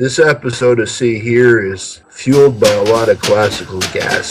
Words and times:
This 0.00 0.18
episode 0.18 0.80
of 0.80 0.88
See 0.88 1.18
Here 1.18 1.60
is 1.74 2.00
fueled 2.08 2.58
by 2.58 2.70
a 2.70 2.84
lot 2.84 3.10
of 3.10 3.20
classical 3.20 3.80
gas. 3.92 4.30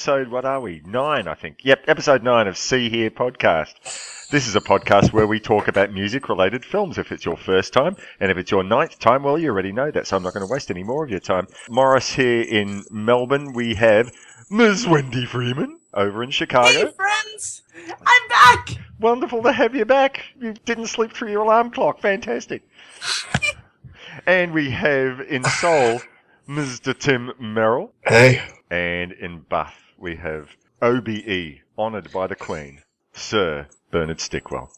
Episode, 0.00 0.28
what 0.28 0.46
are 0.46 0.62
we? 0.62 0.80
Nine, 0.86 1.28
I 1.28 1.34
think. 1.34 1.58
Yep, 1.62 1.84
episode 1.86 2.22
nine 2.22 2.46
of 2.46 2.56
See 2.56 2.88
Here 2.88 3.10
podcast. 3.10 3.74
This 4.30 4.46
is 4.48 4.56
a 4.56 4.60
podcast 4.62 5.12
where 5.12 5.26
we 5.26 5.38
talk 5.38 5.68
about 5.68 5.92
music 5.92 6.30
related 6.30 6.64
films 6.64 6.96
if 6.96 7.12
it's 7.12 7.26
your 7.26 7.36
first 7.36 7.74
time. 7.74 7.96
And 8.18 8.30
if 8.30 8.38
it's 8.38 8.50
your 8.50 8.64
ninth 8.64 8.98
time, 8.98 9.24
well, 9.24 9.38
you 9.38 9.50
already 9.50 9.72
know 9.72 9.90
that, 9.90 10.06
so 10.06 10.16
I'm 10.16 10.22
not 10.22 10.32
going 10.32 10.46
to 10.46 10.50
waste 10.50 10.70
any 10.70 10.82
more 10.84 11.04
of 11.04 11.10
your 11.10 11.20
time. 11.20 11.48
Morris 11.68 12.14
here 12.14 12.40
in 12.40 12.82
Melbourne. 12.90 13.52
We 13.52 13.74
have 13.74 14.10
Ms. 14.50 14.88
Wendy 14.88 15.26
Freeman 15.26 15.78
over 15.92 16.22
in 16.22 16.30
Chicago. 16.30 16.86
Hey, 16.86 16.92
friends! 16.92 17.62
I'm 17.90 18.28
back! 18.30 18.78
Wonderful 19.00 19.42
to 19.42 19.52
have 19.52 19.74
you 19.74 19.84
back. 19.84 20.22
You 20.40 20.54
didn't 20.64 20.86
sleep 20.86 21.12
through 21.12 21.30
your 21.30 21.42
alarm 21.42 21.72
clock. 21.72 22.00
Fantastic. 22.00 22.62
and 24.26 24.54
we 24.54 24.70
have 24.70 25.20
in 25.20 25.44
Seoul 25.44 26.00
Mr. 26.48 26.98
Tim 26.98 27.32
Merrill. 27.38 27.92
Hey, 28.06 28.40
And 28.70 29.12
in 29.12 29.40
Bath, 29.40 29.76
we 30.00 30.16
have 30.16 30.48
OBE, 30.82 31.60
honoured 31.78 32.10
by 32.12 32.26
the 32.26 32.34
Queen, 32.34 32.82
Sir 33.12 33.66
Bernard 33.90 34.18
Stickwell. 34.18 34.70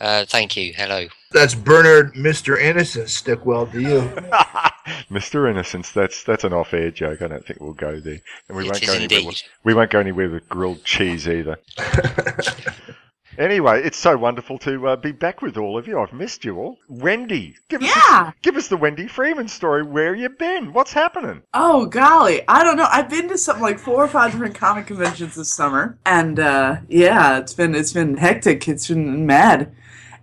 Uh, 0.00 0.24
thank 0.24 0.56
you. 0.56 0.72
Hello. 0.76 1.08
that's 1.32 1.56
Bernard, 1.56 2.14
Mr. 2.14 2.56
Innocent 2.58 3.06
Stickwell 3.08 3.70
to 3.72 3.80
you. 3.80 4.00
Mr. 5.10 5.50
Innocence, 5.50 5.90
that's 5.90 6.22
that's 6.22 6.44
an 6.44 6.52
off-air 6.52 6.92
joke. 6.92 7.20
I 7.20 7.26
don't 7.26 7.44
think 7.44 7.60
we'll 7.60 7.72
go 7.72 7.98
there, 7.98 8.20
and 8.48 8.56
we 8.56 8.64
It 8.64 8.66
won't 8.66 8.82
is 8.82 8.88
go 8.88 8.94
anywhere. 8.94 9.26
With, 9.26 9.42
we 9.64 9.74
won't 9.74 9.90
go 9.90 9.98
anywhere 9.98 10.30
with 10.30 10.48
grilled 10.48 10.84
cheese 10.84 11.26
either. 11.28 11.58
anyway, 13.38 13.82
it's 13.82 13.98
so 13.98 14.16
wonderful 14.16 14.58
to 14.58 14.88
uh, 14.88 14.96
be 14.96 15.12
back 15.12 15.40
with 15.40 15.56
all 15.56 15.78
of 15.78 15.86
you. 15.86 15.98
I've 16.00 16.12
missed 16.12 16.44
you 16.44 16.58
all. 16.58 16.78
Wendy, 16.88 17.56
give 17.68 17.82
us 17.82 17.88
Yeah! 17.94 18.32
give 18.42 18.56
us 18.56 18.68
the 18.68 18.76
Wendy 18.76 19.08
Freeman 19.08 19.48
story. 19.48 19.82
Where 19.82 20.14
you 20.14 20.28
been? 20.28 20.72
What's 20.72 20.92
happening? 20.92 21.42
Oh, 21.54 21.86
golly. 21.86 22.42
I 22.48 22.62
don't 22.64 22.76
know. 22.76 22.88
I've 22.90 23.08
been 23.08 23.28
to 23.28 23.38
something 23.38 23.62
like 23.62 23.78
four 23.78 24.04
or 24.04 24.08
five 24.08 24.32
different 24.32 24.54
comic 24.54 24.86
conventions 24.86 25.34
this 25.36 25.52
summer. 25.54 25.98
And, 26.04 26.38
uh, 26.40 26.76
yeah, 26.88 27.38
it's 27.38 27.54
been, 27.54 27.74
it's 27.74 27.92
been 27.92 28.16
hectic. 28.16 28.68
It's 28.68 28.88
been 28.88 29.24
mad. 29.26 29.72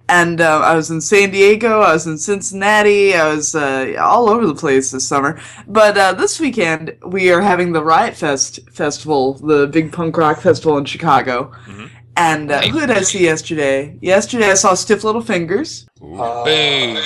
And, 0.07 0.39
uh, 0.39 0.59
I 0.59 0.75
was 0.75 0.91
in 0.91 1.01
San 1.01 1.31
Diego. 1.31 1.81
I 1.81 1.93
was 1.93 2.05
in 2.05 2.19
Cincinnati. 2.19 3.15
I 3.15 3.33
was, 3.33 3.55
uh, 3.55 3.95
all 3.99 4.29
over 4.29 4.45
the 4.45 4.53
place 4.53 4.91
this 4.91 5.07
summer. 5.07 5.39
But, 5.67 5.97
uh, 5.97 6.13
this 6.13 6.39
weekend, 6.39 6.95
we 7.03 7.31
are 7.31 7.41
having 7.41 7.71
the 7.73 7.83
Riot 7.83 8.15
Fest 8.15 8.59
festival, 8.71 9.33
the 9.33 9.65
big 9.65 9.91
punk 9.91 10.15
rock 10.15 10.39
festival 10.41 10.77
in 10.77 10.85
Chicago. 10.85 11.51
Mhm. 11.67 11.89
And, 12.17 12.51
uh, 12.51 12.61
who 12.61 12.79
did 12.79 12.91
I 12.91 13.01
see 13.01 13.23
yesterday? 13.23 13.97
Yesterday 14.01 14.51
I 14.51 14.53
saw 14.53 14.73
Stiff 14.73 15.03
Little 15.03 15.21
Fingers. 15.21 15.85
Ooh. 16.01 16.15
Boo. 16.17 17.01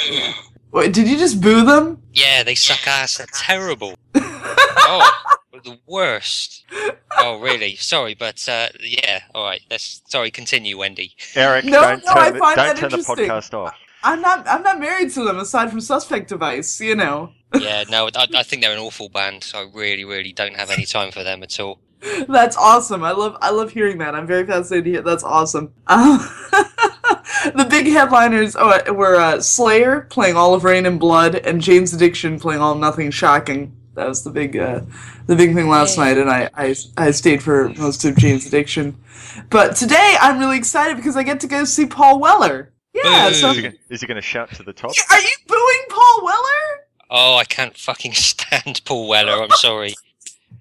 Wait, 0.71 0.93
did 0.93 1.07
you 1.07 1.17
just 1.17 1.41
boo 1.41 1.65
them? 1.65 2.01
Yeah, 2.13 2.43
they 2.43 2.53
suck 2.55 2.85
ass. 2.87 3.17
They're 3.17 3.25
terrible. 3.33 3.95
oh, 4.15 5.21
the 5.63 5.79
worst. 5.87 6.63
Oh, 7.17 7.39
really? 7.39 7.75
Sorry, 7.75 8.13
but 8.15 8.47
uh, 8.47 8.67
yeah. 8.81 9.21
All 9.33 9.43
right. 9.43 9.61
Let's. 9.69 10.01
Sorry. 10.07 10.29
Continue, 10.31 10.77
Wendy. 10.77 11.15
Eric, 11.35 11.65
No, 11.65 11.81
don't 11.81 12.05
no, 12.05 12.13
turn, 12.13 12.21
I 12.23 12.31
the, 12.31 12.39
find 12.39 12.55
don't 12.55 12.65
that 12.67 12.77
turn 12.77 12.89
the 12.91 12.97
interesting. 12.97 13.27
podcast 13.27 13.53
off. 13.53 13.73
I'm 14.03 14.21
not. 14.21 14.47
I'm 14.47 14.61
not 14.63 14.79
married 14.79 15.11
to 15.13 15.23
them 15.25 15.39
aside 15.39 15.69
from 15.71 15.81
Suspect 15.81 16.29
Device. 16.29 16.79
You 16.79 16.95
know. 16.95 17.31
Yeah. 17.59 17.83
No, 17.89 18.09
I, 18.15 18.27
I 18.35 18.43
think 18.43 18.61
they're 18.61 18.71
an 18.73 18.79
awful 18.79 19.09
band. 19.09 19.43
So 19.43 19.59
I 19.59 19.67
really, 19.73 20.05
really 20.05 20.33
don't 20.33 20.55
have 20.55 20.69
any 20.69 20.85
time 20.85 21.11
for 21.11 21.23
them 21.23 21.41
at 21.43 21.59
all. 21.59 21.79
That's 22.27 22.55
awesome. 22.55 23.03
I 23.03 23.11
love. 23.11 23.37
I 23.41 23.51
love 23.51 23.71
hearing 23.71 23.97
that. 23.99 24.15
I'm 24.15 24.27
very 24.27 24.45
fascinated 24.45 24.85
to 24.85 24.91
hear. 24.91 25.01
That's 25.01 25.23
awesome. 25.23 25.73
Um, 25.87 26.19
the 27.55 27.67
big 27.69 27.87
headliners 27.87 28.55
oh, 28.57 28.93
were 28.93 29.15
uh, 29.15 29.41
Slayer 29.41 30.01
playing 30.09 30.35
All 30.35 30.53
of 30.53 30.63
Reign 30.63 30.85
in 30.85 30.97
Blood, 30.97 31.35
and 31.35 31.61
Jane's 31.61 31.93
Addiction 31.93 32.39
playing 32.39 32.61
All 32.61 32.75
Nothing 32.75 33.11
Shocking. 33.11 33.75
That 33.95 34.07
was 34.07 34.23
the 34.23 34.29
big, 34.29 34.55
uh, 34.55 34.81
the 35.27 35.35
big 35.35 35.53
thing 35.53 35.67
last 35.67 35.97
night, 35.97 36.17
and 36.17 36.29
I, 36.29 36.49
I, 36.55 36.75
I 36.95 37.11
stayed 37.11 37.43
for 37.43 37.69
most 37.69 38.05
of 38.05 38.15
Jane's 38.15 38.45
Addiction. 38.45 38.97
But 39.49 39.75
today 39.75 40.15
I'm 40.21 40.39
really 40.39 40.57
excited 40.57 40.95
because 40.95 41.17
I 41.17 41.23
get 41.23 41.41
to 41.41 41.47
go 41.47 41.65
see 41.65 41.85
Paul 41.85 42.19
Weller. 42.19 42.71
Yeah. 42.93 43.31
So, 43.31 43.49
Is 43.49 43.57
he, 43.57 43.61
gonna, 43.61 43.75
is 43.89 44.01
he 44.01 44.07
gonna 44.07 44.21
shout 44.21 44.53
to 44.53 44.63
the 44.63 44.71
top? 44.71 44.91
are 45.11 45.19
you 45.19 45.35
booing 45.47 45.85
Paul 45.89 46.21
Weller? 46.23 46.85
Oh, 47.09 47.35
I 47.35 47.43
can't 47.43 47.77
fucking 47.77 48.13
stand 48.13 48.81
Paul 48.85 49.09
Weller. 49.09 49.43
I'm 49.43 49.49
sorry. 49.51 49.95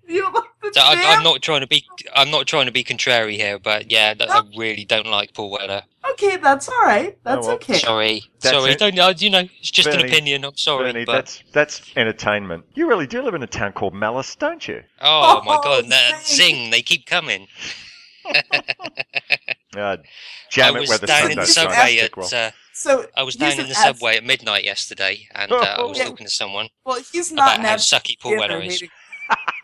You 0.09 0.23
don't 0.23 0.35
like 0.35 0.45
the 0.63 0.73
So 0.73 0.81
I, 0.83 1.15
I'm 1.17 1.23
not 1.23 1.43
trying 1.43 1.61
to 1.61 1.67
be. 1.67 1.85
I'm 2.15 2.31
not 2.31 2.47
trying 2.47 2.67
to 2.67 2.73
be 2.73 2.83
contrary 2.83 3.37
here, 3.37 3.59
but 3.59 3.91
yeah, 3.91 4.15
that, 4.15 4.31
I 4.31 4.43
really 4.57 4.85
don't 4.85 5.07
like 5.07 5.35
Paul 5.35 5.51
Weller. 5.51 5.83
Okay, 6.13 6.37
that's 6.39 6.69
all 6.69 6.83
right. 6.83 7.17
That's 7.25 7.47
well, 7.47 7.57
okay. 7.57 7.75
Sorry. 7.79 8.23
That's 8.41 8.57
sorry. 8.57 8.73
it. 8.73 8.79
Don't 8.79 8.95
know. 8.95 9.11
You 9.11 9.31
know, 9.31 9.45
it's 9.61 9.71
just 9.71 9.91
Bernie, 9.91 10.05
an 10.05 10.09
opinion. 10.09 10.45
I'm 10.45 10.57
sorry, 10.57 10.93
Bernie, 10.93 11.05
but 11.05 11.13
that's 11.13 11.43
that's 11.53 11.93
entertainment. 11.97 12.65
You 12.75 12.89
really 12.89 13.07
do 13.07 13.21
live 13.23 13.35
in 13.35 13.43
a 13.43 13.47
town 13.47 13.73
called 13.73 13.95
Malice, 13.95 14.35
don't 14.35 14.67
you? 14.67 14.83
oh 15.03 15.43
my 15.45 15.57
Oh, 15.57 15.63
god, 15.63 15.91
that 15.91 16.23
zing. 16.25 16.55
zing! 16.57 16.71
They 16.71 16.83
keep 16.83 17.07
coming. 17.07 17.47
Uh, 19.77 19.99
jam 20.51 20.75
I 20.75 20.79
it 20.79 20.81
was 20.81 20.89
where 20.89 20.99
the 20.99 21.07
down 21.07 21.23
sun 21.23 21.31
in 21.33 21.37
the 21.39 21.47
subway 21.47 21.99
at. 21.99 22.17
well. 22.17 22.29
Uh, 22.33 22.51
So 22.73 23.07
I 23.17 23.23
was 23.23 23.37
down 23.37 23.61
in 23.61 23.69
the 23.69 23.75
subway 23.75 24.17
at 24.17 24.25
midnight 24.25 24.65
yesterday, 24.65 25.29
and 25.35 25.53
uh, 25.53 25.57
I 25.79 25.83
was 25.83 25.99
Yeah. 25.99 26.05
talking 26.05 26.27
to 26.27 26.33
someone 26.33 26.69
Well, 26.87 26.99
he's 27.13 27.31
not 27.31 27.49
about 27.49 27.59
an 27.59 27.65
how 27.67 27.75
sucky 27.77 28.19
Paul 28.19 28.33
beginner 28.33 28.55
Weller 28.55 28.63
at 28.65 28.69
is. 28.73 28.83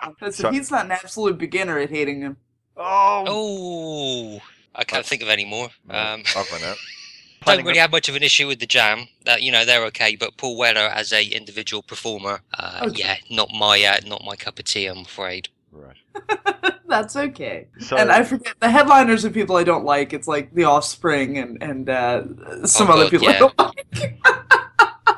Hating. 0.04 0.16
Listen, 0.20 0.42
So- 0.44 0.50
he's 0.53 0.70
not 0.70 0.84
an 0.87 0.92
absolute 0.92 1.38
beginner 1.38 1.78
at 1.78 1.91
hating 1.91 2.20
him. 2.20 2.37
Oh, 2.76 3.25
Oh, 3.28 4.41
I 4.75 4.84
can't 4.84 5.06
think 5.06 5.22
of 5.22 5.28
any 5.28 5.44
more. 5.44 5.69
no, 5.88 5.94
Um, 5.97 6.22
I've 6.37 6.50
run 6.53 6.62
out. 6.65 6.76
don't 7.47 7.65
really 7.65 7.78
have 7.78 7.92
much 7.92 8.09
of 8.09 8.16
an 8.16 8.22
issue 8.22 8.47
with 8.48 8.59
the 8.59 8.66
Jam. 8.66 9.06
That 9.25 9.42
you 9.42 9.53
know 9.53 9.65
they're 9.65 9.84
okay, 9.87 10.16
but 10.16 10.37
Paul 10.37 10.56
Weller 10.56 10.88
as 10.92 11.12
a 11.12 11.25
individual 11.25 11.82
performer, 11.82 12.41
uh, 12.59 12.81
Okay. 12.84 13.00
yeah, 13.03 13.16
not 13.31 13.50
my 13.53 13.82
uh, 13.84 13.98
not 14.06 14.25
my 14.25 14.34
cup 14.34 14.59
of 14.59 14.65
tea. 14.65 14.87
I'm 14.87 14.98
afraid. 14.98 15.48
Right. 15.70 15.97
That's 16.88 17.16
okay. 17.16 17.66
So, 17.81 17.97
and 17.97 18.10
I 18.12 18.22
forget 18.22 18.54
the 18.60 18.71
headliners 18.71 19.25
are 19.25 19.31
people 19.31 19.56
I 19.56 19.65
don't 19.65 19.84
like. 19.84 20.12
It's 20.12 20.28
like 20.28 20.54
The 20.54 20.65
Offspring 20.65 21.38
and 21.38 21.62
and 21.62 21.88
uh, 21.91 22.66
some 22.66 22.88
Oh, 22.88 22.94
other 22.94 23.04
God, 23.04 23.10
people 23.10 23.28
I 23.28 23.38
don't 23.38 23.59
like. 23.59 24.53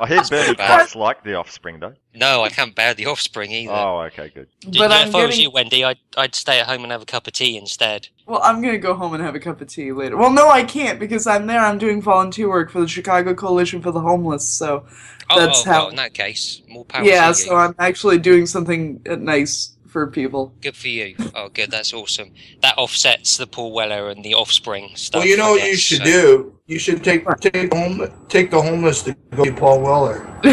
I 0.00 0.06
hear 0.06 0.22
Bernie 0.28 0.54
bad. 0.54 0.88
quite 0.90 0.94
like 0.94 1.22
the 1.24 1.34
Offspring, 1.34 1.80
though. 1.80 1.94
No, 2.14 2.42
I 2.42 2.48
can't 2.48 2.74
bear 2.74 2.94
the 2.94 3.06
Offspring 3.06 3.50
either. 3.52 3.72
Oh, 3.72 4.00
okay, 4.02 4.30
good. 4.34 4.48
D- 4.60 4.78
But 4.78 4.90
yeah, 4.90 4.96
I'm 4.98 5.08
if 5.08 5.14
I 5.14 5.18
was 5.26 5.30
getting 5.30 5.42
you, 5.44 5.50
Wendy, 5.50 5.84
I'd 5.84 5.98
I'd 6.16 6.34
stay 6.34 6.60
at 6.60 6.66
home 6.66 6.82
and 6.82 6.92
have 6.92 7.02
a 7.02 7.06
cup 7.06 7.26
of 7.26 7.32
tea 7.34 7.56
instead. 7.56 8.08
well, 8.26 8.40
I'm 8.42 8.62
gonna 8.62 8.78
go 8.78 8.94
home 8.94 9.14
and 9.14 9.22
have 9.22 9.34
a 9.34 9.40
cup 9.40 9.60
of 9.60 9.68
tea 9.68 9.92
later. 9.92 10.16
Well, 10.16 10.30
no, 10.32 10.48
I 10.48 10.64
can't 10.64 10.98
because 10.98 11.26
I'm 11.26 11.46
there. 11.46 11.60
I'm 11.60 11.78
doing 11.78 12.00
volunteer 12.02 12.48
work 12.48 12.70
for 12.70 12.80
the 12.80 12.88
Chicago 12.88 13.34
Coalition 13.34 13.80
for 13.82 13.90
the 13.92 14.00
Homeless. 14.00 14.48
So 14.48 14.86
Oh, 15.28 15.40
That's 15.40 15.66
oh, 15.66 15.70
how- 15.70 15.78
well, 15.80 15.88
in 15.90 15.96
that 15.96 16.14
case, 16.14 16.62
more 16.68 16.84
power 16.84 17.04
yeah, 17.04 17.22
to 17.22 17.28
you. 17.28 17.34
so 17.34 17.56
I'm 17.56 17.74
actually 17.80 18.18
doing 18.18 18.46
something 18.46 19.00
uh, 19.10 19.16
nice 19.16 19.75
for 19.96 20.06
people. 20.06 20.52
Good 20.60 20.76
for 20.76 20.88
you. 20.88 21.16
Oh, 21.34 21.48
good. 21.48 21.70
That's 21.70 21.94
awesome. 21.94 22.34
That 22.60 22.76
offsets 22.76 23.38
the 23.38 23.46
Paul 23.46 23.72
Weller 23.72 24.10
and 24.10 24.22
the 24.22 24.34
Offspring 24.34 24.94
stuff. 24.94 25.20
Well, 25.20 25.26
you 25.26 25.38
know 25.38 25.46
I 25.46 25.50
what 25.52 25.62
you 25.70 25.76
should 25.76 25.98
so- 25.98 26.04
do? 26.04 26.58
You 26.66 26.78
should 26.78 27.02
take 27.02 27.24
take 27.40 27.70
the 27.70 27.76
home 27.76 28.26
take 28.28 28.50
the 28.50 28.60
homeless 28.60 29.02
to 29.04 29.16
go 29.30 29.44
see 29.44 29.52
Paul 29.52 29.80
Weller. 29.80 30.18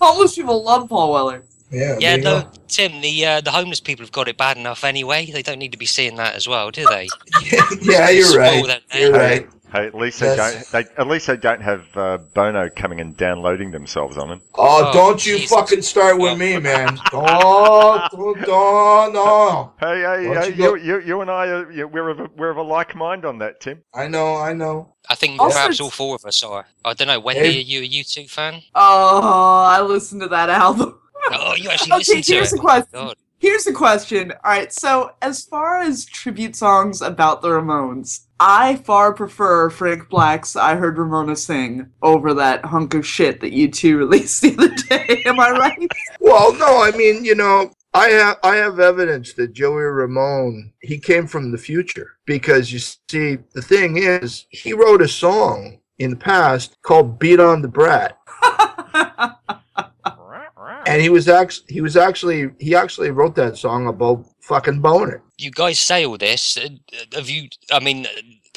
Homeless 0.00 0.34
people 0.34 0.64
love 0.64 0.88
Paul 0.88 1.12
Weller. 1.12 1.44
Yeah. 1.70 1.98
Yeah, 2.00 2.16
no, 2.16 2.40
go. 2.40 2.50
Tim. 2.66 3.00
The 3.00 3.26
uh, 3.26 3.40
the 3.42 3.52
homeless 3.52 3.78
people 3.78 4.04
have 4.04 4.12
got 4.12 4.26
it 4.26 4.36
bad 4.36 4.56
enough 4.56 4.82
anyway. 4.82 5.26
They 5.30 5.42
don't 5.42 5.58
need 5.58 5.72
to 5.72 5.78
be 5.78 5.86
seeing 5.86 6.16
that 6.16 6.34
as 6.34 6.48
well, 6.48 6.70
do 6.70 6.84
they? 6.88 7.08
yeah, 7.82 8.08
you're 8.08 8.36
right. 8.36 8.82
You're 8.94 9.12
right. 9.12 9.46
Hey, 9.74 9.86
at 9.86 9.94
least 9.94 10.20
they 10.20 10.26
That's- 10.36 10.70
don't. 10.70 10.86
They, 10.86 11.02
at 11.02 11.08
least 11.08 11.26
they 11.26 11.36
don't 11.36 11.60
have 11.60 11.84
uh, 11.96 12.18
Bono 12.32 12.70
coming 12.70 13.00
and 13.00 13.16
downloading 13.16 13.72
themselves 13.72 14.16
on 14.16 14.30
it. 14.30 14.40
Oh, 14.54 14.86
Oh, 14.88 14.92
don't 14.92 15.26
you 15.26 15.36
Jesus. 15.38 15.50
fucking 15.50 15.82
start 15.82 16.16
with 16.18 16.38
me, 16.38 16.56
man. 16.60 16.96
Don't, 17.10 17.26
don't, 18.12 18.40
don't, 18.46 19.12
no. 19.12 19.72
Hey, 19.80 20.00
hey, 20.00 20.28
Why 20.28 20.34
don't 20.34 20.42
hey 20.44 20.50
you 20.50 20.56
go- 20.56 20.74
you, 20.76 20.84
you, 21.00 21.00
you 21.06 21.20
and 21.22 21.30
I, 21.30 21.46
are, 21.48 21.70
you, 21.72 21.88
we're 21.88 22.08
of 22.10 22.20
a, 22.20 22.28
we're 22.36 22.50
of 22.50 22.56
a 22.56 22.62
like 22.62 22.94
mind 22.94 23.24
on 23.24 23.38
that, 23.38 23.60
Tim. 23.60 23.82
I 23.92 24.06
know, 24.06 24.36
I 24.36 24.52
know. 24.52 24.94
I 25.10 25.16
think 25.16 25.40
Also, 25.40 25.56
perhaps 25.56 25.80
all 25.80 25.90
four 25.90 26.14
of 26.14 26.24
us 26.24 26.42
are. 26.44 26.66
I 26.84 26.94
don't 26.94 27.08
know. 27.08 27.18
Wendy, 27.20 27.40
Hey. 27.40 27.58
are 27.58 27.62
you 27.62 27.80
a 27.82 28.04
U2 28.04 28.30
fan? 28.30 28.62
Oh, 28.74 29.64
I 29.66 29.80
listened 29.82 30.22
to 30.22 30.28
that 30.28 30.50
album. 30.50 30.98
Oh, 31.32 31.54
you 31.56 31.68
actually 31.70 31.90
Okay, 31.92 31.98
listened 31.98 32.24
to 32.24 32.32
here's 32.34 32.52
it. 32.52 32.56
the 32.56 32.60
question. 32.62 32.86
God. 32.92 33.16
Here's 33.44 33.64
the 33.64 33.74
question. 33.74 34.32
All 34.42 34.52
right, 34.52 34.72
so 34.72 35.16
as 35.20 35.44
far 35.44 35.78
as 35.78 36.06
tribute 36.06 36.56
songs 36.56 37.02
about 37.02 37.42
the 37.42 37.48
Ramones, 37.48 38.20
I 38.40 38.76
far 38.76 39.12
prefer 39.12 39.68
Frank 39.68 40.08
Black's 40.08 40.56
"I 40.56 40.76
Heard 40.76 40.96
Ramona 40.96 41.36
Sing" 41.36 41.90
over 42.00 42.32
that 42.32 42.64
hunk 42.64 42.94
of 42.94 43.06
shit 43.06 43.40
that 43.42 43.52
you 43.52 43.70
two 43.70 43.98
released 44.08 44.40
the 44.40 44.54
other 44.54 44.74
day. 44.88 45.22
Am 45.26 45.38
I 45.38 45.50
right? 45.50 45.92
Well, 46.20 46.54
no, 46.54 46.82
I 46.82 46.92
mean, 46.92 47.22
you 47.22 47.34
know, 47.34 47.70
I 47.92 48.08
have 48.08 48.38
I 48.42 48.56
have 48.56 48.80
evidence 48.80 49.34
that 49.34 49.52
Joey 49.52 49.82
Ramone 49.82 50.72
he 50.80 50.98
came 50.98 51.26
from 51.26 51.52
the 51.52 51.58
future 51.58 52.12
because 52.24 52.72
you 52.72 52.78
see, 52.78 53.36
the 53.52 53.60
thing 53.60 53.98
is, 53.98 54.46
he 54.48 54.72
wrote 54.72 55.02
a 55.02 55.08
song 55.08 55.80
in 55.98 56.08
the 56.08 56.16
past 56.16 56.78
called 56.80 57.18
"Beat 57.18 57.40
on 57.40 57.60
the 57.60 57.68
Brat," 57.68 58.16
and 60.86 61.02
he 61.02 61.08
was 61.08 61.28
actually 61.28 61.66
he 61.68 61.80
was 61.80 61.96
actually 61.96 62.50
he 62.58 62.74
actually 62.74 63.10
wrote 63.10 63.34
that 63.36 63.56
song 63.56 63.86
about 63.86 64.24
fucking 64.40 64.80
Bono. 64.80 65.20
You 65.38 65.50
guys 65.50 65.80
say 65.80 66.04
all 66.06 66.18
this. 66.18 66.56
uh, 66.56 66.68
Have 67.14 67.28
you? 67.30 67.48
I 67.72 67.80
mean, 67.80 68.06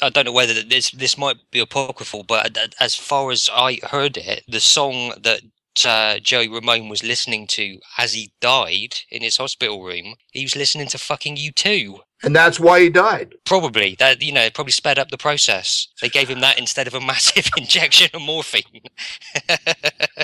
I 0.02 0.10
don't 0.10 0.26
know 0.26 0.32
whether 0.32 0.54
this 0.62 0.90
this 0.92 1.18
might 1.18 1.38
be 1.50 1.60
apocryphal, 1.60 2.24
but 2.24 2.56
as 2.80 2.94
far 2.94 3.30
as 3.30 3.48
I 3.52 3.80
heard 3.90 4.16
it, 4.16 4.44
the 4.48 4.60
song 4.60 5.12
that 5.22 5.42
uh, 5.86 6.18
Joey 6.20 6.48
Ramone 6.48 6.88
was 6.88 7.02
listening 7.04 7.46
to 7.48 7.78
as 7.98 8.12
he 8.14 8.32
died 8.40 8.94
in 9.10 9.22
his 9.22 9.36
hospital 9.38 9.82
room, 9.84 10.14
he 10.32 10.44
was 10.44 10.56
listening 10.56 10.88
to 10.88 10.98
fucking 10.98 11.36
U2. 11.36 12.00
And 12.24 12.34
that's 12.34 12.58
why 12.58 12.80
he 12.80 12.88
died. 12.90 13.34
Probably 13.44 13.94
that 14.00 14.20
you 14.22 14.32
know 14.32 14.42
it 14.42 14.54
probably 14.54 14.72
sped 14.72 14.98
up 14.98 15.10
the 15.10 15.18
process. 15.18 15.86
They 16.02 16.08
gave 16.08 16.28
him 16.28 16.40
that 16.40 16.58
instead 16.58 16.86
of 16.88 16.94
a 16.94 17.00
massive 17.12 17.48
injection 17.56 18.10
of 18.12 18.22
morphine. 18.22 18.82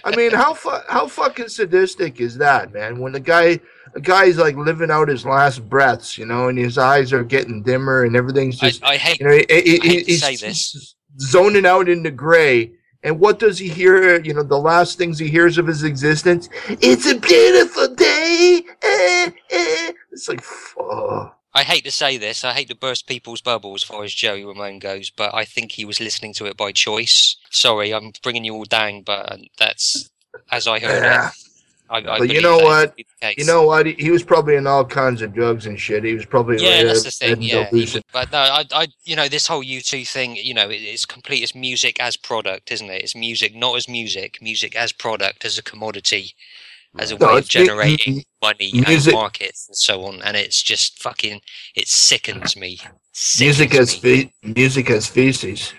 I 0.05 0.15
mean, 0.17 0.33
how 0.33 0.55
fu- 0.55 0.71
how 0.89 1.07
fucking 1.07 1.49
sadistic 1.49 2.21
is 2.21 2.37
that, 2.39 2.73
man? 2.73 2.99
When 2.99 3.13
the 3.13 3.21
guy 3.21 3.61
a 3.95 4.01
guy's 4.01 4.39
like 4.39 4.57
living 4.57 4.91
out 4.91 5.07
his 5.09 5.25
last 5.25 5.69
breaths, 5.69 6.19
you 6.19 6.27
know, 6.27 6.49
and 6.49 6.59
his 6.59 6.79
eyes 6.79 7.13
are 7.13 7.23
getting 7.23 7.63
dimmer 7.63 8.03
and 8.05 8.17
everything's 8.17 8.59
just 8.59 8.83
I 8.83 8.97
hate 8.97 9.21
you 9.21 9.27
know, 9.27 9.33
he, 9.33 9.47
he- 9.49 9.81
I 9.81 9.87
hate 9.87 10.07
he's 10.07 10.21
say 10.23 10.37
this. 10.37 10.95
zoning 11.21 11.67
out 11.67 11.89
into 11.89 12.11
gray. 12.11 12.73
And 13.05 13.21
what 13.21 13.39
does 13.39 13.59
he 13.59 13.69
hear? 13.69 14.19
You 14.23 14.33
know, 14.33 14.43
the 14.43 14.57
last 14.59 14.97
things 14.97 15.19
he 15.19 15.29
hears 15.29 15.59
of 15.59 15.67
his 15.67 15.83
existence, 15.85 16.49
it's 16.69 17.07
a 17.07 17.15
beautiful 17.19 17.95
day. 17.95 18.63
Eh, 18.83 19.31
eh. 19.51 19.93
It's 20.11 20.27
like, 20.27 20.41
fuck. 20.41 21.39
I 21.55 21.63
hate 21.63 21.85
to 21.85 21.93
say 21.93 22.17
this. 22.17 22.45
I 22.45 22.53
hate 22.53 22.69
to 22.69 22.77
burst 22.77 23.07
people's 23.07 23.41
bubble 23.41 23.75
as 23.75 23.85
far 23.85 24.03
as 24.03 24.13
Joey 24.13 24.45
Ramone 24.45 24.81
goes, 24.81 25.11
but 25.11 25.33
I 25.33 25.45
think 25.45 25.73
he 25.73 25.85
was 25.85 26.01
listening 26.01 26.35
to 26.35 26.47
it 26.47 26.57
by 26.57 26.73
choice. 26.73 27.37
Sorry, 27.51 27.95
I'm 27.95 28.13
bringing 28.23 28.45
you 28.45 28.55
all 28.55 28.65
down, 28.65 29.03
but 29.03 29.31
uh, 29.33 29.37
that's 29.59 30.11
as 30.51 30.67
I 30.67 30.81
heard 30.81 31.05
Yeah. 31.05 31.29
it. 31.29 31.35
I, 31.89 31.99
I 31.99 32.19
But 32.19 32.31
you 32.31 32.41
know 32.41 32.59
what? 32.59 32.91
to 32.91 32.95
be 32.97 33.07
the 33.21 33.27
case. 33.27 33.35
You 33.39 33.45
know 33.45 33.67
what? 33.67 33.87
He, 33.87 34.11
was 34.11 34.25
probably 34.25 34.57
in 34.57 34.67
all 34.67 34.85
kinds 34.85 35.23
of 35.23 35.33
drugs 35.33 35.67
and 35.67 35.79
shit. 35.79 36.03
He 36.03 36.15
was 36.15 36.27
probably 36.27 36.57
yeah, 36.59 36.81
uh, 36.83 36.87
that's 36.87 37.05
the 37.05 37.11
thing. 37.11 37.43
Yeah, 37.43 37.71
but 38.13 38.33
no, 38.33 38.39
I, 38.39 38.65
I, 38.73 38.89
you 39.05 39.15
know, 39.15 39.29
this 39.29 39.47
whole 39.47 39.63
U2 39.63 40.09
thing, 40.09 40.37
you 40.37 40.55
know, 40.55 40.71
it, 40.71 40.77
it's 40.83 41.05
complete. 41.05 41.43
It's 41.43 41.55
music 41.55 42.01
as 42.01 42.17
product, 42.17 42.73
isn't 42.73 42.91
it? 42.91 43.03
It's 43.03 43.15
music 43.15 43.55
not 43.55 43.77
as 43.77 43.89
music, 43.89 44.39
music 44.41 44.75
as 44.75 44.93
product, 44.93 45.45
as 45.45 45.59
a 45.59 45.63
commodity, 45.63 46.35
as 46.99 47.13
a 47.13 47.17
No, 47.17 47.27
way 47.27 47.39
of 47.39 47.49
generating 47.49 48.25
money 48.45 48.71
music- 48.87 49.13
and 49.13 49.21
markets 49.21 49.67
and 49.69 49.77
so 49.77 50.05
on. 50.05 50.21
And 50.23 50.37
it's 50.37 50.63
just 50.63 51.03
fucking, 51.03 51.41
it 51.75 51.89
sickens 51.89 52.57
me. 52.57 52.79
music 53.41 53.71
Sickens 53.73 53.75
as 53.81 53.95
fe- 53.95 54.33
music 54.43 54.91
as 54.91 55.07
feces. 55.07 55.73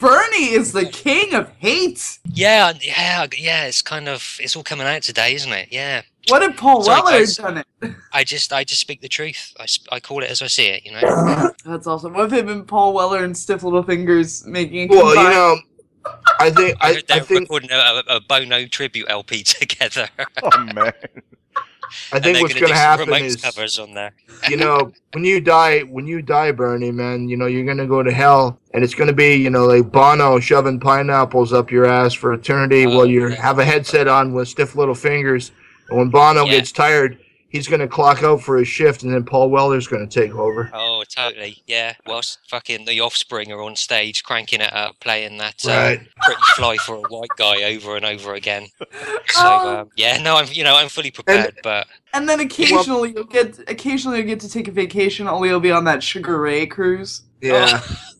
Bernie 0.00 0.50
is 0.50 0.72
the 0.72 0.86
king 0.86 1.32
of 1.32 1.48
hate. 1.58 2.18
Yeah, 2.32 2.72
yeah, 2.80 3.26
yeah. 3.38 3.66
It's 3.66 3.82
kind 3.82 4.08
of, 4.08 4.36
it's 4.40 4.56
all 4.56 4.64
coming 4.64 4.86
out 4.86 5.02
today, 5.02 5.34
isn't 5.34 5.52
it? 5.52 5.68
Yeah. 5.70 6.02
What 6.28 6.42
if 6.42 6.56
Paul 6.56 6.82
Sorry, 6.82 7.00
Weller 7.02 7.18
guys. 7.18 7.36
done 7.36 7.58
it? 7.58 7.66
I 8.12 8.24
just, 8.24 8.52
I 8.52 8.64
just 8.64 8.80
speak 8.80 9.00
the 9.00 9.08
truth. 9.08 9.52
I, 9.60 9.66
sp- 9.70 9.86
I 9.92 10.00
call 10.00 10.22
it 10.24 10.30
as 10.30 10.42
I 10.42 10.48
see 10.48 10.66
it. 10.66 10.84
You 10.84 10.92
know. 10.92 11.50
That's 11.64 11.86
awesome. 11.86 12.14
What 12.14 12.32
if 12.32 12.38
him 12.38 12.48
and 12.48 12.66
Paul 12.66 12.94
Weller 12.94 13.22
and 13.24 13.36
Stiff 13.36 13.62
Little 13.62 13.82
Fingers 13.84 14.44
making 14.46 14.92
a 14.92 14.96
Well, 14.96 15.14
you 15.14 15.30
know, 15.30 15.56
I 16.40 16.50
think 16.50 16.76
I 16.80 16.88
I, 16.90 16.94
heard 16.94 17.04
I 17.10 17.14
they're 17.14 17.24
think 17.24 17.40
recording 17.42 17.70
a, 17.70 17.76
a, 17.76 18.16
a 18.16 18.20
Bono 18.20 18.66
tribute 18.66 19.06
LP 19.08 19.42
together. 19.44 20.08
Oh 20.42 20.58
man, 20.74 20.92
I 22.12 22.20
think 22.20 22.40
what's 22.40 22.54
gonna 22.54 22.60
going 22.66 22.72
to 22.72 22.78
happen 22.78 23.14
is 23.24 23.36
covers 23.36 23.78
on 23.78 23.94
there. 23.94 24.12
you 24.48 24.56
know, 24.56 24.92
when 25.12 25.24
you 25.24 25.40
die, 25.40 25.80
when 25.80 26.06
you 26.06 26.22
die, 26.22 26.52
Bernie, 26.52 26.90
man, 26.90 27.28
you 27.28 27.36
know, 27.36 27.46
you're 27.46 27.64
gonna 27.64 27.86
go 27.86 28.02
to 28.02 28.10
hell, 28.12 28.58
and 28.74 28.82
it's 28.84 28.94
gonna 28.94 29.12
be, 29.12 29.34
you 29.36 29.50
know, 29.50 29.66
like 29.66 29.90
Bono 29.92 30.40
shoving 30.40 30.80
pineapples 30.80 31.52
up 31.52 31.70
your 31.70 31.86
ass 31.86 32.12
for 32.14 32.32
eternity 32.32 32.86
Oh, 32.86 32.90
while 32.96 33.06
you 33.06 33.28
yeah. 33.28 33.40
have 33.42 33.58
a 33.58 33.64
headset 33.64 34.08
on 34.08 34.32
with 34.32 34.48
stiff 34.48 34.74
little 34.76 34.94
fingers. 34.94 35.52
And 35.88 35.98
when 35.98 36.08
Bono 36.10 36.44
Yeah. 36.46 36.52
gets 36.52 36.72
tired, 36.72 37.18
he's 37.52 37.68
gonna 37.68 37.86
clock 37.86 38.24
out 38.24 38.42
for 38.42 38.56
his 38.56 38.66
shift, 38.66 39.04
and 39.04 39.14
then 39.14 39.22
Paul 39.24 39.50
Weller's 39.50 39.86
gonna 39.86 40.06
take 40.08 40.34
over. 40.34 40.68
Oh, 40.74 41.04
totally. 41.14 41.62
Yeah. 41.66 41.94
Whilst 42.06 42.38
fucking 42.48 42.86
the 42.86 43.00
Offspring 43.00 43.52
are 43.52 43.62
on 43.62 43.76
stage 43.76 44.24
cranking 44.24 44.60
it 44.62 44.72
up, 44.72 44.98
playing 45.00 45.36
that 45.38 45.64
uh, 45.64 45.70
Right. 45.70 46.00
"Pretty 46.24 46.40
Fly 46.56 46.76
for 46.78 46.96
a 46.96 47.00
White 47.02 47.28
Guy" 47.36 47.62
over 47.74 47.94
and 47.96 48.04
over 48.04 48.34
again. 48.34 48.66
So 49.28 49.40
Oh. 49.44 49.76
um, 49.80 49.88
yeah, 49.96 50.20
no, 50.20 50.36
I'm 50.36 50.46
you 50.50 50.64
know 50.64 50.76
I'm 50.76 50.88
fully 50.88 51.10
prepared, 51.10 51.58
but 51.62 51.86
And 52.12 52.28
then 52.28 52.40
occasionally 52.40 53.12
you'll 53.14 53.24
get 53.24 53.58
occasionally 53.68 54.18
you'll 54.18 54.26
get 54.26 54.40
to 54.40 54.48
take 54.50 54.68
a 54.68 54.72
vacation. 54.72 55.26
Only 55.28 55.48
you'll 55.50 55.60
be 55.60 55.70
on 55.70 55.84
that 55.84 56.02
Sugar 56.02 56.38
Ray 56.40 56.66
cruise. 56.66 57.22
Yeah, 57.40 57.80
oh, 57.82 57.96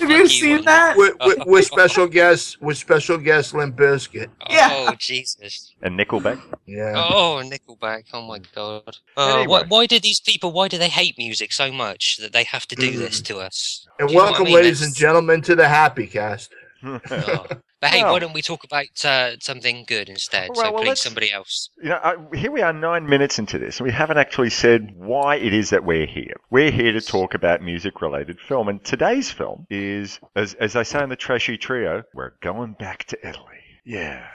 Have 0.00 0.10
you 0.10 0.28
seen 0.28 0.50
Wendy. 0.50 0.64
that? 0.66 0.96
with, 0.96 1.14
with, 1.24 1.38
with 1.46 1.64
special 1.66 2.06
guests, 2.06 2.58
with 2.60 2.76
special 2.78 3.18
guest 3.18 3.54
Limp 3.54 3.76
Bizkit. 3.76 4.28
Yeah. 4.50 4.68
Oh 4.88 4.94
Jesus. 4.98 5.74
and 5.82 5.98
Nickelback. 5.98 6.40
Yeah. 6.66 6.94
Oh, 6.96 7.42
Nickelback. 7.44 8.04
Oh 8.12 8.22
my 8.26 8.40
God. 8.54 8.96
Uh, 9.16 9.34
Anyway. 9.34 9.46
why, 9.46 9.62
why 9.68 9.86
do 9.86 9.98
these 10.00 10.20
people? 10.20 10.52
Why 10.52 10.68
do 10.68 10.78
they 10.78 10.88
hate 10.88 11.16
music 11.18 11.52
so 11.52 11.70
much 11.72 12.16
that 12.18 12.32
they 12.32 12.44
have 12.44 12.66
to 12.68 12.76
do 12.76 12.96
this 12.96 13.20
Mm. 13.20 13.24
to 13.26 13.38
us? 13.38 13.86
and 13.98 14.08
Do 14.08 14.14
you 14.14 14.18
know 14.18 14.24
what 14.24 14.28
I 14.28 14.30
welcome, 14.32 14.44
mean? 14.46 14.54
ladies 14.54 14.80
That's- 14.80 14.88
and 14.88 14.96
gentlemen, 14.96 15.40
to 15.42 15.54
the 15.54 15.68
Happy 15.68 16.06
Cast. 16.06 16.50
Oh. 16.86 17.46
But 17.84 17.90
hey, 17.90 18.02
Well. 18.02 18.14
why 18.14 18.18
don't 18.18 18.32
we 18.32 18.40
talk 18.40 18.64
about 18.64 19.04
uh, 19.04 19.32
something 19.40 19.84
good 19.86 20.08
instead? 20.08 20.48
Well, 20.54 20.64
so 20.64 20.72
well, 20.72 20.84
please, 20.84 21.00
somebody 21.00 21.30
else. 21.30 21.68
You 21.82 21.90
know, 21.90 21.96
uh, 21.96 22.16
here 22.34 22.50
we 22.50 22.62
are 22.62 22.72
nine 22.72 23.06
minutes 23.06 23.38
into 23.38 23.58
this, 23.58 23.78
and 23.78 23.86
we 23.86 23.92
haven't 23.92 24.16
actually 24.16 24.48
said 24.48 24.94
why 24.96 25.36
it 25.36 25.52
is 25.52 25.68
that 25.68 25.84
we're 25.84 26.06
here. 26.06 26.32
We're 26.48 26.70
here 26.70 26.92
to 26.92 27.02
talk 27.02 27.34
about 27.34 27.60
music-related 27.60 28.40
film, 28.40 28.68
and 28.68 28.82
today's 28.82 29.30
film 29.30 29.66
is, 29.68 30.18
as, 30.34 30.54
as 30.54 30.72
they 30.72 30.84
say 30.84 31.02
in 31.02 31.10
the 31.10 31.16
Trashy 31.16 31.58
Trio, 31.58 32.04
we're 32.14 32.32
going 32.40 32.72
back 32.72 33.04
to 33.08 33.18
Italy. 33.28 33.60
Yeah. 33.84 34.28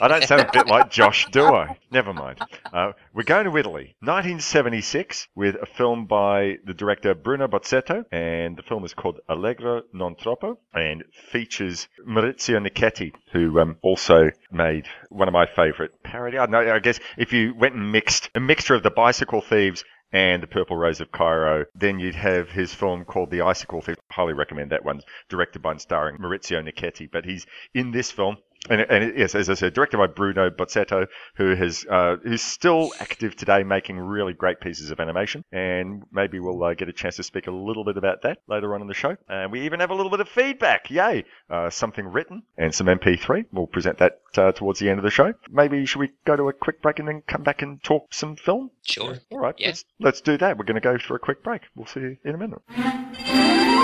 I 0.00 0.06
don't 0.06 0.22
sound 0.22 0.42
a 0.42 0.50
bit 0.52 0.68
like 0.68 0.90
Josh, 0.90 1.26
do 1.30 1.44
I? 1.44 1.76
Never 1.90 2.12
mind. 2.12 2.38
Uh, 2.72 2.92
we're 3.12 3.24
going 3.24 3.46
to 3.46 3.56
Italy, 3.56 3.96
1976, 4.00 5.26
with 5.34 5.56
a 5.56 5.66
film 5.66 6.06
by 6.06 6.58
the 6.64 6.74
director 6.74 7.14
Bruno 7.14 7.48
Bozzetto, 7.48 8.04
and 8.12 8.56
the 8.56 8.62
film 8.62 8.84
is 8.84 8.94
called 8.94 9.18
Allegro 9.28 9.82
non 9.92 10.14
troppo, 10.14 10.58
and 10.72 11.02
features 11.32 11.88
Maurizio 12.06 12.64
Nichetti, 12.64 13.12
who 13.32 13.58
um, 13.58 13.76
also 13.82 14.30
made 14.52 14.86
one 15.08 15.26
of 15.26 15.34
my 15.34 15.46
favourite 15.46 15.90
parody. 16.04 16.38
I 16.38 16.46
know. 16.46 16.72
I 16.72 16.78
guess 16.78 17.00
if 17.16 17.32
you 17.32 17.54
went 17.54 17.74
and 17.74 17.90
mixed 17.90 18.30
a 18.36 18.40
mixture 18.40 18.74
of 18.74 18.84
the 18.84 18.90
Bicycle 18.90 19.40
Thieves 19.40 19.84
and 20.12 20.42
the 20.42 20.46
Purple 20.46 20.76
Rose 20.76 21.00
of 21.00 21.12
Cairo, 21.12 21.66
then 21.74 21.98
you'd 21.98 22.14
have 22.14 22.50
his 22.50 22.72
film 22.72 23.04
called 23.04 23.30
The 23.30 23.42
Icicle 23.42 23.82
Thief. 23.82 23.96
Highly 24.10 24.32
recommend 24.32 24.70
that 24.72 24.84
one, 24.84 25.02
directed 25.28 25.60
by 25.60 25.72
and 25.72 25.80
starring 25.80 26.18
Maurizio 26.18 26.62
Nichetti. 26.62 27.10
But 27.10 27.24
he's 27.24 27.46
in 27.74 27.90
this 27.90 28.10
film. 28.10 28.38
And, 28.68 28.80
and 28.82 29.16
yes, 29.16 29.34
as 29.34 29.48
I 29.48 29.54
said, 29.54 29.72
directed 29.72 29.98
by 29.98 30.08
Bruno 30.08 30.50
Bozzetto, 30.50 31.06
who 31.36 31.54
has 31.54 31.86
uh, 31.88 32.16
who's 32.22 32.42
still 32.42 32.92
active 33.00 33.36
today, 33.36 33.62
making 33.62 33.98
really 33.98 34.32
great 34.32 34.60
pieces 34.60 34.90
of 34.90 35.00
animation. 35.00 35.44
And 35.52 36.02
maybe 36.12 36.38
we'll 36.40 36.62
uh, 36.62 36.74
get 36.74 36.88
a 36.88 36.92
chance 36.92 37.16
to 37.16 37.22
speak 37.22 37.46
a 37.46 37.50
little 37.52 37.84
bit 37.84 37.96
about 37.96 38.22
that 38.22 38.38
later 38.48 38.74
on 38.74 38.82
in 38.82 38.88
the 38.88 38.94
show. 38.94 39.16
And 39.28 39.52
we 39.52 39.62
even 39.62 39.80
have 39.80 39.90
a 39.90 39.94
little 39.94 40.10
bit 40.10 40.20
of 40.20 40.28
feedback. 40.28 40.90
Yay! 40.90 41.24
Uh, 41.48 41.70
something 41.70 42.04
written 42.06 42.42
and 42.58 42.74
some 42.74 42.88
MP3. 42.88 43.46
We'll 43.52 43.68
present 43.68 43.98
that 43.98 44.20
uh, 44.36 44.52
towards 44.52 44.80
the 44.80 44.90
end 44.90 44.98
of 44.98 45.04
the 45.04 45.10
show. 45.10 45.32
Maybe 45.50 45.86
should 45.86 46.00
we 46.00 46.10
go 46.26 46.36
to 46.36 46.48
a 46.48 46.52
quick 46.52 46.82
break 46.82 46.98
and 46.98 47.06
then 47.08 47.22
come 47.26 47.44
back 47.44 47.62
and 47.62 47.82
talk 47.82 48.12
some 48.12 48.36
film? 48.36 48.70
Sure. 48.82 49.16
All 49.30 49.38
right, 49.38 49.54
Yeah. 49.56 49.68
let's 49.68 49.84
let's 50.00 50.20
do 50.20 50.36
that. 50.38 50.58
We're 50.58 50.64
going 50.64 50.74
to 50.74 50.80
go 50.80 50.98
for 50.98 51.14
a 51.14 51.20
quick 51.20 51.42
break. 51.44 51.62
We'll 51.76 51.86
see 51.86 52.00
you 52.00 52.16
in 52.24 52.34
a 52.34 52.38
minute. 52.38 53.77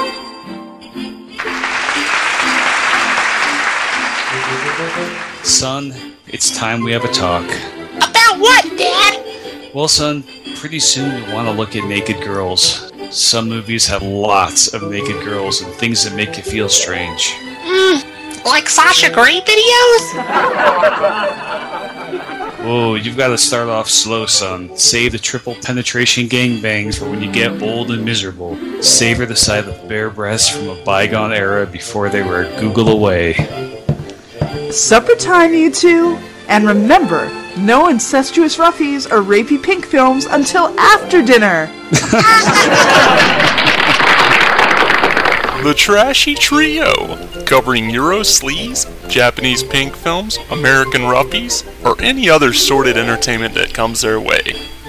Son, 5.45 5.95
it's 6.26 6.57
time 6.57 6.83
we 6.83 6.90
have 6.90 7.04
a 7.04 7.12
talk. 7.12 7.45
About 7.97 8.40
what, 8.40 8.64
Dad? 8.76 9.73
Well, 9.73 9.87
son, 9.87 10.25
pretty 10.57 10.81
soon 10.81 11.16
you'll 11.16 11.33
want 11.33 11.47
to 11.47 11.52
look 11.52 11.76
at 11.76 11.85
naked 11.88 12.21
girls. 12.25 12.90
Some 13.12 13.49
movies 13.49 13.87
have 13.87 14.02
lots 14.02 14.75
of 14.75 14.83
naked 14.90 15.25
girls 15.25 15.61
and 15.61 15.73
things 15.75 16.02
that 16.02 16.16
make 16.16 16.37
you 16.37 16.43
feel 16.43 16.69
strange. 16.69 17.35
Mm, 17.62 18.45
like 18.45 18.69
Sasha 18.69 19.12
Grey 19.12 19.40
videos? 19.43 20.14
Whoa, 22.64 22.97
you've 22.97 23.16
got 23.16 23.28
to 23.28 23.38
start 23.38 23.69
off 23.69 23.88
slow, 23.88 24.26
son. 24.26 24.76
Save 24.76 25.12
the 25.12 25.19
triple 25.19 25.54
penetration 25.54 26.26
gangbangs 26.26 26.99
for 26.99 27.09
when 27.09 27.23
you 27.23 27.31
get 27.31 27.62
old 27.62 27.93
and 27.93 28.04
miserable. 28.04 28.57
Savor 28.83 29.25
the 29.25 29.37
sight 29.37 29.69
of 29.69 29.88
bare 29.88 30.11
breasts 30.11 30.49
from 30.49 30.69
a 30.69 30.85
bygone 30.85 31.33
era 31.33 31.64
before 31.64 32.09
they 32.09 32.25
were 32.25 32.45
Google 32.59 32.88
away. 32.88 33.74
Supper 34.75 35.14
time, 35.14 35.54
you 35.54 35.71
two! 35.71 36.19
And 36.49 36.66
remember, 36.66 37.31
no 37.57 37.88
incestuous 37.88 38.57
roughies 38.57 39.09
or 39.09 39.23
rapey 39.23 39.62
pink 39.62 39.87
films 39.87 40.26
until 40.26 40.76
after 40.81 41.23
dinner! 41.23 41.71
The 45.62 45.75
Trashy 45.75 46.35
Trio, 46.35 47.16
covering 47.45 47.88
Euro 47.90 48.21
sleaze, 48.21 48.85
Japanese 49.09 49.62
pink 49.62 49.95
films, 49.95 50.38
American 50.50 51.02
roughies, 51.02 51.64
or 51.87 51.95
any 52.02 52.28
other 52.28 52.52
sordid 52.52 52.97
entertainment 52.97 53.54
that 53.54 53.73
comes 53.73 54.00
their 54.00 54.19
way. 54.19 54.43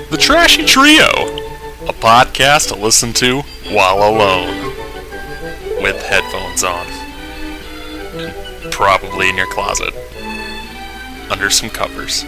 The 0.10 0.18
Trashy 0.18 0.65
Trio, 0.65 1.06
a 1.88 1.94
podcast 1.94 2.70
to 2.70 2.75
listen 2.75 3.13
to 3.13 3.42
while 3.70 4.00
alone, 4.00 4.74
with 5.84 6.01
headphones 6.08 6.63
on, 6.63 6.88
probably 8.75 9.29
in 9.29 9.38
your 9.38 9.48
closet, 9.48 9.96
under 11.32 11.50
some 11.50 11.70
covers. 11.70 12.24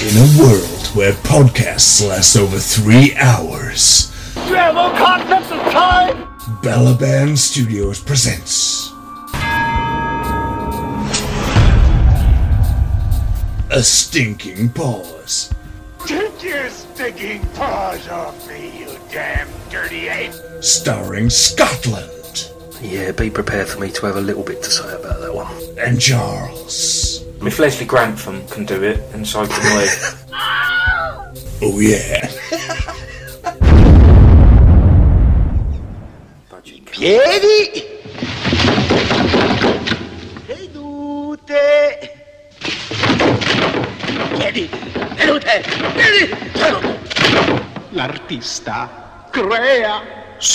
In 0.00 0.14
a 0.16 0.28
world 0.38 0.86
where 0.94 1.12
podcasts 1.24 2.08
last 2.08 2.36
over 2.36 2.56
three 2.56 3.16
hours, 3.16 4.12
You 4.46 4.54
have 4.54 4.76
no 4.76 4.90
concept 4.90 5.50
of 5.50 5.72
time! 5.72 6.28
Bella 6.62 6.94
Band 6.94 7.36
Studios 7.36 7.98
presents 7.98 8.92
A 13.72 13.82
Stinking 13.82 14.68
Pause. 14.68 15.52
Take 16.06 16.44
your 16.44 16.70
stinking 16.70 17.44
paws 17.54 18.06
off 18.06 18.48
me, 18.48 18.78
you 18.78 18.98
damn 19.10 19.48
dirty 19.68 20.06
ape! 20.06 20.53
Starring 20.64 21.28
Scotland 21.28 22.48
Yeah, 22.80 23.12
be 23.12 23.28
prepared 23.28 23.68
for 23.68 23.80
me 23.80 23.90
to 23.90 24.06
have 24.06 24.16
a 24.16 24.20
little 24.20 24.42
bit 24.42 24.62
to 24.62 24.70
say 24.70 24.94
about 24.94 25.20
that 25.20 25.34
one. 25.34 25.54
and 25.78 26.00
Charles. 26.00 27.22
I 27.22 27.38
mean, 27.38 27.48
if 27.48 27.58
Leslie 27.58 27.84
Grantham 27.84 28.46
can 28.48 28.64
do 28.64 28.82
it, 28.82 28.98
and 29.12 29.26
so 29.28 29.46
can 29.46 29.76
we. 29.76 29.88
Oh, 31.62 31.78
yeah. 31.80 32.28
Piedi! 36.92 37.84
Sedute! 40.46 42.10
Piedi! 44.38 44.68
Sedute! 44.68 45.56
Piedi! 45.94 46.26
Sedute! 46.54 47.92
L'artista 47.92 48.88
crea! 49.32 50.23
E 50.44 50.46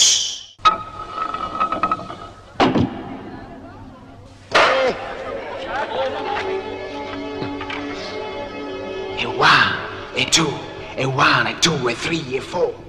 one, 9.26 9.74
a 10.16 10.26
two, 10.30 10.48
a 10.98 11.06
one, 11.08 11.48
a 11.48 11.60
two, 11.60 11.88
a 11.88 11.96
three, 11.96 12.38
a 12.38 12.42
four. 12.42 12.89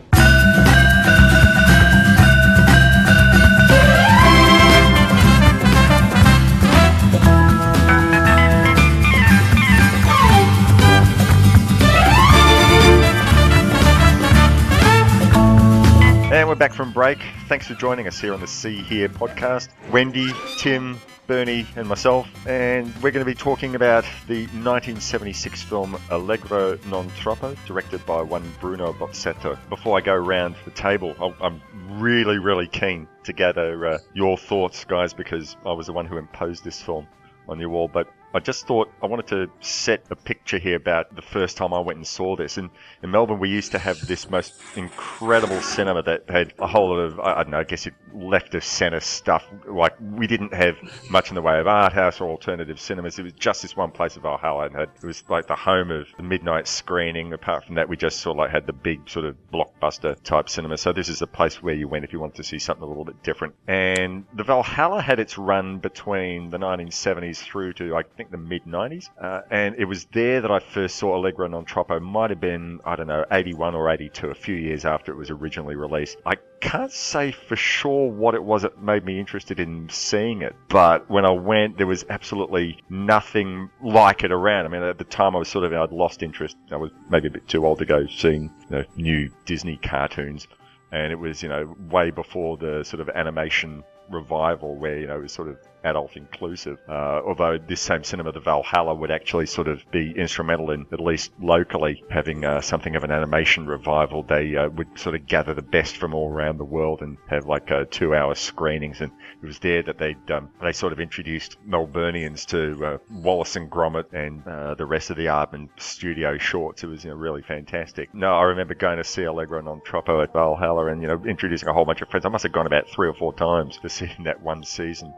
Break. 17.00 17.22
Thanks 17.48 17.66
for 17.66 17.72
joining 17.72 18.06
us 18.06 18.20
here 18.20 18.34
on 18.34 18.40
the 18.40 18.46
See 18.46 18.82
Here 18.82 19.08
podcast. 19.08 19.70
Wendy, 19.90 20.34
Tim, 20.58 21.00
Bernie, 21.26 21.66
and 21.74 21.88
myself. 21.88 22.28
And 22.46 22.94
we're 22.96 23.10
going 23.10 23.24
to 23.24 23.32
be 23.32 23.34
talking 23.34 23.74
about 23.74 24.04
the 24.26 24.42
1976 24.48 25.62
film 25.62 25.98
Allegro 26.10 26.78
non 26.88 27.08
troppo, 27.12 27.56
directed 27.64 28.04
by 28.04 28.20
one 28.20 28.44
Bruno 28.60 28.92
Bozzetto. 28.92 29.58
Before 29.70 29.96
I 29.96 30.02
go 30.02 30.12
around 30.12 30.56
the 30.66 30.72
table, 30.72 31.14
I'm 31.40 31.62
really, 31.88 32.36
really 32.36 32.66
keen 32.66 33.08
to 33.24 33.32
gather 33.32 33.86
uh, 33.86 33.98
your 34.12 34.36
thoughts, 34.36 34.84
guys, 34.84 35.14
because 35.14 35.56
I 35.64 35.72
was 35.72 35.86
the 35.86 35.94
one 35.94 36.04
who 36.04 36.18
imposed 36.18 36.64
this 36.64 36.82
film 36.82 37.06
on 37.48 37.58
you 37.58 37.72
all. 37.72 37.88
But 37.88 38.08
I 38.32 38.38
just 38.38 38.66
thought 38.66 38.90
I 39.02 39.06
wanted 39.06 39.26
to 39.28 39.50
set 39.60 40.04
a 40.10 40.16
picture 40.16 40.58
here 40.58 40.76
about 40.76 41.14
the 41.16 41.22
first 41.22 41.56
time 41.56 41.74
I 41.74 41.80
went 41.80 41.96
and 41.96 42.06
saw 42.06 42.36
this. 42.36 42.58
And 42.58 42.70
in 43.02 43.10
Melbourne, 43.10 43.40
we 43.40 43.48
used 43.48 43.72
to 43.72 43.78
have 43.78 44.06
this 44.06 44.30
most 44.30 44.54
incredible 44.76 45.60
cinema 45.60 46.02
that 46.04 46.28
had 46.28 46.54
a 46.58 46.66
whole 46.66 46.90
lot 46.90 47.00
of, 47.00 47.18
I 47.18 47.42
don't 47.42 47.50
know, 47.50 47.58
I 47.58 47.64
guess 47.64 47.86
it 47.86 47.94
left 48.14 48.54
of 48.54 48.64
centre 48.64 49.00
stuff. 49.00 49.44
Like, 49.66 49.94
we 50.00 50.26
didn't 50.26 50.54
have 50.54 50.76
much 51.10 51.30
in 51.30 51.34
the 51.34 51.42
way 51.42 51.58
of 51.58 51.66
art 51.66 51.92
house 51.92 52.20
or 52.20 52.28
alternative 52.28 52.80
cinemas. 52.80 53.18
It 53.18 53.24
was 53.24 53.32
just 53.32 53.62
this 53.62 53.76
one 53.76 53.90
place 53.90 54.16
of 54.16 54.22
Valhalla. 54.22 54.66
And 54.66 54.76
had, 54.76 54.90
it 55.02 55.06
was 55.06 55.24
like 55.28 55.48
the 55.48 55.56
home 55.56 55.90
of 55.90 56.06
the 56.16 56.22
midnight 56.22 56.68
screening. 56.68 57.32
Apart 57.32 57.64
from 57.64 57.74
that, 57.76 57.88
we 57.88 57.96
just 57.96 58.20
sort 58.20 58.36
of 58.36 58.38
like 58.38 58.50
had 58.50 58.66
the 58.66 58.72
big 58.72 59.08
sort 59.08 59.24
of 59.24 59.36
blockbuster 59.52 60.20
type 60.22 60.48
cinema. 60.48 60.78
So 60.78 60.92
this 60.92 61.08
is 61.08 61.20
a 61.20 61.26
place 61.26 61.62
where 61.62 61.74
you 61.74 61.88
went 61.88 62.04
if 62.04 62.12
you 62.12 62.20
wanted 62.20 62.36
to 62.36 62.44
see 62.44 62.60
something 62.60 62.84
a 62.84 62.88
little 62.88 63.04
bit 63.04 63.22
different. 63.24 63.54
And 63.66 64.24
the 64.34 64.44
Valhalla 64.44 65.02
had 65.02 65.18
its 65.18 65.36
run 65.36 65.78
between 65.78 66.50
the 66.50 66.58
1970s 66.58 67.38
through 67.38 67.72
to, 67.74 67.96
I 67.96 68.02
think, 68.20 68.30
the 68.30 68.36
mid 68.36 68.64
90s. 68.64 69.08
Uh, 69.20 69.40
and 69.50 69.74
it 69.76 69.84
was 69.84 70.04
there 70.06 70.40
that 70.42 70.50
I 70.50 70.58
first 70.58 70.96
saw 70.96 71.16
Allegro 71.16 71.48
non 71.48 71.64
troppo. 71.64 72.00
Might 72.00 72.30
have 72.30 72.40
been, 72.40 72.80
I 72.84 72.96
don't 72.96 73.06
know, 73.06 73.24
81 73.30 73.74
or 73.74 73.90
82, 73.90 74.28
a 74.28 74.34
few 74.34 74.54
years 74.54 74.84
after 74.84 75.12
it 75.12 75.16
was 75.16 75.30
originally 75.30 75.76
released. 75.76 76.18
I 76.26 76.36
can't 76.60 76.92
say 76.92 77.32
for 77.32 77.56
sure 77.56 78.10
what 78.10 78.34
it 78.34 78.44
was 78.44 78.62
that 78.62 78.82
made 78.82 79.04
me 79.04 79.18
interested 79.18 79.58
in 79.58 79.88
seeing 79.88 80.42
it, 80.42 80.54
but 80.68 81.08
when 81.10 81.24
I 81.24 81.30
went, 81.30 81.78
there 81.78 81.86
was 81.86 82.04
absolutely 82.10 82.82
nothing 82.90 83.70
like 83.82 84.22
it 84.22 84.32
around. 84.32 84.66
I 84.66 84.68
mean, 84.68 84.82
at 84.82 84.98
the 84.98 85.04
time, 85.04 85.34
I 85.34 85.38
was 85.38 85.48
sort 85.48 85.64
of, 85.64 85.72
I'd 85.72 85.92
lost 85.92 86.22
interest. 86.22 86.56
I 86.70 86.76
was 86.76 86.90
maybe 87.08 87.28
a 87.28 87.30
bit 87.30 87.48
too 87.48 87.66
old 87.66 87.78
to 87.78 87.86
go 87.86 88.06
seeing 88.06 88.52
you 88.68 88.76
know, 88.76 88.84
new 88.96 89.30
Disney 89.46 89.78
cartoons 89.82 90.46
and 90.92 91.12
it 91.12 91.16
was 91.16 91.40
you 91.40 91.48
know 91.48 91.74
way 91.88 92.10
before 92.10 92.56
the 92.56 92.82
sort 92.84 93.00
of 93.00 93.08
animation 93.10 93.84
revival 94.10 94.74
where 94.76 94.98
you 94.98 95.06
know 95.06 95.16
it 95.16 95.22
was 95.22 95.32
sort 95.32 95.46
of 95.46 95.56
adult 95.84 96.16
inclusive. 96.16 96.78
Uh, 96.88 97.20
although 97.26 97.58
this 97.58 97.80
same 97.80 98.04
cinema, 98.04 98.32
the 98.32 98.40
Valhalla, 98.40 98.94
would 98.94 99.10
actually 99.10 99.46
sort 99.46 99.68
of 99.68 99.82
be 99.90 100.12
instrumental 100.16 100.70
in 100.70 100.86
at 100.92 101.00
least 101.00 101.32
locally 101.40 102.02
having 102.10 102.44
uh, 102.44 102.60
something 102.60 102.96
of 102.96 103.04
an 103.04 103.10
animation 103.10 103.66
revival. 103.66 104.22
They 104.22 104.56
uh, 104.56 104.68
would 104.70 104.98
sort 104.98 105.14
of 105.14 105.26
gather 105.26 105.54
the 105.54 105.62
best 105.62 105.96
from 105.96 106.14
all 106.14 106.30
around 106.30 106.58
the 106.58 106.64
world 106.64 107.02
and 107.02 107.16
have 107.28 107.46
like 107.46 107.70
uh, 107.70 107.84
two-hour 107.90 108.34
screenings, 108.34 109.00
and 109.00 109.12
it 109.42 109.46
was 109.46 109.58
there 109.58 109.82
that 109.82 109.98
they 109.98 110.16
um, 110.32 110.50
they 110.62 110.72
sort 110.72 110.92
of 110.92 111.00
introduced 111.00 111.56
Melburnians 111.68 112.46
to 112.46 112.84
uh, 112.84 112.98
Wallace 113.10 113.56
and 113.56 113.70
Gromit 113.70 114.12
and 114.12 114.46
uh, 114.46 114.74
the 114.74 114.86
rest 114.86 115.10
of 115.10 115.16
the 115.16 115.26
Aardman 115.26 115.68
studio 115.78 116.38
shorts. 116.38 116.84
It 116.84 116.88
was 116.88 117.04
you 117.04 117.10
know 117.10 117.16
really 117.16 117.42
fantastic. 117.42 118.14
No, 118.14 118.34
I 118.34 118.42
remember 118.44 118.74
going 118.74 118.98
to 118.98 119.04
see 119.04 119.22
Allegro 119.24 119.60
non 119.60 119.80
troppo 119.84 120.20
at 120.20 120.32
Valhalla 120.32 120.86
and 120.86 121.02
you 121.02 121.08
know 121.08 121.22
introducing 121.26 121.68
a 121.68 121.72
whole 121.72 121.84
bunch 121.84 122.02
of 122.02 122.08
friends. 122.08 122.26
I 122.26 122.28
must 122.28 122.42
have 122.42 122.52
gone 122.52 122.66
about 122.66 122.88
three 122.88 123.08
or 123.08 123.14
four 123.14 123.32
times 123.34 123.78
to 123.78 123.88
see 123.88 124.10
that 124.24 124.42
one 124.42 124.64
season 124.64 125.12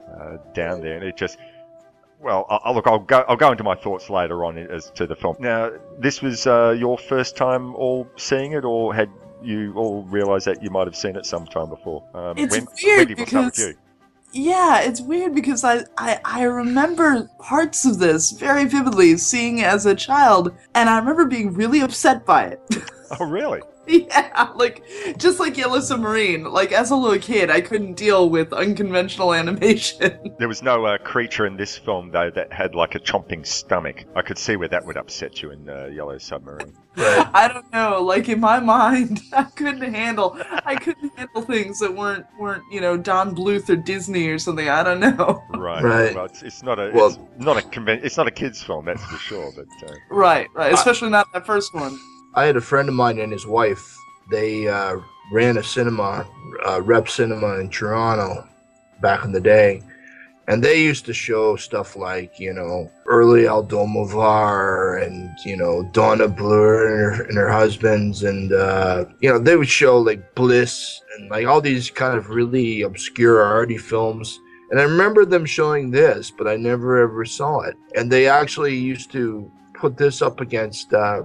down 0.54 0.80
there, 0.80 0.94
and 0.96 1.04
it 1.04 1.16
just 1.16 1.38
well, 2.20 2.46
I'll, 2.48 2.60
I'll- 2.64 2.74
look, 2.74 2.86
I'll 2.86 2.98
go. 3.00 3.24
I'll 3.28 3.36
go 3.36 3.50
into 3.50 3.64
my 3.64 3.74
thoughts 3.74 4.08
later 4.08 4.44
on 4.44 4.56
as 4.58 4.90
to 4.90 5.06
the 5.06 5.16
film. 5.16 5.36
Now, 5.40 5.72
this 5.98 6.22
was 6.22 6.46
uh, 6.46 6.74
your 6.78 6.96
first 6.98 7.36
time 7.36 7.74
all 7.74 8.08
seeing 8.16 8.52
it, 8.52 8.64
or 8.64 8.94
had 8.94 9.10
you 9.42 9.74
all 9.74 10.04
realised 10.04 10.46
that 10.46 10.62
you 10.62 10.70
might 10.70 10.86
have 10.86 10.94
seen 10.96 11.16
it 11.16 11.26
sometime 11.26 11.68
before? 11.68 12.04
Um, 12.14 12.38
It's 12.38 12.54
Wen- 12.56 12.68
weird 12.84 12.98
Wendy, 13.08 13.14
we'll 13.14 13.26
start 13.26 13.44
with 13.46 13.54
because- 13.54 13.68
you. 13.68 13.74
Yeah, 14.34 14.80
it's 14.80 15.02
weird 15.02 15.34
because 15.34 15.62
I, 15.62 15.84
I 15.98 16.18
I 16.24 16.42
remember 16.44 17.28
parts 17.38 17.84
of 17.84 17.98
this 17.98 18.30
very 18.30 18.64
vividly, 18.64 19.18
seeing 19.18 19.58
it 19.58 19.64
as 19.66 19.84
a 19.84 19.94
child, 19.94 20.54
and 20.74 20.88
I 20.88 20.96
remember 20.98 21.26
being 21.26 21.52
really 21.52 21.80
upset 21.80 22.24
by 22.24 22.44
it. 22.44 22.60
Oh, 23.20 23.26
really? 23.26 23.60
yeah, 23.86 24.50
like 24.54 24.84
just 25.18 25.40
like 25.40 25.56
Yellow 25.56 25.80
Submarine. 25.80 26.44
Like 26.44 26.72
as 26.72 26.90
a 26.90 26.96
little 26.96 27.18
kid, 27.18 27.50
I 27.50 27.60
couldn't 27.60 27.94
deal 27.94 28.30
with 28.30 28.52
unconventional 28.52 29.34
animation. 29.42 30.34
There 30.38 30.48
was 30.48 30.62
no 30.62 30.84
uh, 30.86 30.98
creature 30.98 31.46
in 31.46 31.56
this 31.56 31.76
film 31.78 32.10
though 32.10 32.30
that 32.30 32.52
had 32.52 32.74
like 32.74 32.94
a 32.94 33.00
chomping 33.00 33.46
stomach. 33.46 34.04
I 34.14 34.22
could 34.22 34.38
see 34.38 34.56
where 34.56 34.68
that 34.68 34.84
would 34.86 34.96
upset 34.96 35.42
you 35.42 35.50
in 35.50 35.68
uh, 35.68 35.86
Yellow 35.86 36.18
Submarine. 36.18 36.72
I 36.96 37.50
don't 37.52 37.72
know. 37.72 38.02
Like 38.02 38.28
in 38.28 38.38
my 38.40 38.60
mind, 38.76 39.20
I 39.32 39.44
couldn't 39.44 39.94
handle. 39.94 40.36
I 40.64 40.76
couldn't 40.76 41.10
handle 41.16 41.42
things 41.42 41.80
that 41.80 41.94
weren't 41.94 42.26
weren't 42.38 42.62
you 42.70 42.80
know 42.80 42.96
Don 42.96 43.34
Bluth 43.34 43.68
or 43.68 43.76
Disney 43.76 44.28
or 44.28 44.38
something. 44.38 44.68
I 44.68 44.82
don't 44.82 45.00
know. 45.00 45.42
Right. 45.50 45.82
Right. 45.82 46.14
Well, 46.14 46.26
it's, 46.26 46.42
it's 46.42 46.62
not 46.62 46.78
a 46.78 46.90
Well- 46.94 47.06
it's 47.08 47.44
not 47.44 47.56
a 47.58 47.66
conven- 47.66 48.04
it's 48.04 48.16
not 48.16 48.26
a 48.28 48.30
kids 48.30 48.62
film, 48.62 48.84
that's 48.84 49.02
for 49.04 49.16
sure. 49.16 49.52
But 49.56 49.66
uh, 49.90 49.94
Right, 50.10 50.46
right. 50.54 50.72
Especially 50.72 51.08
not 51.10 51.26
that 51.32 51.46
first 51.46 51.74
one. 51.74 51.98
I 52.34 52.44
had 52.44 52.56
a 52.56 52.62
friend 52.62 52.88
of 52.88 52.94
mine 52.94 53.18
and 53.18 53.32
his 53.32 53.46
wife. 53.46 53.96
They 54.30 54.66
uh, 54.66 54.96
ran 55.32 55.58
a 55.58 55.62
cinema, 55.62 56.26
uh, 56.66 56.80
Rep 56.80 57.08
Cinema 57.08 57.58
in 57.58 57.68
Toronto, 57.68 58.48
back 59.02 59.24
in 59.24 59.32
the 59.32 59.40
day, 59.40 59.82
and 60.48 60.64
they 60.64 60.80
used 60.80 61.04
to 61.06 61.12
show 61.12 61.56
stuff 61.56 61.94
like 61.94 62.40
you 62.40 62.54
know 62.54 62.90
early 63.06 63.42
Almodovar 63.42 65.02
and 65.04 65.30
you 65.44 65.56
know 65.56 65.82
Donna 65.92 66.26
Blur 66.26 66.86
and 66.86 67.16
her, 67.16 67.24
and 67.24 67.36
her 67.36 67.50
husbands, 67.50 68.22
and 68.22 68.52
uh, 68.52 69.04
you 69.20 69.28
know 69.28 69.38
they 69.38 69.56
would 69.56 69.68
show 69.68 69.98
like 69.98 70.34
Bliss 70.34 71.00
and 71.18 71.30
like 71.30 71.46
all 71.46 71.60
these 71.60 71.90
kind 71.90 72.16
of 72.16 72.30
really 72.30 72.82
obscure 72.82 73.42
arty 73.42 73.76
films. 73.76 74.38
And 74.70 74.80
I 74.80 74.84
remember 74.84 75.26
them 75.26 75.44
showing 75.44 75.90
this, 75.90 76.30
but 76.30 76.48
I 76.48 76.56
never 76.56 77.02
ever 77.02 77.26
saw 77.26 77.60
it. 77.60 77.76
And 77.94 78.10
they 78.10 78.26
actually 78.26 78.74
used 78.74 79.12
to 79.12 79.50
put 79.74 79.98
this 79.98 80.22
up 80.22 80.40
against, 80.40 80.94
uh, 80.94 81.24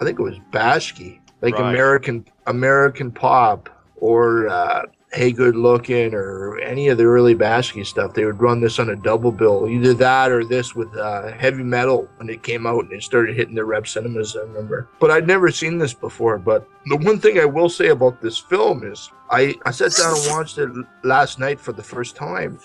I 0.00 0.04
think 0.04 0.18
it 0.18 0.22
was 0.22 0.38
Bakshi, 0.50 1.18
like 1.42 1.54
Right. 1.54 1.70
American 1.72 2.24
American 2.46 3.10
Pop 3.12 3.68
or 3.96 4.48
uh, 4.48 4.82
Hey 5.12 5.32
Good 5.32 5.56
Looking 5.56 6.14
or 6.14 6.58
any 6.60 6.88
of 6.88 6.96
the 6.96 7.04
early 7.04 7.34
Bakshi 7.34 7.84
stuff. 7.84 8.14
They 8.14 8.24
would 8.24 8.40
run 8.40 8.60
this 8.60 8.78
on 8.78 8.90
a 8.90 8.96
double 8.96 9.30
bill, 9.32 9.68
either 9.68 9.92
that 9.94 10.30
or 10.30 10.44
this 10.44 10.74
with 10.74 10.96
uh, 10.96 11.32
heavy 11.32 11.62
metal 11.64 12.08
when 12.16 12.30
it 12.30 12.42
came 12.42 12.66
out 12.66 12.84
and 12.84 12.92
it 12.92 13.02
started 13.02 13.36
hitting 13.36 13.54
the 13.54 13.64
rep 13.64 13.86
cinemas. 13.86 14.36
I 14.36 14.40
remember, 14.40 14.88
but 15.00 15.10
I'd 15.10 15.26
never 15.26 15.50
seen 15.50 15.78
this 15.78 15.92
before. 15.92 16.38
But 16.38 16.66
the 16.86 16.96
one 16.96 17.18
thing 17.18 17.38
I 17.38 17.44
will 17.44 17.68
say 17.68 17.88
about 17.88 18.22
this 18.22 18.38
film 18.38 18.84
is 18.90 19.10
I 19.30 19.54
I 19.66 19.70
sat 19.70 19.92
down 19.92 20.16
and 20.16 20.30
watched 20.30 20.58
it 20.58 20.70
last 21.04 21.38
night 21.38 21.60
for 21.60 21.72
the 21.72 21.82
first 21.82 22.16
time. 22.16 22.58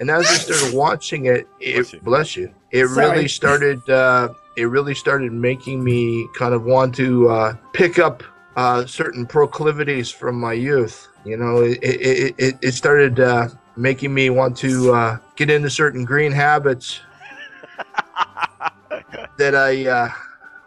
And 0.00 0.10
as 0.10 0.26
I 0.26 0.32
started 0.34 0.74
watching 0.74 1.26
it, 1.26 1.46
it 1.60 2.02
bless 2.02 2.34
you. 2.34 2.52
It 2.70 2.86
Sorry. 2.88 3.10
really 3.10 3.28
started. 3.28 3.88
Uh, 3.88 4.32
it 4.56 4.64
really 4.64 4.94
started 4.94 5.32
making 5.32 5.82
me 5.82 6.28
kind 6.34 6.54
of 6.54 6.64
want 6.64 6.94
to 6.96 7.28
uh, 7.28 7.54
pick 7.72 7.98
up 7.98 8.22
uh, 8.56 8.84
certain 8.86 9.26
proclivities 9.26 10.10
from 10.10 10.38
my 10.38 10.52
youth. 10.52 11.08
You 11.24 11.36
know, 11.36 11.62
it 11.62 11.78
it, 11.82 12.34
it, 12.38 12.58
it 12.60 12.72
started 12.72 13.20
uh, 13.20 13.48
making 13.76 14.12
me 14.12 14.30
want 14.30 14.56
to 14.58 14.92
uh, 14.92 15.18
get 15.36 15.50
into 15.50 15.70
certain 15.70 16.04
green 16.04 16.32
habits 16.32 17.00
that 19.38 19.54
I 19.54 19.86
uh, 19.86 20.10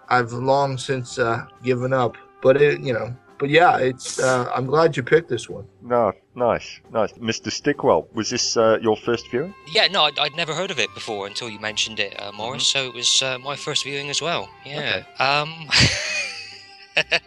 I've 0.09 0.31
long 0.31 0.77
since 0.77 1.19
uh, 1.19 1.45
given 1.63 1.93
up. 1.93 2.17
But 2.41 2.61
it, 2.61 2.81
you 2.81 2.93
know, 2.93 3.15
but 3.43 3.49
yeah, 3.49 3.77
it's. 3.77 4.19
Uh, 4.19 4.49
I'm 4.55 4.67
glad 4.67 4.95
you 4.95 5.03
picked 5.03 5.27
this 5.27 5.49
one. 5.49 5.67
No, 5.81 6.13
nice, 6.33 6.79
nice. 6.93 7.11
Mr. 7.11 7.51
Stickwell, 7.51 8.07
was 8.13 8.29
this 8.29 8.55
uh, 8.55 8.79
your 8.81 8.95
first 8.95 9.29
viewing? 9.29 9.53
Yeah, 9.69 9.87
no, 9.87 10.03
I'd, 10.03 10.17
I'd 10.17 10.37
never 10.37 10.53
heard 10.53 10.71
of 10.71 10.79
it 10.79 10.93
before 10.93 11.27
until 11.27 11.49
you 11.49 11.59
mentioned 11.59 11.99
it, 11.99 12.17
uh, 12.21 12.31
Morris. 12.31 12.65
So 12.65 12.87
it 12.87 12.93
was 12.93 13.21
uh, 13.21 13.39
my 13.39 13.57
first 13.57 13.83
viewing 13.83 14.09
as 14.09 14.21
well. 14.21 14.49
Yeah. 14.65 15.03
Um. 15.19 15.53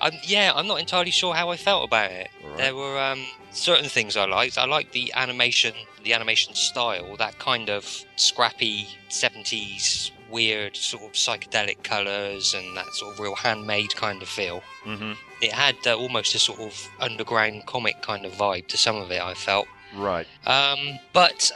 I'm, 0.00 0.12
yeah, 0.22 0.52
I'm 0.54 0.68
not 0.68 0.78
entirely 0.78 1.10
sure 1.10 1.34
how 1.34 1.48
I 1.48 1.56
felt 1.56 1.86
about 1.86 2.12
it. 2.12 2.28
There 2.56 2.76
were 2.76 3.00
um, 3.00 3.26
certain 3.50 3.88
things 3.88 4.16
I 4.16 4.26
liked. 4.26 4.58
I 4.58 4.66
liked 4.66 4.92
the 4.92 5.12
animation, 5.14 5.74
the 6.04 6.12
animation 6.12 6.54
style, 6.54 7.16
that 7.16 7.40
kind 7.40 7.68
of 7.68 8.04
scrappy 8.14 8.86
70s 9.10 10.12
weird 10.32 10.76
sort 10.76 11.04
of 11.04 11.12
psychedelic 11.12 11.82
colors 11.84 12.54
and 12.54 12.76
that 12.76 12.86
sort 12.94 13.14
of 13.14 13.20
real 13.20 13.34
handmade 13.36 13.94
kind 13.94 14.22
of 14.22 14.28
feel. 14.28 14.62
Mm-hmm. 14.84 15.12
It 15.40 15.52
had 15.52 15.76
uh, 15.86 15.94
almost 15.94 16.34
a 16.34 16.38
sort 16.38 16.60
of 16.60 16.88
underground 16.98 17.66
comic 17.66 18.02
kind 18.02 18.24
of 18.24 18.32
vibe 18.32 18.66
to 18.68 18.76
some 18.76 18.96
of 18.96 19.10
it. 19.10 19.20
I 19.20 19.34
felt. 19.34 19.66
Right. 19.96 20.26
Um, 20.46 20.98
but 21.12 21.52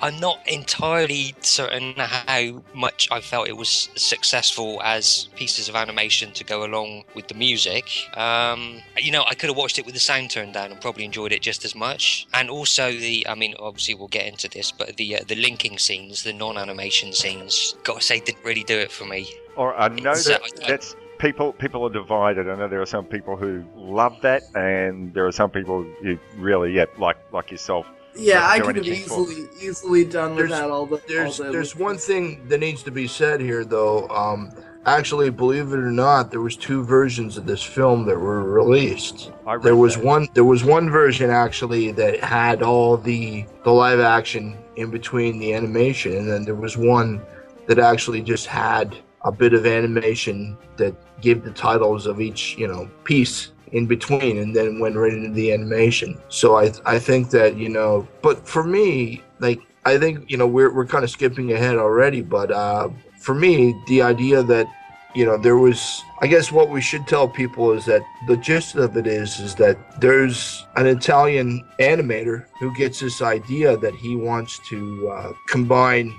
I'm 0.00 0.18
not 0.20 0.40
entirely 0.46 1.34
certain 1.40 1.94
how 1.96 2.62
much 2.74 3.08
I 3.10 3.20
felt 3.20 3.48
it 3.48 3.56
was 3.56 3.88
successful 3.96 4.80
as 4.82 5.28
pieces 5.36 5.68
of 5.68 5.74
animation 5.74 6.32
to 6.32 6.44
go 6.44 6.64
along 6.64 7.04
with 7.14 7.28
the 7.28 7.34
music. 7.34 7.88
Um, 8.16 8.82
you 8.96 9.10
know, 9.10 9.24
I 9.26 9.34
could 9.34 9.48
have 9.48 9.56
watched 9.56 9.78
it 9.78 9.84
with 9.84 9.94
the 9.94 10.00
sound 10.00 10.30
turned 10.30 10.54
down 10.54 10.72
and 10.72 10.80
probably 10.80 11.04
enjoyed 11.04 11.32
it 11.32 11.42
just 11.42 11.64
as 11.64 11.74
much. 11.74 12.26
And 12.32 12.50
also 12.50 12.90
the, 12.92 13.26
I 13.28 13.34
mean, 13.34 13.54
obviously 13.58 13.94
we'll 13.94 14.08
get 14.08 14.26
into 14.26 14.48
this, 14.48 14.70
but 14.70 14.96
the 14.96 15.16
uh, 15.16 15.20
the 15.26 15.36
linking 15.36 15.78
scenes, 15.78 16.22
the 16.22 16.32
non-animation 16.32 17.12
scenes, 17.12 17.76
gotta 17.84 18.00
say, 18.00 18.20
didn't 18.20 18.44
really 18.44 18.64
do 18.64 18.78
it 18.78 18.90
for 18.90 19.04
me. 19.04 19.28
Or 19.56 19.74
I 19.78 19.88
know 19.88 20.12
It's, 20.12 20.26
that 20.26 20.42
uh, 20.42 20.68
that's 20.68 20.96
people. 21.18 21.52
People 21.52 21.84
are 21.86 21.90
divided. 21.90 22.48
I 22.48 22.56
know 22.56 22.68
there 22.68 22.82
are 22.82 22.86
some 22.86 23.06
people 23.06 23.36
who 23.36 23.64
love 23.74 24.20
that, 24.22 24.42
and 24.54 25.12
there 25.14 25.26
are 25.26 25.32
some 25.32 25.50
people 25.50 25.84
who 26.02 26.18
really, 26.36 26.72
yeah, 26.72 26.86
like 26.98 27.16
like 27.32 27.50
yourself. 27.50 27.86
Yeah, 28.18 28.46
I 28.48 28.60
could 28.60 28.76
have 28.76 28.86
anything 28.86 29.08
for- 29.08 29.22
easily 29.30 29.48
easily 29.60 30.04
done 30.04 30.34
There's- 30.36 30.50
without 30.50 30.70
all 30.70 30.86
the. 30.86 31.00
There's 31.06 31.40
all 31.40 31.46
the 31.46 31.52
there's 31.52 31.76
one 31.76 31.98
thing 31.98 32.46
that 32.48 32.58
needs 32.60 32.82
to 32.84 32.90
be 32.90 33.06
said 33.06 33.40
here 33.40 33.64
though. 33.64 34.08
Um, 34.08 34.50
actually, 34.86 35.30
believe 35.30 35.72
it 35.72 35.78
or 35.78 35.90
not, 35.90 36.30
there 36.30 36.40
was 36.40 36.56
two 36.56 36.84
versions 36.84 37.36
of 37.36 37.46
this 37.46 37.62
film 37.62 38.04
that 38.06 38.18
were 38.18 38.42
released. 38.44 39.32
There 39.62 39.76
was 39.76 39.96
that. 39.96 40.04
one 40.04 40.28
there 40.34 40.44
was 40.44 40.64
one 40.64 40.90
version 40.90 41.30
actually 41.30 41.92
that 41.92 42.20
had 42.22 42.62
all 42.62 42.96
the 42.96 43.44
the 43.64 43.72
live 43.72 44.00
action 44.00 44.56
in 44.76 44.90
between 44.90 45.38
the 45.38 45.54
animation, 45.54 46.16
and 46.16 46.28
then 46.28 46.44
there 46.44 46.54
was 46.54 46.76
one 46.76 47.20
that 47.66 47.78
actually 47.78 48.22
just 48.22 48.46
had 48.46 48.96
a 49.24 49.32
bit 49.32 49.52
of 49.54 49.66
animation 49.66 50.56
that 50.76 50.94
gave 51.20 51.42
the 51.42 51.50
titles 51.50 52.06
of 52.06 52.20
each 52.20 52.54
you 52.58 52.68
know 52.68 52.88
piece 53.04 53.52
in 53.72 53.86
between 53.86 54.38
and 54.38 54.54
then 54.54 54.78
went 54.78 54.96
right 54.96 55.12
into 55.12 55.30
the 55.30 55.52
animation. 55.52 56.18
So 56.28 56.56
i 56.56 56.72
i 56.84 56.98
think 56.98 57.30
that 57.30 57.56
you 57.56 57.68
know 57.68 58.06
but 58.22 58.46
for 58.46 58.62
me 58.62 59.22
like 59.40 59.60
i 59.84 59.98
think 59.98 60.30
you 60.30 60.36
know 60.36 60.46
we're, 60.46 60.72
we're 60.74 60.86
kind 60.86 61.04
of 61.04 61.10
skipping 61.10 61.52
ahead 61.52 61.76
already 61.76 62.22
but 62.22 62.50
uh 62.50 62.88
for 63.20 63.34
me 63.34 63.74
the 63.88 64.02
idea 64.02 64.42
that 64.42 64.66
you 65.14 65.24
know 65.24 65.36
there 65.36 65.56
was 65.56 66.02
i 66.20 66.26
guess 66.26 66.52
what 66.52 66.68
we 66.68 66.80
should 66.80 67.06
tell 67.06 67.28
people 67.28 67.72
is 67.72 67.84
that 67.86 68.02
the 68.26 68.36
gist 68.36 68.76
of 68.76 68.96
it 68.96 69.06
is 69.06 69.40
is 69.40 69.54
that 69.54 69.76
there's 70.00 70.66
an 70.76 70.86
italian 70.86 71.64
animator 71.80 72.46
who 72.60 72.74
gets 72.74 73.00
this 73.00 73.22
idea 73.22 73.76
that 73.78 73.94
he 73.94 74.14
wants 74.14 74.58
to 74.68 75.08
uh, 75.08 75.32
combine 75.48 76.14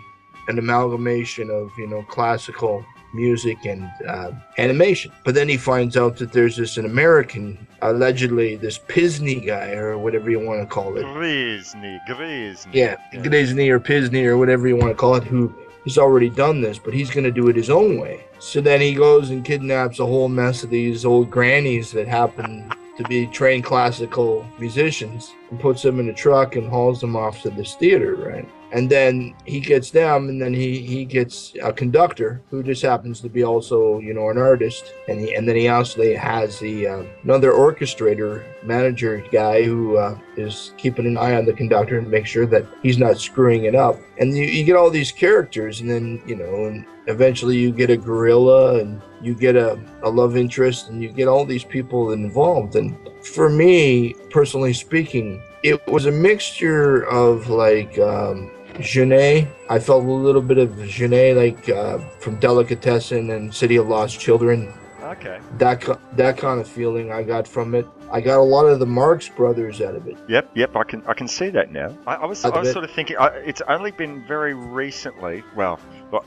an 0.47 0.57
amalgamation 0.57 1.49
of 1.49 1.71
you 1.77 1.87
know 1.87 2.01
classical 2.03 2.83
music 3.17 3.57
and 3.65 3.89
uh, 4.07 4.31
animation 4.57 5.11
but 5.25 5.33
then 5.35 5.49
he 5.49 5.57
finds 5.57 5.97
out 5.97 6.15
that 6.17 6.31
there's 6.31 6.55
this 6.55 6.77
an 6.77 6.85
american 6.85 7.57
allegedly 7.81 8.55
this 8.55 8.77
pisney 8.77 9.39
guy 9.45 9.71
or 9.71 9.97
whatever 9.97 10.29
you 10.29 10.39
want 10.39 10.61
to 10.61 10.67
call 10.67 10.95
it 10.97 11.03
Grizzly, 11.13 11.99
Grizzly. 12.07 12.71
yeah, 12.73 12.95
Disney 13.23 13.69
or 13.69 13.79
Pisney 13.79 14.25
or 14.25 14.37
whatever 14.37 14.67
you 14.67 14.75
want 14.75 14.91
to 14.91 14.95
call 14.95 15.15
it, 15.15 15.23
who 15.23 15.53
has 15.85 15.97
already 15.97 16.29
done 16.29 16.61
this, 16.61 16.77
but 16.79 16.93
he's 16.93 17.09
going 17.09 17.23
to 17.23 17.31
do 17.31 17.47
it 17.49 17.55
his 17.55 17.69
own 17.69 17.99
way. 17.99 18.25
So 18.39 18.61
then 18.61 18.81
he 18.81 18.93
goes 18.93 19.29
and 19.29 19.45
kidnaps 19.45 19.99
a 19.99 20.05
whole 20.05 20.27
mess 20.27 20.63
of 20.63 20.69
these 20.69 21.05
old 21.05 21.29
grannies 21.31 21.91
that 21.91 22.07
happen 22.07 22.69
to 22.97 23.03
be 23.03 23.27
trained 23.27 23.63
classical 23.63 24.45
musicians 24.59 25.33
and 25.49 25.59
puts 25.59 25.81
them 25.83 25.99
in 25.99 26.09
a 26.09 26.13
truck 26.13 26.55
and 26.55 26.67
hauls 26.67 26.99
them 26.99 27.15
off 27.15 27.41
to 27.43 27.49
this 27.49 27.75
theater, 27.75 28.15
right? 28.15 28.47
And 28.71 28.89
then 28.89 29.33
he 29.45 29.59
gets 29.59 29.91
them, 29.91 30.27
and 30.27 30.41
then 30.41 30.53
he, 30.53 30.79
he 30.79 31.05
gets 31.05 31.53
a 31.63 31.71
conductor 31.71 32.41
who 32.49 32.61
just 32.63 32.81
happens 32.81 33.21
to 33.21 33.29
be 33.29 33.43
also, 33.43 33.99
you 33.99 34.13
know, 34.13 34.29
an 34.29 34.37
artist. 34.37 34.93
And 35.07 35.21
he, 35.21 35.35
and 35.35 35.47
then 35.47 35.55
he 35.55 35.69
also 35.69 36.15
has 36.17 36.59
the 36.59 36.87
uh, 36.87 37.03
another 37.23 37.51
orchestrator 37.51 38.43
manager 38.63 39.23
guy 39.31 39.63
who 39.63 39.97
uh, 39.97 40.19
is 40.35 40.73
keeping 40.77 41.05
an 41.05 41.17
eye 41.17 41.35
on 41.35 41.45
the 41.45 41.53
conductor 41.53 41.97
and 41.97 42.11
make 42.11 42.25
sure 42.25 42.45
that 42.47 42.65
he's 42.83 42.97
not 42.97 43.17
screwing 43.17 43.63
it 43.63 43.75
up. 43.75 43.97
And 44.19 44.35
you, 44.35 44.43
you 44.43 44.65
get 44.65 44.75
all 44.75 44.89
these 44.89 45.11
characters, 45.13 45.79
and 45.79 45.89
then 45.89 46.21
you 46.25 46.35
know, 46.35 46.65
and 46.65 46.85
eventually 47.07 47.57
you 47.57 47.71
get 47.71 47.89
a 47.89 47.95
gorilla, 47.97 48.79
and 48.79 49.01
you 49.21 49.33
get 49.33 49.55
a, 49.55 49.79
a 50.03 50.09
love 50.09 50.35
interest, 50.35 50.89
and 50.89 51.01
you 51.01 51.09
get 51.09 51.29
all 51.29 51.45
these 51.45 51.63
people 51.63 52.11
involved. 52.11 52.75
And 52.75 52.97
for 53.23 53.49
me, 53.49 54.13
personally 54.29 54.73
speaking, 54.73 55.41
it 55.63 55.85
was 55.87 56.05
a 56.05 56.11
mixture 56.11 57.03
of 57.03 57.49
like 57.49 57.97
um, 57.99 58.51
Jeunet. 58.79 59.47
I 59.69 59.79
felt 59.79 60.03
a 60.03 60.07
little 60.07 60.41
bit 60.41 60.57
of 60.57 60.69
Jeunet, 60.71 61.35
like 61.35 61.69
uh, 61.69 61.99
from 62.19 62.39
Delicatessen 62.39 63.31
and 63.31 63.53
City 63.53 63.75
of 63.77 63.87
Lost 63.87 64.19
Children. 64.19 64.73
Okay. 65.01 65.39
That 65.57 65.99
that 66.17 66.37
kind 66.37 66.59
of 66.59 66.67
feeling 66.67 67.11
I 67.11 67.23
got 67.23 67.47
from 67.47 67.73
it. 67.75 67.85
I 68.11 68.19
got 68.21 68.39
a 68.39 68.43
lot 68.43 68.65
of 68.65 68.79
the 68.79 68.85
Marx 68.85 69.27
Brothers 69.29 69.81
out 69.81 69.95
of 69.95 70.07
it. 70.07 70.17
Yep, 70.29 70.51
yep, 70.55 70.75
I 70.75 70.83
can 70.83 71.01
I 71.07 71.13
can 71.13 71.27
see 71.27 71.49
that 71.49 71.71
now. 71.71 71.97
I, 72.05 72.15
I 72.15 72.25
was 72.25 72.43
I 72.43 72.57
was 72.57 72.71
sort 72.71 72.83
of 72.83 72.91
thinking 72.91 73.17
I, 73.17 73.27
it's 73.37 73.61
only 73.69 73.91
been 73.91 74.25
very 74.27 74.53
recently. 74.53 75.43
Well, 75.55 75.79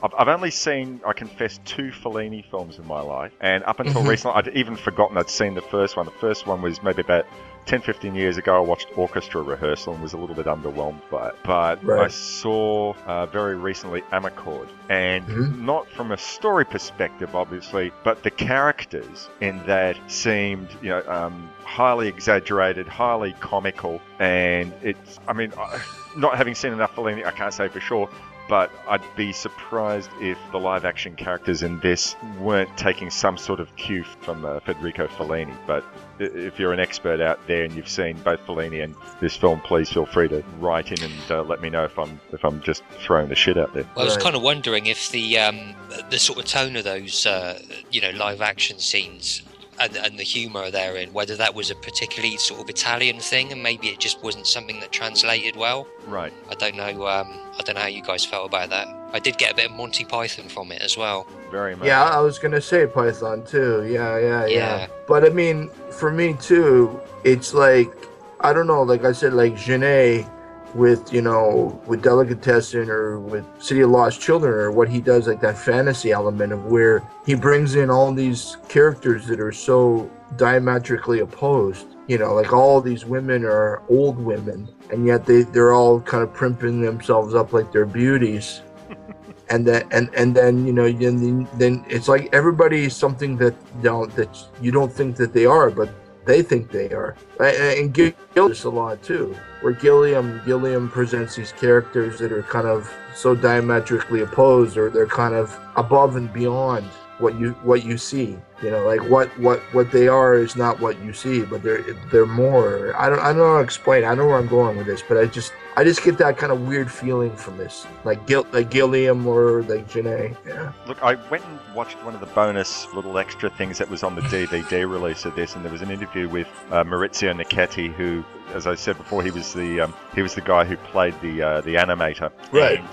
I've, 0.03 0.13
I've 0.17 0.27
only 0.27 0.51
seen 0.51 0.99
I 1.05 1.13
confess 1.13 1.59
two 1.65 1.91
Fellini 1.91 2.43
films 2.49 2.77
in 2.79 2.87
my 2.87 3.01
life, 3.01 3.31
and 3.41 3.63
up 3.65 3.79
until 3.79 4.01
Mhm. 4.03 4.07
recently 4.09 4.37
I'd 4.37 4.47
even 4.55 4.75
forgotten 4.75 5.17
I'd 5.17 5.29
seen 5.29 5.53
the 5.53 5.61
first 5.61 5.95
one. 5.97 6.05
The 6.05 6.11
first 6.13 6.47
one 6.47 6.61
was 6.61 6.81
maybe 6.83 7.01
about 7.01 7.25
10, 7.65 7.81
15 7.81 8.15
years 8.15 8.37
ago. 8.37 8.55
I 8.57 8.59
watched 8.59 8.87
Orchestra 8.95 9.41
Rehearsal 9.41 9.93
and 9.93 10.01
was 10.03 10.13
a 10.13 10.17
little 10.17 10.35
bit 10.35 10.45
underwhelmed 10.45 10.99
by 11.09 11.29
it. 11.29 11.35
But 11.43 11.79
I 11.89 12.07
saw 12.07 12.93
uh, 13.05 13.25
very 13.27 13.55
recently 13.55 14.01
Amarcord, 14.11 14.67
and 14.89 15.25
Mhm. 15.27 15.59
not 15.61 15.87
from 15.89 16.11
a 16.11 16.17
story 16.17 16.65
perspective, 16.65 17.35
obviously, 17.35 17.91
but 18.03 18.23
the 18.23 18.31
characters 18.31 19.29
in 19.39 19.61
that 19.67 19.97
seemed, 20.07 20.69
you 20.81 20.89
know, 20.89 21.03
um, 21.07 21.49
highly 21.63 22.07
exaggerated, 22.07 22.87
highly 22.87 23.33
comical, 23.39 24.01
and 24.19 24.73
it's. 24.81 25.19
I 25.27 25.33
mean, 25.33 25.53
I, 25.57 25.79
not 26.17 26.35
having 26.37 26.55
seen 26.55 26.73
enough 26.73 26.95
Fellini, 26.95 27.25
I 27.25 27.31
can't 27.31 27.53
say 27.53 27.67
for 27.69 27.79
sure. 27.79 28.09
But 28.51 28.69
I'd 28.85 29.01
be 29.15 29.31
surprised 29.31 30.09
if 30.19 30.37
the 30.51 30.59
live 30.59 30.83
action 30.83 31.15
characters 31.15 31.63
in 31.63 31.79
this 31.79 32.17
weren't 32.37 32.75
taking 32.75 33.09
some 33.09 33.37
sort 33.37 33.61
of 33.61 33.73
cue 33.77 34.03
from 34.03 34.43
uh, 34.43 34.59
Federico 34.59 35.07
Fellini. 35.07 35.55
But 35.65 35.85
if 36.19 36.59
you're 36.59 36.73
an 36.73 36.79
expert 36.81 37.21
out 37.21 37.39
there 37.47 37.63
and 37.63 37.73
you've 37.73 37.87
seen 37.87 38.17
both 38.17 38.45
Fellini 38.45 38.83
and 38.83 38.93
this 39.21 39.37
film, 39.37 39.61
please 39.61 39.89
feel 39.89 40.05
free 40.05 40.27
to 40.27 40.43
write 40.59 40.91
in 40.91 41.01
and 41.01 41.31
uh, 41.31 41.43
let 41.43 41.61
me 41.61 41.69
know 41.69 41.85
if 41.85 41.97
I'm 41.97 42.19
if 42.33 42.43
I'm 42.43 42.61
just 42.61 42.83
throwing 42.99 43.29
the 43.29 43.35
shit 43.35 43.57
out 43.57 43.73
there. 43.73 43.85
I 43.95 44.03
was 44.03 44.17
kind 44.17 44.35
of 44.35 44.41
wondering 44.41 44.85
if 44.85 45.09
the 45.11 45.37
um, 45.37 45.73
the 46.09 46.19
sort 46.19 46.37
of 46.37 46.43
tone 46.43 46.75
of 46.75 46.83
those 46.83 47.25
uh, 47.25 47.57
you 47.89 48.01
know 48.01 48.09
live 48.09 48.41
action 48.41 48.79
scenes 48.79 49.43
and, 49.79 49.95
and 49.95 50.17
the 50.17 50.23
humour 50.23 50.69
therein, 50.71 51.11
whether 51.13 51.35
that 51.37 51.53
was 51.53 51.71
a 51.71 51.75
particularly 51.75 52.37
sort 52.37 52.61
of 52.61 52.69
Italian 52.69 53.19
thing, 53.19 53.51
and 53.51 53.61
maybe 53.61 53.87
it 53.87 53.99
just 53.99 54.21
wasn't 54.23 54.47
something 54.47 54.79
that 54.79 54.91
translated 54.91 55.55
well. 55.55 55.87
Right. 56.07 56.33
I 56.49 56.55
don't 56.55 56.75
know. 56.75 57.07
Um, 57.07 57.39
I 57.57 57.63
don't 57.63 57.75
know 57.75 57.81
how 57.81 57.87
you 57.87 58.01
guys 58.01 58.25
felt 58.25 58.47
about 58.47 58.69
that. 58.69 58.87
I 59.13 59.19
did 59.19 59.37
get 59.37 59.51
a 59.51 59.55
bit 59.55 59.65
of 59.69 59.71
Monty 59.73 60.05
Python 60.05 60.47
from 60.47 60.71
it 60.71 60.81
as 60.81 60.97
well. 60.97 61.27
Very 61.49 61.75
much. 61.75 61.85
Yeah, 61.85 62.03
I 62.03 62.19
was 62.19 62.39
gonna 62.39 62.61
say 62.61 62.87
Python 62.87 63.43
too. 63.43 63.85
Yeah, 63.85 64.17
yeah, 64.17 64.45
yeah. 64.45 64.47
Yeah. 64.47 64.87
But 65.07 65.25
I 65.25 65.29
mean, 65.29 65.69
for 65.89 66.11
me 66.11 66.33
too, 66.39 66.99
it's 67.23 67.53
like 67.53 67.91
I 68.39 68.53
don't 68.53 68.67
know. 68.67 68.83
Like 68.83 69.03
I 69.03 69.11
said, 69.11 69.33
like 69.33 69.53
Jeunet 69.55 70.29
with 70.75 71.11
you 71.13 71.21
know 71.21 71.81
with 71.85 72.01
Delicatessen 72.01 72.89
or 72.89 73.19
with 73.19 73.45
City 73.59 73.81
of 73.81 73.89
Lost 73.89 74.21
Children 74.21 74.53
or 74.53 74.71
what 74.71 74.89
he 74.89 75.01
does, 75.01 75.27
like 75.27 75.41
that 75.41 75.57
fantasy 75.57 76.11
element 76.11 76.53
of 76.53 76.65
where 76.65 77.07
he 77.25 77.35
brings 77.35 77.75
in 77.75 77.89
all 77.89 78.13
these 78.13 78.57
characters 78.67 79.27
that 79.27 79.39
are 79.39 79.51
so 79.51 80.09
diametrically 80.37 81.19
opposed. 81.19 81.87
You 82.07 82.17
know, 82.17 82.33
like 82.33 82.51
all 82.51 82.81
these 82.81 83.05
women 83.05 83.45
are 83.45 83.81
old 83.89 84.17
women, 84.17 84.67
and 84.91 85.05
yet 85.05 85.25
they 85.25 85.43
they're 85.43 85.73
all 85.73 86.01
kind 86.01 86.23
of 86.23 86.33
primping 86.33 86.81
themselves 86.81 87.35
up 87.35 87.53
like 87.53 87.71
they're 87.71 87.85
beauties 87.85 88.61
and 89.49 89.67
then 89.67 89.87
and 89.91 90.09
and 90.15 90.35
then 90.35 90.65
you 90.65 90.73
know 90.73 90.91
then 90.91 91.47
then 91.55 91.85
it's 91.89 92.07
like 92.07 92.29
everybody 92.33 92.85
is 92.85 92.95
something 92.95 93.37
that 93.37 93.53
don't 93.81 94.13
that 94.15 94.29
you 94.61 94.71
don't 94.71 94.91
think 94.91 95.15
that 95.15 95.33
they 95.33 95.45
are 95.45 95.69
but 95.69 95.89
they 96.25 96.41
think 96.41 96.71
they 96.71 96.91
are. 96.91 97.15
And, 97.39 97.79
and 97.79 97.93
Gil 97.93 98.11
Gil 98.35 98.47
does 98.47 98.57
this 98.57 98.63
a 98.65 98.69
lot 98.69 99.01
too 99.03 99.35
where 99.61 99.73
Gilliam 99.73 100.41
Gilliam 100.45 100.89
presents 100.89 101.35
these 101.35 101.51
characters 101.51 102.19
that 102.19 102.31
are 102.31 102.43
kind 102.43 102.67
of 102.67 102.91
so 103.15 103.35
diametrically 103.35 104.21
opposed 104.21 104.77
or 104.77 104.89
they're 104.89 105.07
kind 105.07 105.35
of 105.35 105.57
above 105.75 106.15
and 106.15 106.31
beyond 106.33 106.85
what 107.21 107.39
you 107.39 107.51
what 107.63 107.83
you 107.83 107.97
see 107.97 108.37
you 108.61 108.69
know 108.69 108.85
like 108.85 109.01
what 109.09 109.27
what 109.39 109.59
what 109.73 109.91
they 109.91 110.07
are 110.07 110.35
is 110.35 110.55
not 110.55 110.79
what 110.79 110.99
you 111.01 111.13
see 111.13 111.43
but 111.43 111.63
they're 111.63 111.81
they're 112.11 112.25
more 112.25 112.95
i 112.97 113.09
don't 113.09 113.19
i 113.19 113.27
don't 113.27 113.37
know 113.37 113.51
how 113.51 113.57
to 113.57 113.63
explain 113.63 114.03
i 114.03 114.09
don't 114.09 114.19
know 114.19 114.27
where 114.27 114.37
i'm 114.37 114.47
going 114.47 114.77
with 114.77 114.85
this 114.85 115.01
but 115.07 115.17
i 115.17 115.25
just 115.25 115.53
i 115.77 115.83
just 115.83 116.03
get 116.03 116.17
that 116.17 116.37
kind 116.37 116.51
of 116.51 116.67
weird 116.67 116.91
feeling 116.91 117.35
from 117.35 117.57
this 117.57 117.85
like 118.03 118.25
Gil, 118.27 118.45
like 118.51 118.69
gilliam 118.69 119.25
or 119.27 119.63
like 119.63 119.87
Jeunet. 119.87 120.35
yeah 120.45 120.71
Look, 120.87 121.01
I 121.03 121.15
went 121.29 121.45
and 121.45 121.59
watched 121.75 122.03
one 122.03 122.13
of 122.13 122.19
the 122.19 122.25
bonus 122.27 122.91
little 122.93 123.17
extra 123.17 123.49
things 123.49 123.77
that 123.77 123.89
was 123.89 124.03
on 124.03 124.15
the 124.15 124.21
DVD 124.23 124.89
release 124.89 125.25
of 125.25 125.35
this, 125.35 125.55
and 125.55 125.63
there 125.63 125.71
was 125.71 125.81
an 125.81 125.89
interview 125.89 126.27
with 126.27 126.47
uh, 126.69 126.83
Maurizio 126.83 127.33
Nichetti, 127.33 127.93
who, 127.93 128.23
as 128.53 128.67
I 128.67 128.75
said 128.75 128.97
before, 128.97 129.23
he 129.23 129.31
was 129.31 129.53
the 129.53 129.81
um, 129.81 129.93
he 130.13 130.21
was 130.21 130.35
the 130.35 130.41
guy 130.41 130.65
who 130.65 130.75
played 130.77 131.13
the 131.21 131.41
uh, 131.41 131.61
the 131.61 131.75
animator. 131.75 132.31
Right. 132.51 132.79
And 132.79 132.87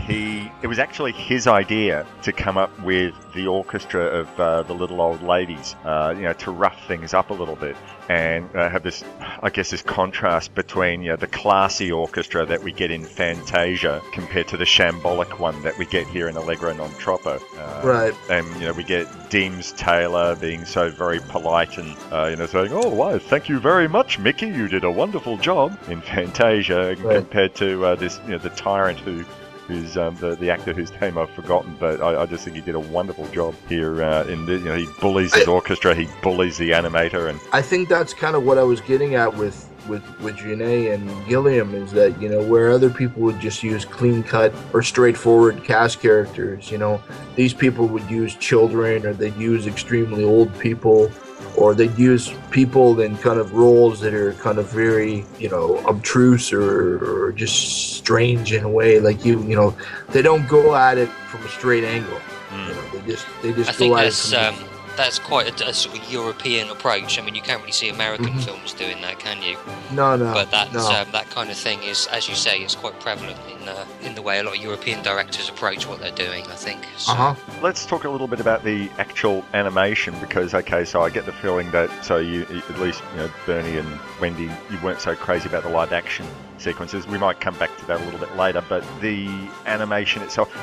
he 0.00 0.50
it 0.62 0.66
was 0.66 0.78
actually 0.78 1.12
his 1.12 1.46
idea 1.46 2.06
to 2.22 2.32
come 2.32 2.56
up 2.56 2.70
with 2.80 3.14
the 3.34 3.46
orchestra 3.46 4.02
of 4.02 4.40
uh, 4.40 4.62
the 4.62 4.74
little 4.74 5.00
old 5.00 5.22
ladies, 5.22 5.74
uh, 5.84 6.14
you 6.16 6.22
know, 6.22 6.32
to 6.34 6.50
rough 6.50 6.86
things 6.86 7.14
up 7.14 7.30
a 7.30 7.34
little 7.34 7.56
bit 7.56 7.76
and 8.10 8.54
uh, 8.54 8.68
have 8.68 8.82
this, 8.82 9.02
I 9.42 9.48
guess, 9.48 9.70
this 9.70 9.80
contrast 9.82 10.54
between 10.54 11.02
you 11.02 11.10
know 11.10 11.16
the 11.16 11.26
classy 11.26 11.90
orchestra 11.90 12.44
that 12.46 12.62
we 12.62 12.72
get 12.72 12.90
in 12.90 13.04
Fantasia 13.04 14.02
compared 14.12 14.48
to 14.48 14.56
the 14.56 14.64
shambolic 14.64 15.38
one 15.38 15.60
that 15.62 15.76
we 15.78 15.86
get 15.86 16.06
here 16.06 16.28
in 16.28 16.36
Allegro 16.36 16.72
non 16.74 16.92
troppo. 16.94 17.40
Uh, 17.58 17.80
Right. 17.84 18.14
And 18.30 18.46
you 18.60 18.68
know 18.68 18.72
we 18.72 18.84
get 18.84 19.06
Deems 19.30 19.72
Taylor 19.72 20.36
being 20.36 20.64
so 20.64 20.90
very 20.90 21.20
polite 21.20 21.76
and 21.78 21.96
uh, 22.12 22.26
you 22.26 22.36
know 22.36 22.46
saying, 22.46 22.72
"Oh, 22.72 22.88
wow 22.88 23.18
thank 23.18 23.48
you 23.48 23.58
very 23.58 23.88
much, 23.88 24.18
Mickey. 24.18 24.46
You 24.46 24.68
did 24.68 24.84
a 24.84 24.90
wonderful 24.90 25.36
job 25.38 25.78
in 25.88 26.00
Fantasia," 26.00 26.94
Right. 27.00 27.16
compared 27.18 27.54
to 27.56 27.84
uh, 27.84 27.94
this, 27.96 28.20
you 28.24 28.32
know, 28.32 28.38
the 28.38 28.50
tyrant 28.50 28.98
who 29.00 29.24
who's 29.66 29.96
um, 29.96 30.14
the, 30.16 30.36
the 30.36 30.50
actor 30.50 30.72
whose 30.72 30.92
name 31.00 31.18
I've 31.18 31.30
forgotten, 31.30 31.76
but 31.78 32.00
I, 32.00 32.22
I 32.22 32.26
just 32.26 32.44
think 32.44 32.56
he 32.56 32.62
did 32.62 32.74
a 32.74 32.80
wonderful 32.80 33.26
job 33.28 33.54
here. 33.68 34.02
Uh, 34.02 34.24
in 34.24 34.46
the, 34.46 34.54
you 34.58 34.64
know, 34.64 34.76
he 34.76 34.86
bullies 35.00 35.34
his 35.34 35.48
orchestra, 35.48 35.94
he 35.94 36.08
bullies 36.22 36.58
the 36.58 36.70
animator, 36.70 37.28
and 37.28 37.40
I 37.52 37.62
think 37.62 37.88
that's 37.88 38.14
kind 38.14 38.36
of 38.36 38.44
what 38.44 38.58
I 38.58 38.62
was 38.62 38.80
getting 38.80 39.14
at 39.14 39.34
with 39.34 39.70
with 39.88 40.02
with 40.20 40.36
Jeunet 40.36 40.94
and 40.94 41.26
Gilliam 41.26 41.74
is 41.74 41.92
that 41.92 42.20
you 42.20 42.28
know 42.28 42.42
where 42.42 42.70
other 42.70 42.90
people 42.90 43.22
would 43.22 43.40
just 43.40 43.62
use 43.62 43.84
clean 43.84 44.22
cut 44.22 44.54
or 44.72 44.82
straightforward 44.82 45.64
cast 45.64 46.00
characters, 46.00 46.70
you 46.70 46.78
know, 46.78 47.02
these 47.36 47.54
people 47.54 47.86
would 47.88 48.08
use 48.10 48.34
children 48.34 49.06
or 49.06 49.12
they'd 49.12 49.36
use 49.36 49.66
extremely 49.66 50.24
old 50.24 50.56
people 50.58 51.10
or 51.56 51.74
they'd 51.74 51.96
use 51.98 52.32
people 52.50 53.00
in 53.00 53.16
kind 53.18 53.38
of 53.38 53.52
roles 53.52 54.00
that 54.00 54.14
are 54.14 54.34
kind 54.34 54.58
of 54.58 54.66
very 54.68 55.24
you 55.38 55.48
know 55.48 55.78
obtruse 55.86 56.52
or, 56.52 57.26
or 57.26 57.32
just 57.32 57.96
strange 57.96 58.52
in 58.52 58.64
a 58.64 58.68
way 58.68 59.00
like 59.00 59.24
you 59.24 59.42
you 59.44 59.56
know 59.56 59.76
they 60.10 60.22
don't 60.22 60.46
go 60.48 60.74
at 60.74 60.98
it 60.98 61.08
from 61.08 61.42
a 61.44 61.48
straight 61.48 61.84
angle. 61.84 62.20
You 62.52 62.74
know 62.74 62.88
they 62.92 63.12
just 63.12 63.26
they 63.42 63.52
just 63.52 63.70
I 63.70 63.72
go 63.72 63.78
think 63.78 63.98
at 63.98 64.06
it 64.06 64.34
um, 64.34 64.54
from 64.54 64.73
that's 64.96 65.18
quite 65.18 65.60
a, 65.60 65.68
a 65.68 65.74
sort 65.74 65.98
of 65.98 66.12
European 66.12 66.70
approach. 66.70 67.18
I 67.18 67.22
mean, 67.22 67.34
you 67.34 67.42
can't 67.42 67.60
really 67.60 67.72
see 67.72 67.88
American 67.88 68.26
Mhm. 68.34 68.44
films 68.44 68.72
doing 68.72 69.00
that, 69.02 69.18
can 69.18 69.42
you? 69.42 69.56
no 69.92 70.16
no 70.16 70.32
but 70.32 70.50
that's 70.50 70.72
no. 70.74 70.86
um, 71.00 71.10
that 71.12 71.28
kind 71.30 71.50
of 71.50 71.56
thing 71.56 71.82
is, 71.82 72.06
as 72.08 72.28
you 72.28 72.34
say, 72.34 72.58
it's 72.60 72.74
quite 72.74 72.98
prevalent 73.00 73.38
in 73.50 73.68
uh, 73.68 73.84
in 74.02 74.14
the 74.14 74.22
way 74.22 74.38
a 74.38 74.42
lot 74.42 74.56
of 74.56 74.62
European 74.62 75.02
directors 75.02 75.48
approach 75.48 75.86
what 75.86 76.00
they're 76.00 76.10
doing. 76.26 76.44
I 76.46 76.56
think. 76.56 76.80
So, 76.96 77.12
uh-huh 77.12 77.34
Let's 77.62 77.86
talk 77.86 78.04
a 78.04 78.10
little 78.10 78.26
bit 78.28 78.40
about 78.40 78.62
the 78.64 78.90
actual 78.98 79.44
animation 79.54 80.14
because, 80.20 80.54
okay, 80.54 80.84
so 80.84 81.02
I 81.02 81.10
get 81.10 81.24
the 81.26 81.32
feeling 81.32 81.70
that 81.70 81.88
so 82.04 82.18
you 82.18 82.42
at 82.42 82.78
least 82.78 83.02
you 83.12 83.18
know 83.18 83.30
Bernie 83.46 83.78
and 83.78 84.00
Wendy, 84.20 84.50
you 84.70 84.78
weren't 84.82 85.00
so 85.00 85.14
crazy 85.14 85.48
about 85.48 85.62
the 85.62 85.68
live 85.70 85.92
action 85.92 86.26
sequences. 86.58 87.06
We 87.06 87.18
might 87.18 87.40
come 87.40 87.56
back 87.58 87.76
to 87.78 87.86
that 87.86 88.00
a 88.00 88.04
little 88.04 88.20
bit 88.20 88.36
later, 88.36 88.62
but 88.68 88.84
the 89.00 89.28
animation 89.66 90.22
itself. 90.22 90.54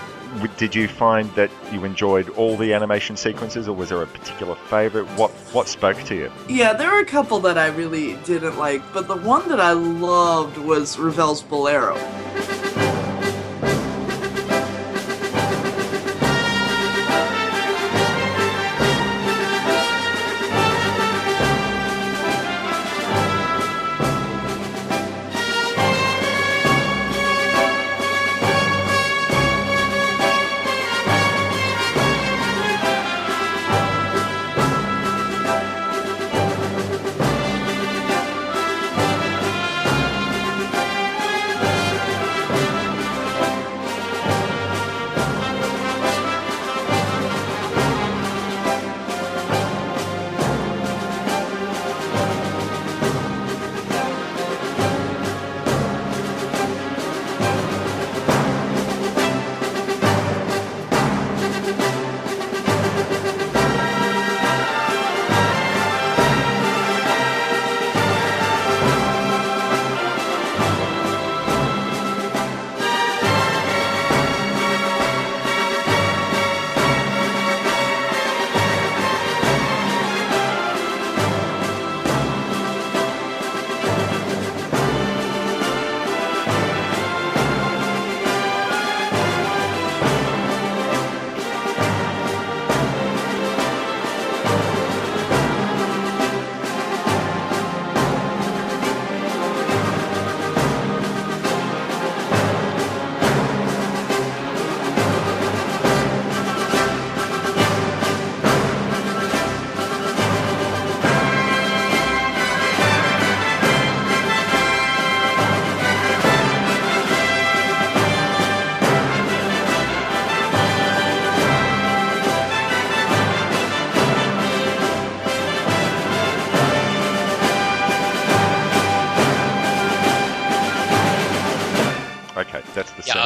Did 0.58 0.73
you 0.73 0.88
find 0.88 1.30
that 1.36 1.51
you 1.73 1.84
enjoyed 1.84 2.30
all 2.30 2.56
the 2.56 2.73
animation 2.73 3.17
sequences, 3.17 3.67
or 3.67 3.75
was 3.75 3.89
there 3.89 4.01
a 4.01 4.08
particular 4.08 4.56
favorite? 4.56 5.06
What 5.17 5.32
what 5.51 5.67
spoke 5.67 6.01
to 6.04 6.15
you? 6.15 6.32
Yeah, 6.47 6.71
there 6.71 6.89
were 6.89 6.99
a 6.99 7.06
couple 7.06 7.39
that 7.41 7.58
I 7.58 7.67
really 7.67 8.15
didn't 8.23 8.58
like, 8.58 8.82
but 8.93 9.08
the 9.10 9.17
one 9.17 9.49
that 9.49 9.60
I 9.60 9.73
loved 9.73 10.58
was 10.58 10.97
Ravel's 10.97 11.41
Bolero. 11.41 11.95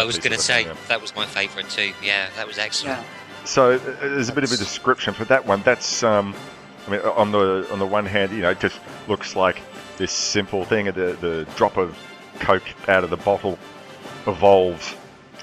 Was 0.05 0.17
going 0.17 0.33
to 0.33 0.39
say 0.41 0.65
yeah. 0.65 0.75
that 0.87 1.01
was 1.01 1.15
my 1.15 1.25
favourite 1.25 1.69
too. 1.69 1.93
Yeah, 2.03 2.29
that 2.35 2.47
was 2.47 2.57
excellent. 2.57 3.05
So 3.45 3.73
uh, 3.73 3.79
there's 4.01 4.29
a 4.29 4.33
bit 4.33 4.43
of 4.43 4.51
a 4.51 4.57
description 4.57 5.13
for 5.13 5.25
that 5.25 5.45
one. 5.45 5.61
That's 5.61 6.03
um, 6.03 6.35
I 6.87 6.91
mean, 6.91 7.01
on 7.01 7.31
the 7.31 7.67
on 7.71 7.79
the 7.79 7.85
one 7.85 8.05
hand, 8.05 8.31
you 8.31 8.41
know, 8.41 8.51
it 8.51 8.59
just 8.59 8.79
looks 9.07 9.35
like 9.35 9.61
this 9.97 10.11
simple 10.11 10.65
thing. 10.65 10.85
The 10.85 11.17
the 11.19 11.47
drop 11.55 11.77
of 11.77 11.97
coke 12.39 12.63
out 12.87 13.03
of 13.03 13.09
the 13.09 13.17
bottle 13.17 13.57
evolves, 14.27 14.95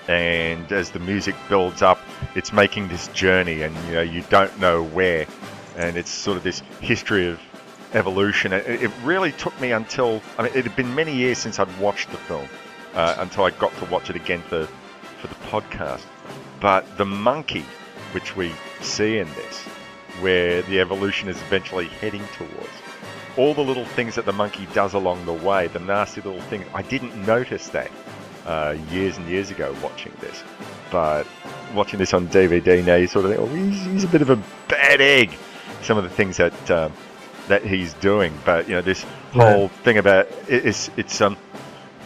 and 0.09 0.71
as 0.73 0.91
the 0.91 0.99
music 0.99 1.35
builds 1.49 1.83
up, 1.83 2.01
it's 2.35 2.53
making 2.53 2.89
this 2.89 3.09
journey, 3.09 3.63
and 3.63 3.75
you 3.87 3.93
know, 3.93 4.03
you 4.03 4.23
don't 4.31 4.57
know 4.61 4.83
where, 4.83 5.27
and 5.77 5.97
it's 5.97 6.11
sort 6.11 6.37
of 6.37 6.43
this 6.43 6.61
history 6.81 7.29
of 7.29 7.41
evolution. 7.95 8.53
It, 8.53 8.67
it 8.67 8.91
really 9.03 9.33
took 9.33 9.59
me 9.61 9.73
until 9.73 10.23
I 10.39 10.45
mean, 10.45 10.53
it 10.55 10.65
had 10.65 10.77
been 10.77 10.95
many 10.95 11.15
years 11.15 11.39
since 11.39 11.59
I'd 11.59 11.79
watched 11.79 12.11
the 12.11 12.19
film, 12.19 12.49
uh, 12.95 13.17
until 13.19 13.45
I 13.45 13.51
got 13.51 13.77
to 13.79 13.85
watch 13.87 14.11
it 14.11 14.17
again 14.17 14.43
for 14.43 14.67
for 15.21 15.27
the 15.29 15.35
podcast. 15.47 16.03
But 16.61 16.99
the 16.99 17.05
monkey, 17.05 17.65
which 18.13 18.37
we 18.37 18.53
see 18.81 19.19
in 19.19 19.29
this, 19.35 19.61
where 20.21 20.63
the 20.63 20.81
evolution 20.81 21.29
is 21.29 21.37
eventually 21.43 21.87
heading 21.87 22.25
towards, 22.37 22.71
all 23.37 23.55
the 23.55 23.63
little 23.63 23.85
things 23.85 24.15
that 24.17 24.27
the 24.27 24.33
monkey 24.33 24.67
does 24.73 24.95
along 24.95 25.25
the 25.25 25.33
way, 25.33 25.69
the 25.69 25.81
nasty 25.81 26.21
little 26.21 26.41
things, 26.43 26.67
I 26.75 26.83
didn't 26.83 27.27
notice 27.27 27.69
that 27.69 27.91
uh, 28.47 28.77
years 28.91 29.17
and 29.17 29.29
years 29.29 29.51
ago 29.51 29.75
watching 29.83 30.13
this. 30.21 30.43
But 30.91 31.27
watching 31.75 31.99
this 31.99 32.13
on 32.13 32.29
DVD 32.29 32.85
now, 32.85 32.97
you 32.97 33.07
sort 33.07 33.25
of 33.25 33.31
think, 33.35 33.41
oh, 33.41 33.55
he's, 33.55 33.85
he's 33.87 34.05
a 34.05 34.09
bit 34.09 34.23
of 34.23 34.31
a 34.31 34.37
bad 34.69 35.01
egg. 35.01 35.37
Some 35.83 35.97
of 35.97 36.05
the 36.05 36.11
things 36.11 36.37
that 36.37 36.71
um, 36.71 36.93
that 37.49 37.65
he's 37.65 37.93
doing, 37.95 38.33
but 38.45 38.69
you 38.69 38.75
know, 38.75 38.83
this 38.83 39.05
whole 39.33 39.69
thing 39.83 39.99
about 39.99 40.27
it, 40.49 40.67
it's 40.67 40.91
it's 40.97 41.21
um. 41.21 41.37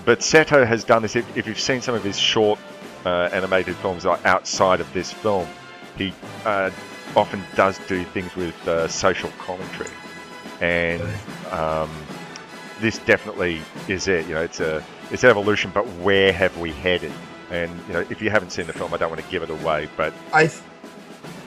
Bozzetto 0.06 0.66
has 0.66 0.84
done 0.84 1.02
this. 1.02 1.16
If, 1.16 1.36
if 1.36 1.46
you've 1.46 1.60
seen 1.60 1.80
some 1.82 1.94
of 1.94 2.04
his 2.04 2.18
short 2.18 2.58
uh, 3.04 3.28
animated 3.32 3.76
films 3.76 4.06
are 4.06 4.18
outside 4.24 4.80
of 4.80 4.90
this 4.92 5.12
film, 5.12 5.46
he 5.96 6.12
uh, 6.44 6.70
often 7.16 7.42
does 7.56 7.78
do 7.88 8.04
things 8.04 8.34
with 8.36 8.54
uh, 8.68 8.86
social 8.88 9.30
commentary, 9.38 9.90
and 10.60 11.02
um, 11.50 11.90
this 12.80 12.98
definitely 12.98 13.60
is 13.88 14.06
it. 14.08 14.26
You 14.28 14.34
know, 14.34 14.42
it's 14.42 14.60
a 14.60 14.82
it's 15.10 15.24
evolution, 15.24 15.70
but 15.74 15.86
where 15.98 16.32
have 16.32 16.56
we 16.58 16.70
headed? 16.72 17.12
And 17.50 17.70
you 17.88 17.92
know, 17.94 18.00
if 18.10 18.22
you 18.22 18.30
haven't 18.30 18.50
seen 18.50 18.66
the 18.66 18.72
film, 18.72 18.94
I 18.94 18.96
don't 18.96 19.10
want 19.10 19.22
to 19.22 19.30
give 19.30 19.42
it 19.42 19.50
away, 19.50 19.88
but 19.96 20.12
I 20.32 20.46
th- 20.46 20.62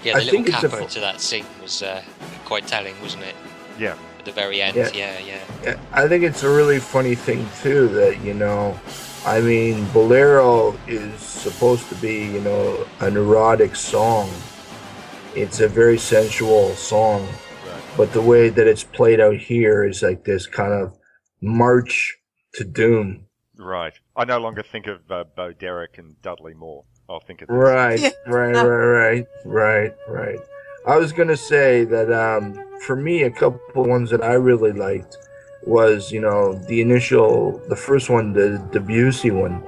Yeah, 0.03 0.15
I 0.17 0.19
the 0.19 0.25
little 0.25 0.43
think 0.43 0.47
capper 0.47 0.83
to 0.85 0.99
that 0.99 1.21
scene 1.21 1.45
was 1.61 1.81
uh, 1.83 2.01
quite 2.45 2.67
telling, 2.67 2.99
wasn't 3.01 3.23
it? 3.23 3.35
yeah, 3.77 3.93
At 3.93 3.97
the 4.29 4.41
very 4.41 4.61
end. 4.61 4.75
Yeah. 4.75 4.89
Yeah, 4.93 5.19
yeah. 5.19 5.43
Yeah, 5.63 5.79
I 5.91 6.07
think 6.07 6.23
it's 6.23 6.43
a 6.43 6.49
really 6.49 6.79
funny 6.79 7.15
thing 7.15 7.47
too 7.61 7.87
that 7.89 8.21
you 8.21 8.33
know, 8.33 8.79
I 9.25 9.41
mean, 9.41 9.85
Bolero 9.91 10.77
is 10.87 11.19
supposed 11.19 11.87
to 11.89 11.95
be 11.95 12.25
you 12.25 12.41
know 12.41 12.85
an 12.99 13.17
erotic 13.17 13.75
song. 13.75 14.29
It's 15.35 15.59
a 15.59 15.67
very 15.67 15.97
sensual 15.97 16.73
song, 16.75 17.27
but 17.97 18.11
the 18.13 18.21
way 18.21 18.49
that 18.49 18.67
it's 18.67 18.83
played 18.83 19.19
out 19.19 19.37
here 19.37 19.83
is 19.83 20.01
like 20.01 20.23
this 20.23 20.47
kind 20.47 20.73
of 20.73 20.97
march 21.41 22.17
to 22.55 22.63
doom. 22.63 23.25
right. 23.57 23.93
I 24.15 24.25
no 24.25 24.39
longer 24.39 24.63
think 24.63 24.87
of 24.87 24.99
uh, 25.09 25.23
Bo 25.35 25.53
Derek 25.53 25.97
and 25.97 26.21
Dudley 26.21 26.53
Moore. 26.53 26.83
I'll 27.09 27.19
think 27.21 27.41
of 27.41 27.47
this. 27.47 27.55
Right, 27.55 28.01
right, 28.27 28.53
right, 28.53 28.65
right, 28.65 29.27
right, 29.45 29.93
right. 30.07 30.39
I 30.85 30.97
was 30.97 31.11
gonna 31.11 31.37
say 31.37 31.83
that 31.85 32.11
um, 32.11 32.59
for 32.81 32.95
me, 32.95 33.23
a 33.23 33.31
couple 33.31 33.83
ones 33.85 34.09
that 34.11 34.23
I 34.23 34.33
really 34.33 34.71
liked 34.71 35.17
was 35.63 36.11
you 36.11 36.21
know 36.21 36.53
the 36.53 36.81
initial, 36.81 37.59
the 37.67 37.75
first 37.75 38.09
one, 38.09 38.33
the 38.33 38.57
Debussy 38.71 39.31
one. 39.31 39.63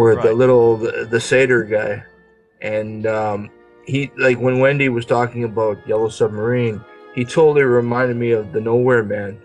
Where 0.00 0.16
the 0.16 0.32
little 0.32 0.76
the, 0.76 1.06
the 1.10 1.20
satyr 1.20 1.62
guy. 1.64 2.02
And 2.62 3.06
um 3.06 3.50
he 3.86 4.10
like 4.16 4.38
when 4.38 4.58
wendy 4.60 4.88
was 4.88 5.04
talking 5.06 5.44
about 5.44 5.86
yellow 5.86 6.08
submarine 6.08 6.82
he 7.14 7.24
totally 7.24 7.62
reminded 7.62 8.16
me 8.16 8.30
of 8.30 8.52
the 8.52 8.60
nowhere 8.60 9.02
man. 9.02 9.40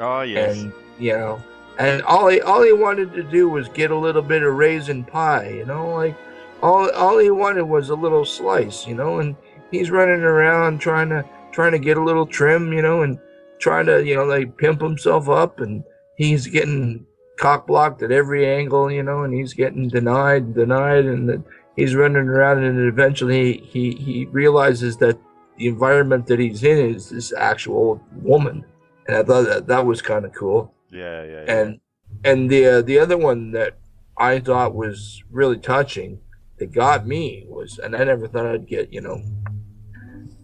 Oh 0.00 0.22
yes. 0.22 0.56
and 0.56 0.72
you 0.98 1.12
know 1.12 1.42
and 1.78 2.02
all 2.02 2.28
he 2.28 2.40
all 2.40 2.62
he 2.62 2.72
wanted 2.72 3.12
to 3.12 3.22
do 3.22 3.48
was 3.48 3.68
get 3.68 3.90
a 3.90 3.96
little 3.96 4.22
bit 4.22 4.42
of 4.42 4.54
raisin 4.54 5.04
pie 5.04 5.48
you 5.48 5.64
know 5.64 5.94
like 5.94 6.16
all 6.62 6.90
all 6.90 7.18
he 7.18 7.30
wanted 7.30 7.62
was 7.62 7.90
a 7.90 7.94
little 7.94 8.24
slice 8.24 8.86
you 8.86 8.94
know 8.94 9.20
and 9.20 9.36
he's 9.70 9.90
running 9.90 10.22
around 10.22 10.80
trying 10.80 11.08
to 11.08 11.24
trying 11.52 11.72
to 11.72 11.78
get 11.78 11.96
a 11.96 12.02
little 12.02 12.26
trim 12.26 12.72
you 12.72 12.82
know 12.82 13.02
and 13.02 13.18
trying 13.58 13.86
to 13.86 14.04
you 14.04 14.14
know 14.14 14.24
like 14.24 14.56
pimp 14.56 14.80
himself 14.80 15.28
up 15.28 15.60
and 15.60 15.84
he's 16.16 16.46
getting 16.46 17.06
cock 17.38 17.66
blocked 17.66 18.02
at 18.02 18.10
every 18.10 18.46
angle 18.46 18.90
you 18.90 19.02
know 19.02 19.22
and 19.22 19.32
he's 19.32 19.54
getting 19.54 19.88
denied 19.88 20.54
denied 20.54 21.04
and 21.04 21.44
he's 21.76 21.94
running 21.94 22.28
around 22.28 22.62
and 22.62 22.88
eventually 22.88 23.58
he 23.58 23.92
he 23.92 24.26
realizes 24.26 24.96
that 24.96 25.18
the 25.56 25.66
environment 25.66 26.26
that 26.26 26.38
he's 26.38 26.62
in 26.64 26.94
is 26.94 27.10
this 27.10 27.32
actual 27.32 28.00
woman 28.22 28.64
and 29.06 29.16
i 29.16 29.22
thought 29.22 29.46
that 29.46 29.66
that 29.66 29.86
was 29.86 30.02
kind 30.02 30.24
of 30.24 30.32
cool 30.32 30.72
yeah, 30.90 31.22
yeah, 31.22 31.44
yeah. 31.46 31.60
and 31.60 31.80
and 32.24 32.50
the 32.50 32.66
uh, 32.66 32.82
the 32.82 32.98
other 32.98 33.16
one 33.16 33.52
that 33.52 33.78
I 34.16 34.40
thought 34.40 34.74
was 34.74 35.22
really 35.30 35.58
touching 35.58 36.20
that 36.58 36.72
got 36.72 37.06
me 37.06 37.44
was, 37.48 37.78
and 37.78 37.94
I 37.94 38.04
never 38.04 38.26
thought 38.26 38.46
I'd 38.46 38.66
get 38.66 38.92
you 38.92 39.00
know 39.00 39.22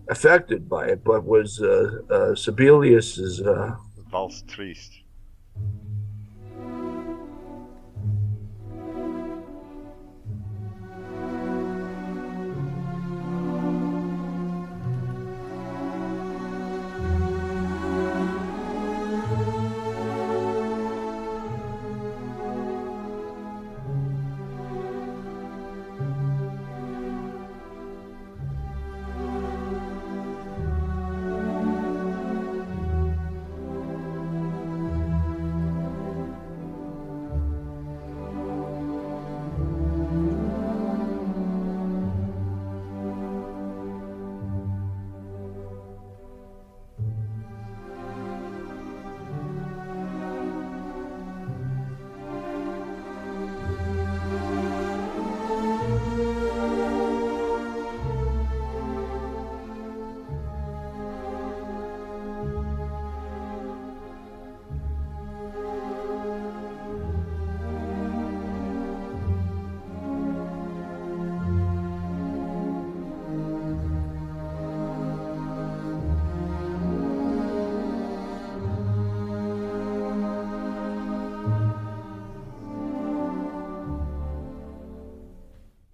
affected 0.08 0.68
by 0.68 0.86
it, 0.86 1.04
but 1.04 1.24
was 1.24 1.60
uh, 1.60 1.98
uh, 2.10 2.34
Sibelius's 2.34 3.40
uh, 3.40 3.74
Valse 4.10 4.42
Triste. 4.46 4.92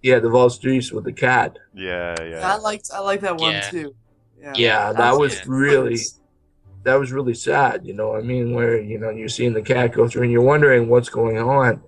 Yeah, 0.01 0.19
the 0.19 0.29
Valse 0.29 0.57
Triste 0.57 0.93
with 0.93 1.03
the 1.03 1.13
cat. 1.13 1.57
Yeah, 1.73 2.15
yeah. 2.19 2.25
I 2.25 2.39
yeah. 2.39 2.55
liked 2.55 2.89
I 2.93 2.99
like 2.99 3.21
that 3.21 3.37
one 3.37 3.53
Yeah. 3.53 3.69
too. 3.69 3.95
Yeah, 4.39 4.53
Yeah, 4.55 4.93
that 4.93 5.17
was 5.17 5.35
yeah. 5.35 5.43
really 5.47 5.97
that 6.83 6.95
was 6.95 7.11
really 7.11 7.35
sad. 7.35 7.85
You 7.85 7.93
know, 7.93 8.15
I 8.15 8.21
mean, 8.21 8.53
where 8.53 8.79
you 8.79 8.97
know 8.97 9.09
you're 9.11 9.29
seeing 9.29 9.53
the 9.53 9.61
cat 9.61 9.93
go 9.93 10.07
through 10.07 10.23
and 10.23 10.31
you're 10.31 10.41
wondering 10.41 10.89
what's 10.89 11.09
going 11.09 11.37
on, 11.37 11.81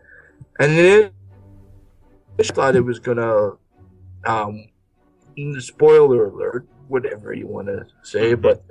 and 0.59 0.77
then 0.77 1.11
I 2.37 2.41
just 2.41 2.53
thought 2.53 2.75
it 2.75 2.85
was 2.85 2.99
gonna, 2.99 3.53
um, 4.25 4.65
spoiler 5.59 6.27
alert, 6.27 6.67
whatever 6.87 7.33
you 7.33 7.47
want 7.47 7.67
to 7.67 7.85
say, 8.03 8.35
but 8.35 8.63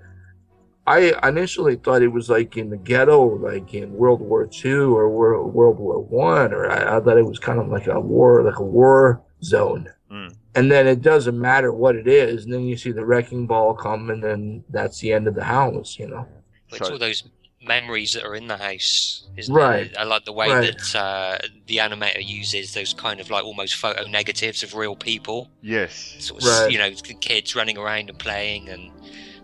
I 0.87 1.15
initially 1.29 1.77
thought 1.77 2.03
it 2.03 2.09
was 2.09 2.29
like 2.29 2.57
in 2.57 2.71
the 2.71 2.77
ghetto, 2.77 3.25
like 3.37 3.75
in 3.75 3.93
World 3.93 4.21
War 4.21 4.49
II 4.65 4.73
or 4.73 5.09
World 5.11 5.53
World 5.55 5.79
War 5.79 6.01
One, 6.01 6.53
or 6.53 6.71
I, 6.71 6.97
I 6.97 7.01
thought 7.01 7.19
it 7.19 7.27
was 7.27 7.39
kind 7.41 7.59
of 7.59 7.69
like 7.69 7.89
a 7.89 7.99
war, 7.99 8.45
like 8.45 8.59
a 8.59 8.65
war 8.65 9.23
zone. 9.43 9.89
Mm. 10.11 10.35
And 10.55 10.71
then 10.71 10.87
it 10.87 11.01
doesn't 11.03 11.39
matter 11.41 11.73
what 11.73 11.97
it 11.97 12.07
is, 12.07 12.45
and 12.45 12.53
then 12.53 12.63
you 12.63 12.77
see 12.77 12.93
the 12.93 13.05
wrecking 13.05 13.47
ball 13.47 13.75
come, 13.75 14.11
and 14.11 14.23
then 14.23 14.65
that's 14.71 14.99
the 15.01 15.13
end 15.13 15.27
of 15.27 15.35
the 15.35 15.45
house, 15.45 15.99
you 15.99 16.07
know. 16.09 16.27
But 16.71 16.81
it's 16.81 16.91
all 16.91 16.99
those 16.99 17.25
memories 17.65 18.13
that 18.13 18.25
are 18.25 18.35
in 18.35 18.49
the 18.49 18.57
house, 18.57 19.29
isn't 19.37 19.55
Right. 19.55 19.87
it? 19.87 19.97
I 19.97 20.03
like 20.05 20.25
the 20.25 20.33
way 20.33 20.49
Right. 20.51 20.77
that 20.77 20.95
uh, 20.99 21.39
the 21.67 21.77
animator 21.79 22.23
uses 22.27 22.75
those 22.75 22.93
kind 22.93 23.21
of 23.21 23.31
like 23.31 23.45
almost 23.45 23.77
photo 23.77 24.05
negatives 24.07 24.63
of 24.63 24.75
real 24.75 24.97
people. 24.97 25.49
Yes. 25.63 26.17
Sort 26.19 26.43
of, 26.43 26.49
Right. 26.49 26.73
you 26.73 26.79
know, 26.79 26.91
the 26.91 27.15
kids 27.15 27.55
running 27.55 27.79
around 27.79 28.11
and 28.11 28.19
playing 28.19 28.69
and 28.69 28.91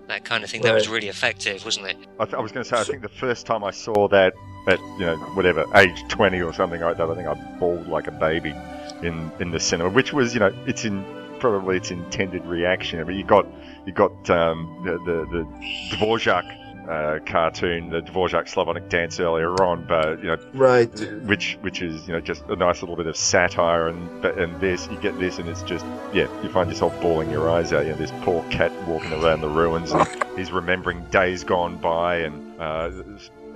that 0.08 0.24
kind 0.24 0.42
of 0.42 0.50
thing. 0.50 0.62
That 0.62 0.74
was 0.74 0.88
really 0.88 1.08
effective, 1.08 1.64
wasn't 1.64 1.86
it? 1.86 1.96
I, 2.18 2.24
th- 2.24 2.34
I 2.34 2.40
was 2.40 2.52
going 2.52 2.64
to 2.64 2.68
say, 2.68 2.76
I 2.76 2.84
think 2.84 3.02
the 3.02 3.08
first 3.08 3.46
time 3.46 3.62
I 3.62 3.70
saw 3.70 4.08
that 4.08 4.34
at, 4.66 4.80
you 4.98 5.06
know, 5.06 5.16
whatever, 5.34 5.64
age 5.76 6.02
20 6.08 6.42
or 6.42 6.52
something 6.52 6.80
like 6.80 6.96
that, 6.96 7.08
I 7.08 7.14
think 7.14 7.28
I 7.28 7.34
bawled 7.58 7.86
like 7.86 8.06
a 8.06 8.12
baby 8.12 8.54
in, 9.02 9.30
in 9.40 9.50
the 9.50 9.60
cinema, 9.60 9.90
which 9.90 10.12
was, 10.12 10.34
you 10.34 10.40
know, 10.40 10.52
it's 10.66 10.84
in 10.84 11.04
probably 11.38 11.76
its 11.76 11.90
intended 11.90 12.44
reaction. 12.44 13.00
I 13.00 13.04
mean, 13.04 13.16
you 13.16 13.24
got, 13.24 13.46
you 13.86 13.92
got 13.92 14.28
um, 14.28 14.82
the, 14.84 14.92
the, 14.98 15.26
the 15.30 15.96
Dvorak 15.96 16.67
uh, 16.88 17.18
cartoon, 17.26 17.90
the 17.90 18.00
Dvorak 18.00 18.48
Slavonic 18.48 18.88
dance 18.88 19.20
earlier 19.20 19.62
on, 19.62 19.84
but, 19.86 20.18
you 20.20 20.28
know, 20.28 20.38
Right. 20.54 20.88
which 21.26 21.58
which 21.60 21.82
is 21.82 22.06
you 22.08 22.14
know 22.14 22.20
just 22.20 22.42
a 22.48 22.56
nice 22.56 22.80
little 22.80 22.96
bit 22.96 23.06
of 23.06 23.16
satire 23.16 23.88
and 23.88 24.22
but 24.22 24.38
and 24.38 24.58
this 24.60 24.88
you 24.90 24.96
get 24.98 25.18
this 25.20 25.38
and 25.38 25.48
it's 25.48 25.62
just 25.62 25.84
yeah 26.14 26.26
you 26.42 26.48
find 26.48 26.70
yourself 26.70 26.98
bawling 27.02 27.30
your 27.30 27.50
eyes 27.50 27.72
out 27.72 27.84
you 27.84 27.92
know 27.92 27.98
this 27.98 28.12
poor 28.22 28.42
cat 28.50 28.72
walking 28.88 29.12
around 29.12 29.40
the 29.42 29.48
ruins 29.48 29.92
and 29.92 30.08
he's 30.38 30.50
remembering 30.50 31.04
days 31.10 31.44
gone 31.44 31.76
by 31.76 32.16
and 32.20 32.58
uh, 32.60 32.90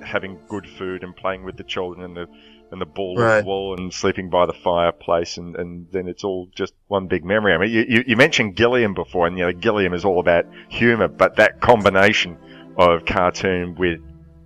having 0.04 0.38
good 0.48 0.68
food 0.68 1.02
and 1.02 1.16
playing 1.16 1.44
with 1.44 1.56
the 1.56 1.64
children 1.64 2.04
and 2.04 2.16
the 2.16 2.26
and 2.70 2.80
the 2.80 2.86
ball 2.86 3.16
Right. 3.18 3.38
of 3.40 3.46
wool 3.46 3.74
and 3.78 3.92
sleeping 3.92 4.30
by 4.30 4.46
the 4.46 4.52
fireplace 4.54 5.36
and, 5.38 5.56
and 5.56 5.86
then 5.92 6.08
it's 6.08 6.24
all 6.24 6.48
just 6.54 6.72
one 6.88 7.06
big 7.06 7.24
memory. 7.24 7.54
I 7.54 7.58
mean 7.58 7.70
you, 7.70 7.84
you, 7.88 8.04
you 8.08 8.16
mentioned 8.16 8.56
Gilliam 8.56 8.94
before 8.94 9.26
and 9.26 9.38
you 9.38 9.44
know 9.46 9.52
Gilliam 9.52 9.94
is 9.94 10.04
all 10.04 10.20
about 10.20 10.44
humour 10.68 11.08
but 11.08 11.36
that 11.36 11.60
combination 11.60 12.36
of 12.78 13.04
cartoon 13.04 13.74
with 13.76 14.00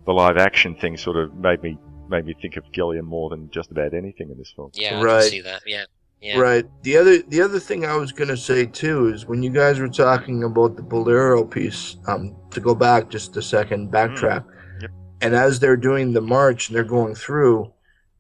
the 0.07 0.13
live 0.13 0.37
action 0.37 0.75
thing 0.77 0.97
sort 0.97 1.17
of 1.17 1.35
made 1.35 1.63
me 1.63 1.79
made 2.09 2.25
me 2.25 2.35
think 2.41 2.57
of 2.57 2.65
Gilliam 2.73 3.05
more 3.05 3.29
than 3.31 3.51
just 3.51 3.71
about 3.73 3.93
anything 3.93 4.31
in 4.31 4.39
this 4.39 4.53
film. 4.55 4.71
Yeah, 4.75 5.01
I 5.01 5.03
Right. 5.03 5.21
can 5.23 5.31
see 5.31 5.41
that. 5.41 5.63
Yeah. 5.67 5.85
Yeah. 6.23 6.39
Right. 6.39 6.65
The 6.83 6.97
other 6.97 7.19
the 7.19 7.43
other 7.43 7.59
thing 7.59 7.85
I 7.85 7.97
was 7.97 8.13
gonna 8.13 8.37
say 8.37 8.65
too 8.67 9.09
is 9.09 9.27
when 9.27 9.43
you 9.43 9.51
guys 9.51 9.79
were 9.81 9.89
talking 9.89 10.45
about 10.45 10.77
the 10.77 10.83
Bolero 10.83 11.45
piece, 11.45 11.97
um, 12.07 12.35
to 12.51 12.61
go 12.61 12.75
back 12.75 13.11
just 13.11 13.37
a 13.37 13.43
second, 13.43 13.91
backtrack, 13.93 14.45
Yep. 14.81 14.91
and 15.21 15.35
as 15.35 15.59
they're 15.61 15.77
doing 15.77 16.13
the 16.13 16.21
march 16.21 16.69
and 16.69 16.77
they're 16.77 16.85
going 16.85 17.15
through, 17.15 17.71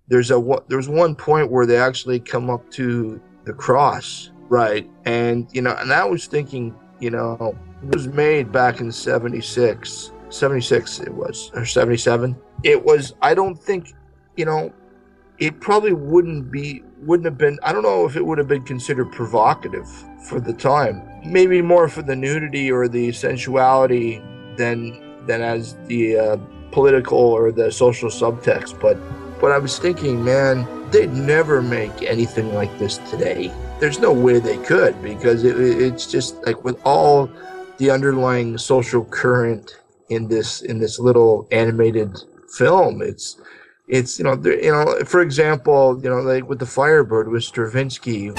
there's 0.08 0.30
a 0.30 0.38
wa- 0.38 0.60
there's 0.68 0.88
one 0.88 1.14
point 1.14 1.50
where 1.50 1.64
they 1.66 1.78
actually 1.78 2.20
come 2.20 2.50
up 2.50 2.68
to 2.72 3.20
the 3.44 3.52
cross, 3.52 4.30
right? 4.48 4.88
And 5.04 5.46
you 5.52 5.62
know, 5.62 5.74
and 5.78 5.92
I 5.92 6.04
was 6.04 6.26
thinking, 6.26 6.74
you 7.00 7.10
know, 7.10 7.56
was 7.88 8.08
made 8.08 8.52
back 8.52 8.80
in 8.80 8.90
76, 8.92 10.12
76 10.28 11.00
it 11.00 11.14
was 11.14 11.50
or 11.54 11.64
77. 11.64 12.36
It 12.62 12.84
was. 12.84 13.14
I 13.22 13.34
don't 13.34 13.56
think, 13.56 13.92
you 14.36 14.44
know, 14.44 14.72
it 15.38 15.60
probably 15.60 15.92
wouldn't 15.92 16.50
be 16.50 16.82
wouldn't 17.02 17.24
have 17.24 17.36
been 17.36 17.58
i 17.62 17.72
don't 17.72 17.82
know 17.82 18.06
if 18.06 18.16
it 18.16 18.24
would 18.24 18.38
have 18.38 18.48
been 18.48 18.62
considered 18.62 19.10
provocative 19.12 19.88
for 20.24 20.40
the 20.40 20.52
time 20.52 21.02
maybe 21.24 21.60
more 21.60 21.88
for 21.88 22.02
the 22.02 22.16
nudity 22.16 22.70
or 22.70 22.88
the 22.88 23.12
sensuality 23.12 24.22
than 24.56 25.26
than 25.26 25.42
as 25.42 25.76
the 25.86 26.16
uh, 26.16 26.36
political 26.70 27.18
or 27.18 27.52
the 27.52 27.70
social 27.70 28.08
subtext 28.08 28.80
but 28.80 28.96
but 29.40 29.52
i 29.52 29.58
was 29.58 29.78
thinking 29.78 30.24
man 30.24 30.66
they'd 30.90 31.12
never 31.12 31.60
make 31.60 32.02
anything 32.02 32.54
like 32.54 32.76
this 32.78 32.98
today 33.10 33.52
there's 33.78 33.98
no 33.98 34.12
way 34.12 34.38
they 34.38 34.56
could 34.58 35.00
because 35.02 35.44
it, 35.44 35.58
it's 35.58 36.10
just 36.10 36.36
like 36.46 36.64
with 36.64 36.80
all 36.84 37.30
the 37.78 37.90
underlying 37.90 38.58
social 38.58 39.04
current 39.04 39.80
in 40.08 40.28
this 40.28 40.62
in 40.62 40.78
this 40.78 40.98
little 40.98 41.46
animated 41.50 42.16
film. 42.56 43.02
It's 43.02 43.40
it's 43.88 44.18
you 44.18 44.24
know 44.24 44.34
you 44.44 44.72
know 44.72 44.98
for 45.04 45.20
example 45.20 46.00
you 46.02 46.10
know 46.10 46.20
like 46.20 46.48
with 46.48 46.58
the 46.58 46.66
firebird 46.66 47.28
with 47.28 47.44
stravinsky 47.44 48.30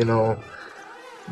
you 0.00 0.06
know 0.06 0.26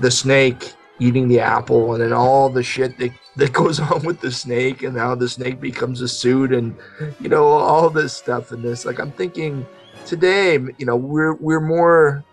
the 0.00 0.10
snake 0.10 0.74
eating 1.00 1.26
the 1.28 1.40
apple 1.40 1.94
and 1.94 2.02
then 2.02 2.12
all 2.12 2.48
the 2.50 2.62
shit 2.62 2.98
that, 2.98 3.12
that 3.36 3.52
goes 3.52 3.80
on 3.90 4.02
with 4.04 4.20
the 4.20 4.30
snake 4.30 4.82
and 4.82 4.96
how 4.96 5.14
the 5.14 5.28
snake 5.28 5.58
becomes 5.60 6.00
a 6.02 6.08
suit 6.08 6.52
and 6.52 6.76
you 7.20 7.28
know 7.28 7.44
all 7.46 7.88
this 7.88 8.12
stuff 8.12 8.52
in 8.52 8.60
this 8.62 8.84
like 8.84 8.98
i'm 8.98 9.12
thinking 9.12 9.66
today 10.04 10.58
you 10.78 10.86
know 10.86 10.96
we're 10.96 11.34
we're 11.46 11.66
more 11.74 12.24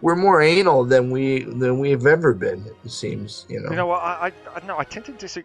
we're 0.00 0.16
more 0.16 0.40
anal 0.42 0.84
than 0.84 1.10
we 1.10 1.44
than 1.62 1.78
we've 1.78 2.06
ever 2.06 2.32
been 2.32 2.64
it 2.84 2.90
seems 2.90 3.46
you 3.48 3.60
know 3.60 3.70
You 3.70 3.76
know? 3.76 3.90
I, 3.92 4.28
I, 4.28 4.32
I 4.56 4.66
no, 4.66 4.78
I 4.78 4.84
tend 4.84 5.04
to 5.06 5.12
dis- 5.12 5.38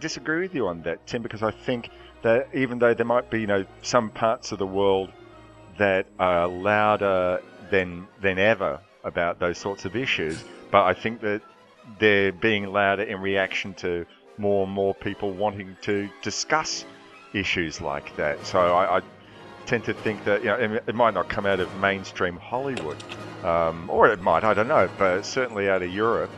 disagree 0.00 0.40
with 0.40 0.54
you 0.54 0.66
on 0.66 0.82
that, 0.82 1.06
Tim, 1.06 1.22
because 1.22 1.42
I 1.42 1.52
think 1.52 1.90
that 2.22 2.48
even 2.52 2.78
though 2.78 2.94
there 2.94 3.06
might 3.06 3.30
be, 3.30 3.40
you 3.40 3.46
know, 3.46 3.64
some 3.82 4.10
parts 4.10 4.52
of 4.52 4.58
the 4.58 4.66
world 4.66 5.10
that 5.78 6.06
are 6.18 6.48
louder 6.48 7.40
than 7.70 8.06
than 8.20 8.38
ever 8.38 8.80
about 9.04 9.38
those 9.40 9.58
sorts 9.58 9.84
of 9.84 9.96
issues, 9.96 10.38
but 10.70 10.84
I 10.84 10.94
think 10.94 11.20
that 11.22 11.42
they're 11.98 12.32
being 12.32 12.66
louder 12.72 13.02
in 13.02 13.20
reaction 13.20 13.74
to 13.74 14.06
more 14.38 14.64
and 14.64 14.72
more 14.72 14.94
people 14.94 15.32
wanting 15.32 15.76
to 15.82 16.08
discuss 16.22 16.84
issues 17.34 17.80
like 17.80 18.14
that. 18.16 18.46
So 18.46 18.58
I, 18.58 18.98
I 18.98 19.02
tend 19.66 19.84
to 19.84 19.94
think 19.94 20.24
that 20.24 20.42
you 20.42 20.48
know 20.48 20.56
it 20.56 20.84
it 20.88 20.94
might 20.94 21.14
not 21.14 21.28
come 21.28 21.46
out 21.46 21.60
of 21.60 21.74
mainstream 21.76 22.36
Hollywood, 22.36 22.98
um, 23.44 23.88
or 23.90 24.08
it 24.08 24.20
might. 24.20 24.44
I 24.44 24.54
don't 24.54 24.68
know, 24.68 24.88
but 24.98 25.22
certainly 25.24 25.68
out 25.68 25.82
of 25.82 25.90
Europe, 25.92 26.30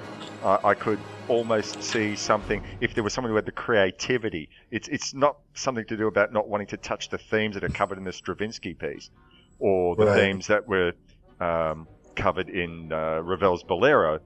I, 0.43 0.59
I 0.65 0.75
could 0.75 0.99
almost 1.29 1.83
see 1.83 2.17
something 2.17 2.61
if 2.81 2.95
there 2.95 3.03
was 3.03 3.13
someone 3.13 3.31
who 3.31 3.37
had 3.37 3.47
the 3.47 3.53
creativity. 3.53 4.49
It's 4.71 4.89
it's 4.89 5.15
not 5.15 5.37
something 5.55 5.85
to 5.87 5.97
do 5.97 6.07
about 6.07 6.33
not 6.33 6.49
wanting 6.49 6.69
to 6.69 6.77
touch 6.77 7.09
the 7.09 7.19
themes 7.19 7.55
that 7.55 7.65
are 7.65 7.69
covered 7.69 7.99
in 7.99 8.05
the 8.05 8.13
Stravinsky 8.13 8.75
piece, 8.75 9.11
or 9.59 9.97
the 9.97 10.07
Right. 10.07 10.17
themes 10.17 10.47
that 10.49 10.67
were 10.69 10.93
um, 11.41 11.87
covered 12.17 12.49
in 12.49 12.93
uh, 12.93 13.21
Ravel's 13.23 13.63
Bolero 13.63 14.21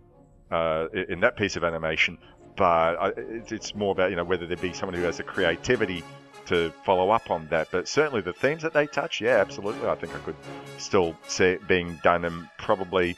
uh, 0.50 0.86
in 1.08 1.20
that 1.20 1.36
piece 1.36 1.56
of 1.56 1.64
animation. 1.64 2.18
But 2.56 3.14
it's 3.16 3.74
more 3.74 3.92
about 3.92 4.10
you 4.10 4.16
know 4.16 4.24
whether 4.24 4.46
there 4.46 4.56
be 4.56 4.72
someone 4.72 4.96
who 4.96 5.04
has 5.04 5.18
the 5.18 5.22
creativity 5.22 6.02
to 6.46 6.72
follow 6.84 7.10
up 7.10 7.30
on 7.30 7.46
that. 7.48 7.68
But 7.70 7.86
certainly 7.86 8.20
the 8.20 8.32
themes 8.32 8.62
that 8.62 8.72
they 8.72 8.86
touch, 8.86 9.20
yeah, 9.20 9.36
absolutely. 9.36 9.88
I 9.88 9.94
think 9.94 10.14
I 10.14 10.18
could 10.18 10.36
still 10.78 11.16
see 11.28 11.44
it 11.44 11.68
being 11.68 12.00
done 12.02 12.24
and 12.24 12.48
probably. 12.58 13.16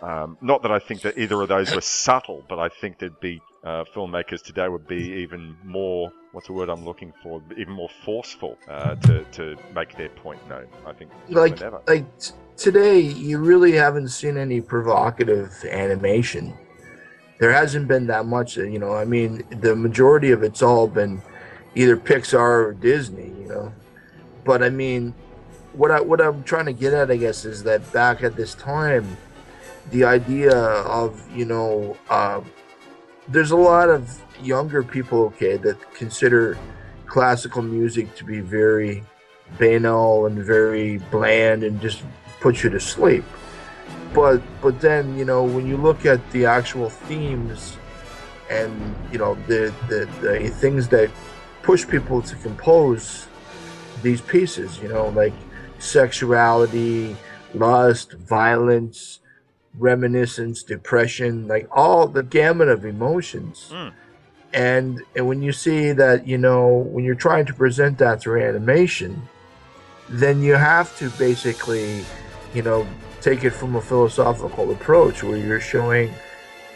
Um, 0.00 0.38
not 0.40 0.62
that 0.62 0.70
I 0.70 0.78
think 0.78 1.00
that 1.00 1.18
either 1.18 1.42
of 1.42 1.48
those 1.48 1.74
were 1.74 1.80
subtle, 1.80 2.44
but 2.48 2.60
I 2.60 2.68
think 2.68 3.00
there'd 3.00 3.18
be 3.18 3.42
uh, 3.64 3.84
filmmakers 3.94 4.42
today 4.42 4.68
would 4.68 4.86
be 4.86 5.12
even 5.22 5.56
more. 5.64 6.12
What's 6.32 6.46
the 6.46 6.52
word 6.52 6.68
I'm 6.68 6.84
looking 6.84 7.12
for? 7.22 7.42
Even 7.56 7.72
more 7.72 7.90
forceful 8.04 8.58
uh, 8.68 8.94
to 8.96 9.24
to 9.24 9.56
make 9.74 9.96
their 9.96 10.10
point 10.10 10.46
known. 10.48 10.66
I 10.86 10.92
think 10.92 11.10
like 11.28 11.60
like 11.86 12.18
t- 12.18 12.34
today 12.56 13.00
you 13.00 13.38
really 13.38 13.72
haven't 13.72 14.08
seen 14.08 14.36
any 14.36 14.60
provocative 14.60 15.52
animation 15.70 16.52
there 17.38 17.52
hasn't 17.52 17.86
been 17.88 18.06
that 18.08 18.26
much 18.26 18.58
uh, 18.58 18.62
you 18.62 18.78
know 18.78 18.94
i 18.94 19.04
mean 19.04 19.42
the 19.60 19.74
majority 19.74 20.32
of 20.32 20.42
it's 20.42 20.62
all 20.62 20.86
been 20.86 21.22
either 21.74 21.96
pixar 21.96 22.66
or 22.66 22.72
disney 22.74 23.32
you 23.40 23.48
know 23.48 23.72
but 24.44 24.62
i 24.62 24.68
mean 24.68 25.14
what 25.72 25.90
i 25.90 26.00
what 26.00 26.20
i'm 26.20 26.42
trying 26.42 26.66
to 26.66 26.72
get 26.72 26.92
at 26.92 27.10
i 27.10 27.16
guess 27.16 27.44
is 27.44 27.62
that 27.62 27.92
back 27.92 28.22
at 28.22 28.36
this 28.36 28.54
time 28.54 29.16
the 29.90 30.04
idea 30.04 30.52
of 30.52 31.24
you 31.34 31.44
know 31.44 31.96
uh, 32.10 32.40
there's 33.28 33.50
a 33.50 33.56
lot 33.56 33.88
of 33.88 34.22
younger 34.42 34.82
people 34.82 35.24
okay 35.24 35.56
that 35.56 35.76
consider 35.94 36.58
classical 37.06 37.62
music 37.62 38.14
to 38.14 38.24
be 38.24 38.40
very 38.40 39.04
banal 39.58 40.26
and 40.26 40.38
very 40.38 40.98
bland 41.10 41.62
and 41.62 41.80
just 41.80 42.02
put 42.40 42.62
you 42.62 42.70
to 42.70 42.80
sleep. 42.80 43.24
But 44.14 44.42
but 44.60 44.80
then 44.80 45.18
you 45.18 45.24
know 45.24 45.42
when 45.44 45.66
you 45.66 45.76
look 45.76 46.06
at 46.06 46.20
the 46.30 46.46
actual 46.46 46.90
themes 46.90 47.76
and 48.50 48.94
you 49.12 49.18
know 49.18 49.34
the 49.46 49.72
the, 49.88 50.08
the 50.20 50.48
things 50.48 50.88
that 50.88 51.10
push 51.62 51.86
people 51.86 52.22
to 52.22 52.34
compose 52.36 53.26
these 54.02 54.20
pieces, 54.20 54.78
you 54.80 54.88
know 54.88 55.08
like 55.08 55.34
sexuality, 55.78 57.16
lust, 57.54 58.12
violence, 58.12 59.20
reminiscence, 59.78 60.62
depression, 60.62 61.48
like 61.48 61.68
all 61.70 62.06
the 62.06 62.22
gamut 62.22 62.68
of 62.68 62.84
emotions. 62.84 63.70
Mm. 63.72 63.92
and 64.54 65.02
and 65.14 65.26
when 65.28 65.42
you 65.42 65.52
see 65.52 65.92
that 65.92 66.26
you 66.26 66.38
know 66.38 66.66
when 66.92 67.04
you're 67.04 67.14
trying 67.14 67.44
to 67.44 67.52
present 67.52 67.98
that 67.98 68.18
through 68.20 68.42
animation 68.42 69.20
then 70.08 70.40
you 70.42 70.54
have 70.54 70.96
to 70.96 71.10
basically 71.18 72.02
you 72.54 72.62
know 72.62 72.86
take 73.20 73.44
it 73.44 73.50
from 73.50 73.76
a 73.76 73.80
philosophical 73.80 74.70
approach 74.72 75.22
where 75.22 75.36
you're 75.36 75.60
showing 75.60 76.10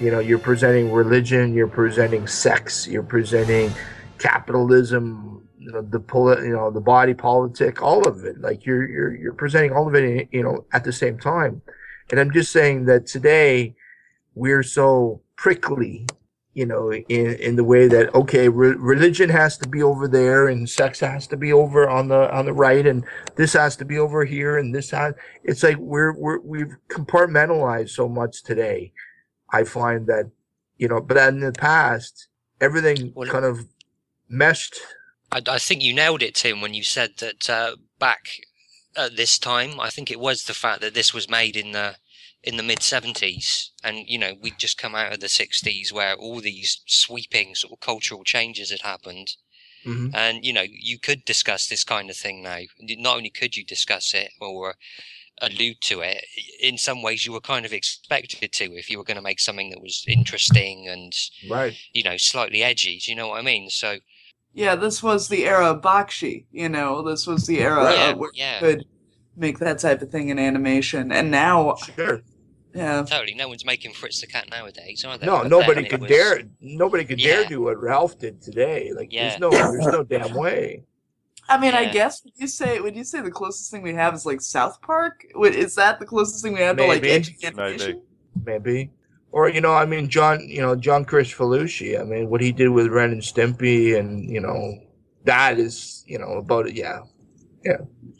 you 0.00 0.10
know 0.10 0.18
you're 0.18 0.38
presenting 0.38 0.92
religion 0.92 1.54
you're 1.54 1.66
presenting 1.66 2.26
sex 2.26 2.86
you're 2.86 3.02
presenting 3.02 3.72
capitalism 4.18 5.42
you 5.58 5.72
know 5.72 5.80
the 5.80 6.00
poli- 6.00 6.44
you 6.44 6.52
know 6.52 6.70
the 6.70 6.80
body 6.80 7.14
politic 7.14 7.82
all 7.82 8.06
of 8.06 8.24
it. 8.24 8.40
Like 8.40 8.66
you're 8.66 8.86
you're 8.88 9.14
you're 9.14 9.32
presenting 9.32 9.72
all 9.72 9.86
of 9.88 9.94
it 9.94 10.28
you 10.32 10.42
know 10.42 10.66
at 10.72 10.84
the 10.84 10.92
same 10.92 11.18
time 11.18 11.62
and 12.12 12.20
i'm 12.20 12.30
just 12.30 12.52
saying 12.52 12.84
that 12.84 13.06
today 13.06 13.74
we're 14.36 14.62
so 14.62 15.20
prickly 15.34 16.06
you 16.54 16.66
know, 16.66 16.92
in 16.92 17.34
in 17.36 17.56
the 17.56 17.64
way 17.64 17.88
that 17.88 18.14
okay, 18.14 18.48
re- 18.48 18.76
religion 18.76 19.30
has 19.30 19.56
to 19.58 19.68
be 19.68 19.82
over 19.82 20.06
there, 20.06 20.48
and 20.48 20.68
sex 20.68 21.00
has 21.00 21.26
to 21.28 21.36
be 21.36 21.52
over 21.52 21.88
on 21.88 22.08
the 22.08 22.30
on 22.34 22.44
the 22.44 22.52
right, 22.52 22.86
and 22.86 23.04
this 23.36 23.54
has 23.54 23.74
to 23.76 23.84
be 23.86 23.98
over 23.98 24.24
here, 24.24 24.58
and 24.58 24.74
this 24.74 24.90
has. 24.90 25.14
It's 25.44 25.62
like 25.62 25.78
we're 25.78 26.12
we're 26.12 26.40
we've 26.40 26.76
compartmentalized 26.88 27.90
so 27.90 28.06
much 28.08 28.42
today. 28.42 28.92
I 29.50 29.64
find 29.64 30.06
that, 30.08 30.30
you 30.76 30.88
know, 30.88 31.00
but 31.00 31.16
in 31.16 31.40
the 31.40 31.52
past, 31.52 32.28
everything 32.60 33.12
Well- 33.14 33.30
kind 33.30 33.44
of 33.46 33.66
meshed. 34.28 34.78
I, 35.30 35.40
I 35.46 35.58
think 35.58 35.82
you 35.82 35.94
nailed 35.94 36.22
it, 36.22 36.34
Tim, 36.34 36.60
when 36.60 36.74
you 36.74 36.84
said 36.84 37.12
that 37.18 37.48
uh, 37.48 37.76
back 37.98 38.28
at 38.94 39.16
this 39.16 39.38
time. 39.38 39.80
I 39.80 39.88
think 39.88 40.10
it 40.10 40.20
was 40.20 40.44
the 40.44 40.54
fact 40.54 40.82
that 40.82 40.92
this 40.92 41.14
was 41.14 41.30
made 41.30 41.56
in 41.56 41.72
the 41.72 41.96
in 42.44 42.56
the 42.56 42.62
mid 42.62 42.80
'70s, 42.80 43.70
and 43.84 43.98
you 44.08 44.18
know 44.18 44.34
we'd 44.40 44.58
just 44.58 44.78
come 44.78 44.94
out 44.94 45.12
of 45.12 45.20
the 45.20 45.28
'60s 45.28 45.92
where 45.92 46.14
all 46.14 46.40
these 46.40 46.82
sweeping 46.86 47.54
sort 47.54 47.72
of 47.72 47.80
cultural 47.80 48.24
changes 48.24 48.70
had 48.70 48.80
happened, 48.82 49.36
Mhm. 49.86 50.10
and 50.14 50.44
you 50.44 50.52
know 50.52 50.64
you 50.68 50.98
could 50.98 51.24
discuss 51.24 51.66
this 51.68 51.84
kind 51.84 52.10
of 52.10 52.16
thing 52.16 52.42
now. 52.42 52.60
Not 52.80 53.16
only 53.16 53.30
could 53.30 53.56
you 53.56 53.64
discuss 53.64 54.14
it 54.14 54.32
or 54.40 54.74
allude 55.40 55.80
to 55.82 56.00
it, 56.00 56.24
in 56.60 56.78
some 56.78 57.02
ways 57.02 57.26
you 57.26 57.32
were 57.32 57.40
kind 57.40 57.66
of 57.66 57.72
expected 57.72 58.52
to 58.52 58.76
if 58.76 58.88
you 58.90 58.98
were 58.98 59.04
going 59.04 59.16
to 59.16 59.22
make 59.22 59.40
something 59.40 59.70
that 59.70 59.80
was 59.80 60.04
interesting 60.06 60.88
and 60.88 61.12
Right. 61.48 61.74
you 61.92 62.02
know 62.02 62.16
slightly 62.16 62.62
edgy. 62.62 62.98
Do 62.98 63.10
you 63.10 63.16
know 63.16 63.28
what 63.28 63.38
I 63.38 63.42
mean? 63.42 63.70
So 63.70 63.98
Yeah, 64.54 64.74
this 64.74 65.02
was 65.02 65.28
the 65.28 65.46
era 65.46 65.70
of 65.70 65.80
Bakshi. 65.80 66.44
You 66.52 66.68
know, 66.68 67.02
this 67.02 67.26
was 67.26 67.46
the 67.46 67.60
era 67.60 67.84
Right. 67.84 68.10
of 68.10 68.18
where 68.18 68.30
Yeah, 68.34 68.60
you 68.60 68.66
could 68.76 68.86
make 69.36 69.58
that 69.60 69.78
type 69.78 70.02
of 70.02 70.10
thing 70.10 70.28
in 70.28 70.38
animation. 70.38 71.10
And 71.10 71.30
now, 71.30 71.76
Sure. 71.96 72.22
Yeah, 72.74 73.02
Totally, 73.04 73.34
no 73.34 73.48
one's 73.48 73.64
making 73.64 73.92
Fritz 73.92 74.20
the 74.20 74.26
Cat 74.26 74.48
nowadays, 74.50 75.04
are 75.04 75.18
they? 75.18 75.26
No, 75.26 75.38
But 75.42 75.48
nobody 75.48 75.84
could 75.84 76.00
was- 76.02 76.10
dare. 76.10 76.42
Nobody 76.60 77.04
could 77.04 77.18
dare 77.18 77.44
do 77.44 77.60
what 77.62 77.80
Ralph 77.82 78.18
did 78.18 78.40
today. 78.40 78.92
Like, 78.94 79.12
Yeah. 79.12 79.28
there's 79.36 79.40
no, 79.40 79.50
there's 79.50 79.86
no 79.86 80.02
damn 80.04 80.34
way. 80.34 80.84
I 81.48 81.58
mean, 81.58 81.74
I 81.74 81.86
guess 81.92 82.22
would 82.24 82.32
you 82.36 82.46
say 82.46 82.80
would 82.80 82.96
you 82.96 83.04
say 83.04 83.20
the 83.20 83.30
closest 83.30 83.70
thing 83.70 83.82
we 83.82 83.92
have 83.94 84.14
is 84.14 84.24
like 84.24 84.40
South 84.40 84.80
Park? 84.80 85.26
Would- 85.34 85.54
Is 85.54 85.74
that 85.74 85.98
the 86.00 86.06
closest 86.06 86.42
thing 86.42 86.54
we 86.54 86.60
have 86.60 86.76
to 86.78 86.86
like 86.86 87.02
Maybe. 87.02 87.36
Maybe. 87.42 87.46
animation? 87.58 88.02
maybe. 88.46 88.90
Or 89.32 89.48
you 89.48 89.60
know, 89.60 89.72
I 89.74 89.84
mean, 89.84 90.08
John, 90.08 90.40
you 90.48 90.60
know, 90.62 90.76
John 90.76 91.04
Kricfalusi. 91.04 92.00
I 92.00 92.04
mean, 92.04 92.30
what 92.30 92.40
he 92.40 92.52
did 92.52 92.68
with 92.68 92.86
Ren 92.88 93.10
and 93.12 93.22
Stimpy, 93.22 93.98
and 93.98 94.30
you 94.30 94.40
know, 94.40 94.78
that 95.24 95.58
is, 95.58 96.04
you 96.06 96.18
know, 96.18 96.34
about 96.34 96.66
it. 96.68 96.74
Yeah, 96.74 97.00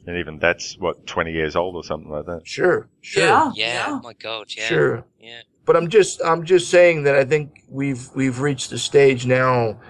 And 0.07 0.17
even 0.19 0.39
that's 0.39 0.77
what 0.79 1.07
20 1.07 1.33
years 1.33 1.57
old 1.57 1.77
or 1.77 1.85
something 1.85 2.11
like 2.11 2.27
that. 2.27 2.47
sure, 2.47 2.89
sure, 3.01 3.23
Yeah, 3.23 3.53
Yeah, 3.55 4.01
my 4.03 4.15
God, 4.15 4.47
yeah, 4.57 4.67
sure. 4.69 5.05
yeah. 5.21 5.43
But 5.65 5.77
I'm 5.77 5.89
just, 5.89 6.21
I'm 6.25 6.45
just 6.45 6.71
saying 6.71 7.05
that 7.05 7.15
I 7.15 7.25
think 7.25 7.63
we've 7.69 8.09
we've 8.17 8.41
reached 8.41 8.73
a 8.73 8.79
stage 8.79 9.27
now, 9.27 9.81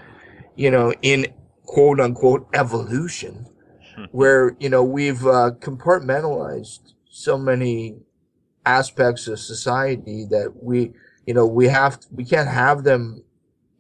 you 0.55 0.71
know, 0.71 0.93
in 1.01 1.27
quote 1.65 1.99
unquote 1.99 2.47
evolution, 2.53 3.47
where 4.11 4.55
you 4.61 4.69
know 4.69 4.85
we've 4.85 5.27
uh, 5.27 5.53
compartmentalized 5.61 6.93
so 7.09 7.39
many 7.39 7.97
aspects 8.67 9.27
of 9.29 9.39
society 9.39 10.27
that 10.31 10.53
we, 10.63 10.93
you 11.27 11.35
know, 11.35 11.47
we 11.47 11.69
have 11.69 11.99
we 12.11 12.25
can't 12.25 12.49
have 12.49 12.85
them 12.85 13.25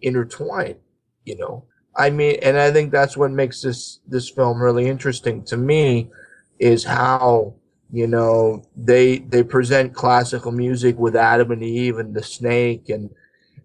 intertwined. 0.00 0.76
You 1.24 1.36
know, 1.36 1.66
I 1.96 2.10
mean, 2.10 2.38
and 2.42 2.58
I 2.58 2.70
think 2.72 2.90
that's 2.92 3.16
what 3.16 3.30
makes 3.30 3.62
this 3.62 4.00
this 4.08 4.30
film 4.30 4.62
really 4.62 4.88
interesting 4.88 5.44
to 5.44 5.56
me, 5.56 6.10
is 6.58 6.84
how 6.84 7.54
you 7.92 8.06
know 8.06 8.64
they 8.76 9.18
they 9.18 9.42
present 9.42 9.94
classical 9.94 10.52
music 10.52 10.98
with 10.98 11.16
Adam 11.16 11.50
and 11.50 11.62
Eve 11.62 11.98
and 11.98 12.14
the 12.14 12.22
snake 12.22 12.88
and 12.88 13.10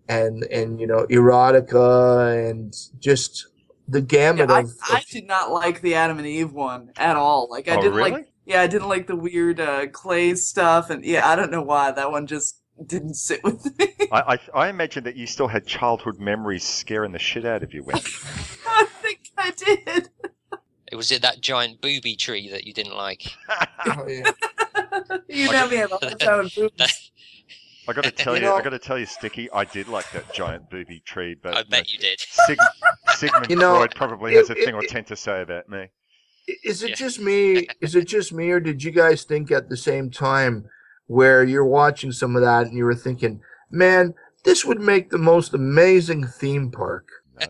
and 0.10 0.44
and 0.46 0.80
you 0.80 0.88
know 0.88 1.06
erotica 1.08 2.50
and 2.50 2.76
just 3.00 3.48
the 3.88 4.02
Yeah, 4.30 4.44
gamut 4.44 4.50
I, 4.50 4.64
of, 4.64 4.72
I 4.82 5.04
did 5.10 5.26
not 5.26 5.52
like 5.52 5.82
the 5.82 5.96
Adam 5.96 6.18
and 6.18 6.28
Eve 6.28 6.52
one 6.54 6.92
at 6.98 7.16
all. 7.16 7.48
Like 7.50 7.68
I 7.68 7.78
Oh, 7.78 7.78
didn't 7.78 8.00
really? 8.00 8.00
like 8.00 8.34
yeah, 8.46 8.62
I 8.62 8.68
didn't 8.68 8.90
like 8.90 9.08
the 9.08 9.16
weird 9.16 9.60
uh, 9.60 9.88
clay 9.88 10.36
stuff 10.36 10.90
and 10.90 11.04
yeah, 11.06 11.28
I 11.28 11.36
don't 11.36 11.52
know 11.52 11.62
why 11.62 11.92
that 11.92 12.12
one 12.12 12.28
just 12.28 12.62
didn't 12.86 13.16
sit 13.16 13.44
with 13.44 13.66
me. 13.78 13.88
I, 14.12 14.36
I, 14.54 14.66
I 14.66 14.68
imagine 14.70 15.04
that 15.06 15.16
you 15.16 15.28
still 15.28 15.48
had 15.48 15.66
childhood 15.66 16.20
memories 16.20 16.64
scaring 16.64 17.12
the 17.12 17.20
shit 17.20 17.46
out 17.46 17.64
of 17.64 17.74
you, 17.74 17.84
Wendy. 17.84 18.04
I 18.68 18.86
think 19.02 19.32
I 19.38 19.52
did. 19.52 20.10
It 20.92 20.96
was 20.96 21.12
it 21.12 21.22
that 21.22 21.42
giant 21.42 21.82
booby 21.82 22.16
tree 22.16 22.50
that 22.50 22.66
you 22.66 22.74
didn't 22.74 22.96
like. 22.96 23.24
oh, 23.88 24.08
yeah. 24.08 24.32
You 25.28 25.52
know 25.52 25.68
me, 25.68 25.82
I'm 25.82 25.92
all 25.92 26.00
the 26.00 26.16
time 26.16 26.44
with 26.46 26.56
boobs. 26.56 27.12
I 27.90 27.94
got 27.94 28.04
to 28.04 28.12
tell 28.12 28.36
You 28.36 28.42
you, 28.42 28.48
know- 28.48 28.56
I 28.56 28.62
got 28.62 28.70
to 28.72 28.80
tell 28.80 28.98
you, 29.00 29.06
Sticky, 29.06 29.50
I 29.52 29.66
did 29.66 29.88
like 29.88 30.10
that 30.12 30.34
giant 30.34 30.70
booby 30.70 31.00
tree, 31.02 31.36
but 31.42 31.56
I 31.58 31.64
bet 31.64 31.92
you 31.92 32.00
did. 32.00 32.20
Sig- 32.20 32.60
Sigmund 33.16 33.50
You 33.50 33.56
know, 33.58 33.76
Freud 33.76 33.96
probably 33.96 34.36
has 34.36 34.50
a 34.50 34.56
it- 34.58 34.66
thing 34.66 34.76
or 34.76 34.82
ten 34.84 35.04
to 35.06 35.16
say 35.16 35.42
about 35.42 35.68
me. 35.70 35.88
Is 36.64 36.82
it 36.84 36.92
Yeah. 36.92 36.96
just 36.96 37.20
me? 37.20 37.68
Is 37.82 37.96
it 37.96 38.08
just 38.08 38.32
me, 38.32 38.50
or 38.52 38.60
did 38.62 38.82
you 38.82 38.92
guys 38.92 39.24
think 39.26 39.52
at 39.52 39.68
the 39.70 39.76
same 39.76 40.10
time 40.10 40.66
where 41.08 41.44
you're 41.44 41.66
watching 41.66 42.12
some 42.12 42.36
of 42.36 42.42
that 42.44 42.68
and 42.68 42.78
you 42.78 42.86
were 42.86 42.96
thinking, 42.96 43.42
man, 43.72 44.14
this 44.44 44.64
would 44.64 44.80
make 44.80 45.10
the 45.10 45.18
most 45.18 45.54
amazing 45.54 46.26
theme 46.28 46.72
park? 46.72 47.08
No? 47.40 47.48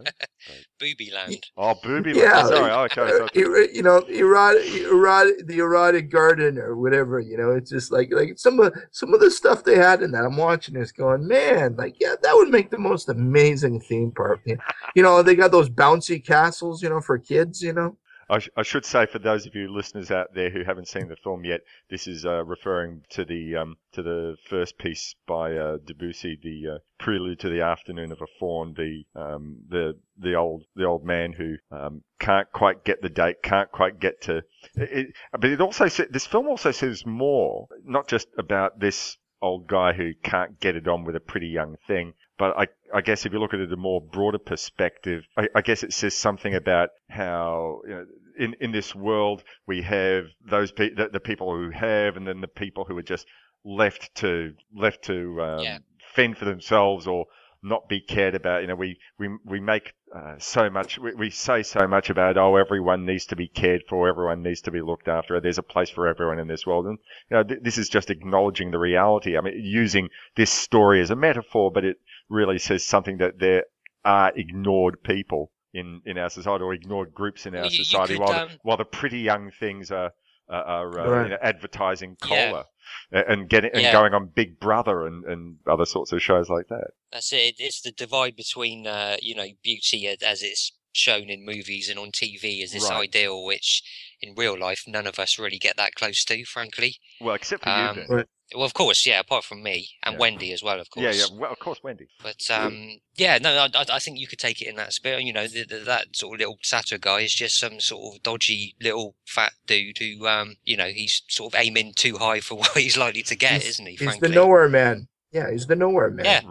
Booby 0.80 1.12
Land. 1.12 1.46
Oh, 1.58 1.76
booby. 1.82 2.12
Yeah, 2.12 2.24
Yeah. 2.24 2.46
Sorry. 2.46 2.72
Okay. 2.72 3.02
Uh, 3.02 3.28
So, 3.34 3.42
er- 3.42 3.70
you 3.72 3.82
know, 3.82 3.98
erotic, 4.10 4.66
erotic, 4.84 5.48
the 5.48 5.60
erotic 5.60 6.12
garden 6.12 6.58
or 6.58 6.76
whatever. 6.76 7.20
You 7.20 7.38
know, 7.38 7.52
it's 7.52 7.72
just 7.72 7.92
like 7.92 8.10
like 8.12 8.38
some 8.38 8.60
of 8.60 8.74
some 8.92 9.14
of 9.14 9.20
the 9.20 9.32
stuff 9.32 9.64
they 9.64 9.76
had 9.76 10.02
in 10.02 10.12
that. 10.12 10.24
I'm 10.26 10.38
watching 10.38 10.76
this, 10.76 10.92
going, 10.92 11.28
man, 11.28 11.76
like 11.78 11.96
yeah, 12.00 12.16
that 12.22 12.36
would 12.36 12.50
make 12.50 12.70
the 12.70 12.78
most 12.78 13.10
amazing 13.10 13.80
theme 13.82 14.12
park. 14.12 14.42
You 14.46 14.58
you 14.96 15.04
know, 15.04 15.24
they 15.24 15.36
got 15.36 15.52
those 15.52 15.70
bouncy 15.70 16.24
castles, 16.24 16.84
you 16.84 16.90
know, 16.90 17.02
for 17.02 17.18
kids. 17.18 17.62
You 17.62 17.74
know, 17.74 17.98
I, 18.30 18.40
sh- 18.40 18.50
I 18.58 18.64
should 18.64 18.86
say 18.86 19.06
for 19.06 19.20
those 19.20 19.46
of 19.46 19.56
you 19.56 19.72
listeners 19.72 20.12
out 20.12 20.34
there 20.34 20.50
who 20.50 20.64
haven't 20.64 20.88
seen 20.88 21.08
the 21.08 21.16
film 21.16 21.46
yet, 21.46 21.62
this 21.90 22.08
is 22.08 22.26
uh, 22.26 22.44
referring 22.44 23.04
to 23.12 23.24
the 23.24 23.56
um, 23.56 23.78
to 23.94 24.04
the 24.04 24.38
first 24.50 24.78
piece 24.78 25.16
by 25.26 25.56
uh, 25.56 25.78
Debussy, 25.86 26.38
the 26.42 26.76
uh, 26.76 26.78
Prelude 27.00 27.40
to 27.40 27.50
the 27.50 27.62
Afternoon 27.62 28.12
of 28.12 28.22
a 28.22 28.28
Faun, 28.40 28.74
the 28.74 29.04
um, 29.20 29.60
the 29.70 29.98
the 30.18 30.36
old 30.36 30.64
the 30.76 30.86
old 30.86 31.06
man 31.06 31.34
who 31.34 31.56
um, 31.72 32.04
can't 32.20 32.52
quite 32.52 32.84
get 32.84 33.02
the 33.02 33.10
date, 33.10 33.42
can't 33.42 33.72
quite 33.72 34.00
get 34.00 34.22
to. 34.24 34.44
It, 34.76 35.16
but 35.32 35.46
it 35.46 35.62
also 35.62 35.88
this 35.88 36.28
film 36.28 36.48
also 36.48 36.72
says 36.72 37.06
more, 37.06 37.68
not 37.86 38.08
just 38.08 38.28
about 38.38 38.80
this 38.80 39.18
old 39.42 39.68
guy 39.68 39.94
who 39.94 40.14
can't 40.24 40.60
get 40.60 40.76
it 40.76 40.88
on 40.88 41.06
with 41.06 41.16
a 41.16 41.20
pretty 41.22 41.48
young 41.48 41.78
thing. 41.88 42.14
But 42.38 42.58
I, 42.58 42.68
I 42.94 43.02
guess 43.02 43.26
if 43.26 43.34
you 43.34 43.40
look 43.40 43.54
at 43.54 43.60
it 43.60 43.72
a 43.72 43.78
more 43.78 44.02
broader 44.02 44.38
perspective, 44.38 45.24
I, 45.36 45.48
I 45.56 45.62
guess 45.62 45.84
it 45.84 45.94
says 45.94 46.16
something 46.16 46.54
about 46.54 46.90
how 47.10 47.82
you 47.86 47.90
know, 47.96 48.06
in 48.40 48.56
in 48.60 48.72
this 48.72 48.94
world 48.94 49.44
we 49.66 49.82
have 49.82 50.26
those 50.48 50.72
pe- 50.72 50.94
the, 50.94 51.10
the 51.12 51.20
people 51.20 51.54
who 51.56 51.72
have, 51.72 52.16
and 52.16 52.28
then 52.28 52.42
the 52.42 52.48
people 52.48 52.86
who 52.86 52.98
are 52.98 53.02
just 53.04 53.26
left 53.66 54.14
to 54.16 54.54
left 54.76 55.04
to 55.06 55.42
um, 55.42 55.64
Yeah. 55.64 55.80
fend 56.14 56.38
for 56.38 56.46
themselves 56.46 57.08
or 57.08 57.26
not 57.64 57.90
be 57.90 58.00
cared 58.00 58.36
about. 58.36 58.62
You 58.62 58.68
know, 58.68 58.76
we 58.76 59.00
we 59.18 59.30
we 59.44 59.60
make 59.60 59.94
uh, 60.16 60.36
so 60.38 60.70
much. 60.70 61.00
We, 61.00 61.16
we 61.16 61.30
say 61.32 61.64
so 61.64 61.88
much 61.88 62.10
about 62.10 62.38
oh, 62.38 62.56
everyone 62.56 63.06
needs 63.06 63.26
to 63.28 63.36
be 63.36 63.48
cared 63.48 63.82
for, 63.90 64.08
everyone 64.08 64.44
needs 64.44 64.62
to 64.62 64.72
be 64.72 64.82
looked 64.82 65.08
after. 65.08 65.40
There's 65.42 65.58
a 65.58 65.64
place 65.64 65.90
for 65.90 66.08
everyone 66.08 66.40
in 66.40 66.48
this 66.48 66.66
world, 66.68 66.86
and 66.86 67.00
you 67.30 67.38
know, 67.38 67.44
th- 67.44 67.62
this 67.64 67.78
is 67.80 67.90
just 67.90 68.10
acknowledging 68.12 68.72
the 68.72 68.78
reality. 68.78 69.38
I 69.38 69.42
mean, 69.42 69.60
using 69.60 70.10
this 70.36 70.52
story 70.52 71.02
as 71.02 71.10
a 71.10 71.16
metaphor, 71.16 71.72
but 71.72 71.84
it 71.84 71.98
really 72.30 72.60
says 72.60 72.86
something 72.86 73.18
that 73.18 73.40
there 73.40 73.64
are 74.06 74.32
ignored 74.36 75.02
people 75.04 75.52
in 75.74 76.02
in 76.06 76.18
our 76.18 76.30
society 76.30 76.64
or 76.64 76.74
ignored 76.74 77.14
groups 77.14 77.46
in 77.46 77.54
our 77.56 77.62
Well, 77.64 77.72
you- 77.72 77.78
you 77.80 77.84
society, 77.84 78.14
could, 78.14 78.22
while 78.22 78.34
the, 78.34 78.42
um, 78.54 78.60
while 78.64 78.78
the 78.78 78.86
pretty 78.86 79.20
young 79.20 79.52
things 79.52 79.92
are 79.92 80.14
are, 80.50 80.64
are 80.64 81.00
uh, 81.00 81.10
Right. 81.10 81.24
you 81.26 81.30
know, 81.32 81.38
advertising 81.42 82.16
cola. 82.22 82.66
a- 83.12 83.30
And 83.30 83.50
getting 83.50 83.72
and 83.74 83.82
Yeah. 83.82 83.92
going 83.92 84.14
on 84.14 84.28
Big 84.28 84.62
Brother 84.62 85.06
and, 85.06 85.26
and 85.26 85.58
other 85.70 85.86
sorts 85.86 86.14
of 86.14 86.22
shows 86.22 86.48
like 86.50 86.68
that. 86.70 86.92
That's 87.12 87.34
it. 87.34 87.56
It's 87.60 87.82
the 87.82 87.92
divide 87.92 88.38
between, 88.38 88.88
uh, 88.88 89.18
you 89.22 89.36
know, 89.36 89.48
beauty 89.62 90.08
as 90.08 90.42
it's 90.42 90.72
shown 90.94 91.30
in 91.30 91.44
movies 91.46 91.90
and 91.90 92.00
on 92.00 92.12
TV 92.14 92.64
as 92.64 92.72
this 92.72 92.90
Right. 92.90 93.02
ideal, 93.10 93.44
which 93.44 93.84
in 94.22 94.34
real 94.36 94.58
life 94.60 94.84
none 94.88 95.08
of 95.08 95.20
us 95.20 95.38
really 95.40 95.60
get 95.60 95.78
that 95.78 95.96
close 95.96 96.24
to, 96.26 96.44
frankly. 96.46 96.98
Well, 97.22 97.36
except 97.36 97.64
for 97.64 97.70
Um, 97.70 97.98
you, 97.98 98.04
Ben. 98.08 98.18
Right. 98.18 98.26
Well, 98.56 98.64
of 98.64 98.74
course, 98.74 99.06
yeah. 99.06 99.20
Apart 99.20 99.44
from 99.44 99.62
me 99.62 99.90
and 100.04 100.14
Yeah. 100.14 100.20
Wendy 100.20 100.54
as 100.54 100.64
well, 100.64 100.80
of 100.80 100.90
course. 100.90 101.04
yeah. 101.04 101.26
yeah. 101.30 101.38
Well, 101.38 101.52
of 101.52 101.60
course, 101.60 101.80
Wendy. 101.84 102.08
But 102.24 102.50
um, 102.50 103.00
yeah, 103.18 103.38
no, 103.40 103.52
I, 103.54 103.66
I- 103.78 103.96
I 103.96 104.00
think 104.00 104.20
you 104.20 104.28
could 104.28 104.40
take 104.40 104.62
it 104.62 104.68
in 104.70 104.78
that 104.78 104.94
spirit. 104.94 105.24
You 105.24 105.34
know, 105.34 105.48
the, 105.48 105.66
the, 105.66 105.80
that 105.80 106.16
sort 106.16 106.36
of 106.36 106.40
little 106.40 106.58
satyr 106.64 106.98
guy 106.98 107.20
is 107.22 107.34
just 107.36 107.60
some 107.60 107.82
sort 107.82 108.16
of 108.16 108.24
dodgy 108.24 108.74
little 108.82 109.16
fat 109.26 109.52
dude 109.66 109.98
who, 109.98 110.26
um, 110.28 110.56
you 110.64 110.78
know, 110.78 110.88
he's 110.88 111.24
sort 111.28 111.54
of 111.54 111.60
aiming 111.60 111.92
too 111.96 112.18
high 112.20 112.40
for 112.40 112.56
what 112.60 112.78
he's 112.78 112.96
likely 112.96 113.24
to 113.24 113.36
get, 113.36 113.52
He's- 113.64 113.66
isn't 113.72 113.86
he? 113.86 113.92
he's 113.96 114.02
Frankly, 114.04 114.30
the 114.30 114.36
nowhere 114.36 114.70
man. 114.70 115.10
Yeah, 115.34 115.52
he's 115.52 115.68
the 115.68 115.76
nowhere 115.76 116.10
man. 116.10 116.26
Yeah. 116.26 116.42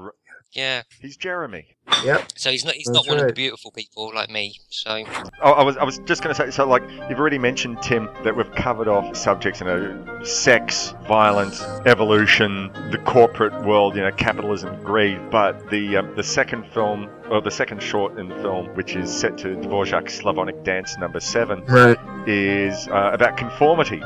R- 0.56 0.62
yeah. 0.62 0.82
He's 1.00 1.16
Jeremy. 1.16 1.66
Yep. 2.04 2.32
So 2.36 2.50
he's 2.50 2.64
not 2.64 2.74
he's 2.74 2.86
That's 2.86 3.06
not 3.06 3.08
one 3.08 3.20
of 3.20 3.26
the 3.28 3.32
beautiful 3.32 3.70
people 3.70 4.10
like 4.14 4.28
me. 4.30 4.54
So 4.70 5.04
Oh, 5.42 5.52
I 5.52 5.62
was 5.62 5.76
I 5.76 5.84
was 5.84 5.98
just 6.04 6.22
going 6.22 6.34
to 6.34 6.40
say 6.42 6.50
so 6.50 6.66
like 6.66 6.82
you've 7.08 7.18
already 7.20 7.38
mentioned 7.38 7.80
Tim 7.82 8.08
that 8.24 8.36
we've 8.36 8.50
covered 8.56 8.88
off 8.88 9.16
subjects 9.16 9.60
you 9.60 9.66
know 9.66 10.22
sex, 10.24 10.94
violence, 11.06 11.62
evolution, 11.86 12.70
the 12.90 12.98
corporate 13.06 13.64
world, 13.64 13.94
you 13.96 14.02
know 14.02 14.10
capitalism, 14.12 14.82
greed. 14.82 15.18
But 15.30 15.70
the 15.70 15.98
um, 15.98 16.14
the 16.16 16.22
second 16.24 16.66
film 16.72 17.08
or 17.30 17.40
the 17.40 17.50
second 17.50 17.82
short 17.82 18.18
in 18.18 18.28
the 18.28 18.36
film, 18.36 18.66
which 18.74 18.94
is 18.96 19.12
set 19.14 19.38
to 19.38 19.48
Dvorak's 19.48 20.14
Slavonic 20.14 20.62
Dance 20.64 20.96
Number 20.98 21.20
Seven, 21.20 21.64
Right. 21.66 21.98
is 22.28 22.88
uh, 22.88 23.10
about 23.12 23.36
conformity. 23.36 24.00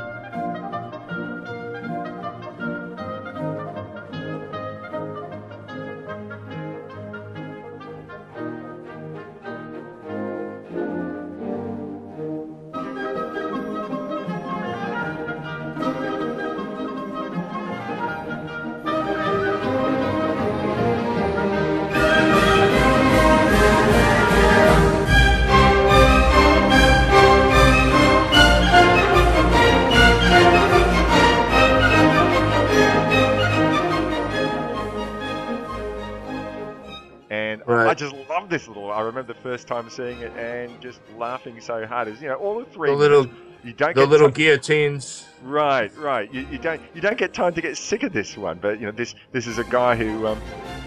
First 39.61 39.69
time 39.69 39.91
seeing 39.91 40.21
it 40.21 40.33
and 40.37 40.81
just 40.81 41.01
laughing 41.19 41.61
so 41.61 41.87
hard. 41.87 42.09
Is 42.09 42.21
you 42.23 42.29
know 42.29 42.37
all 42.37 42.59
the 42.61 42.65
three 42.67 42.91
The 42.91 42.97
little, 42.97 43.27
you 43.63 43.73
don't 43.73 43.95
the 43.95 44.03
get 44.03 44.09
little 44.09 44.29
time- 44.29 44.35
guillotines. 44.35 45.27
Right, 45.43 45.95
right. 45.97 46.33
You, 46.33 46.47
you 46.51 46.59
don't 46.59 46.81
you 46.95 47.01
don't 47.01 47.17
get 47.19 47.33
time 47.35 47.55
to 47.55 47.61
get 47.61 47.77
sick 47.77 48.03
of 48.03 48.13
this 48.13 48.37
one, 48.37 48.59
but 48.59 48.81
you 48.81 48.87
know 48.87 48.93
this 48.93 49.15
this 49.33 49.47
is 49.47 49.59
a 49.59 49.65
guy 49.65 49.97
who 49.97 50.27
um, 50.27 50.41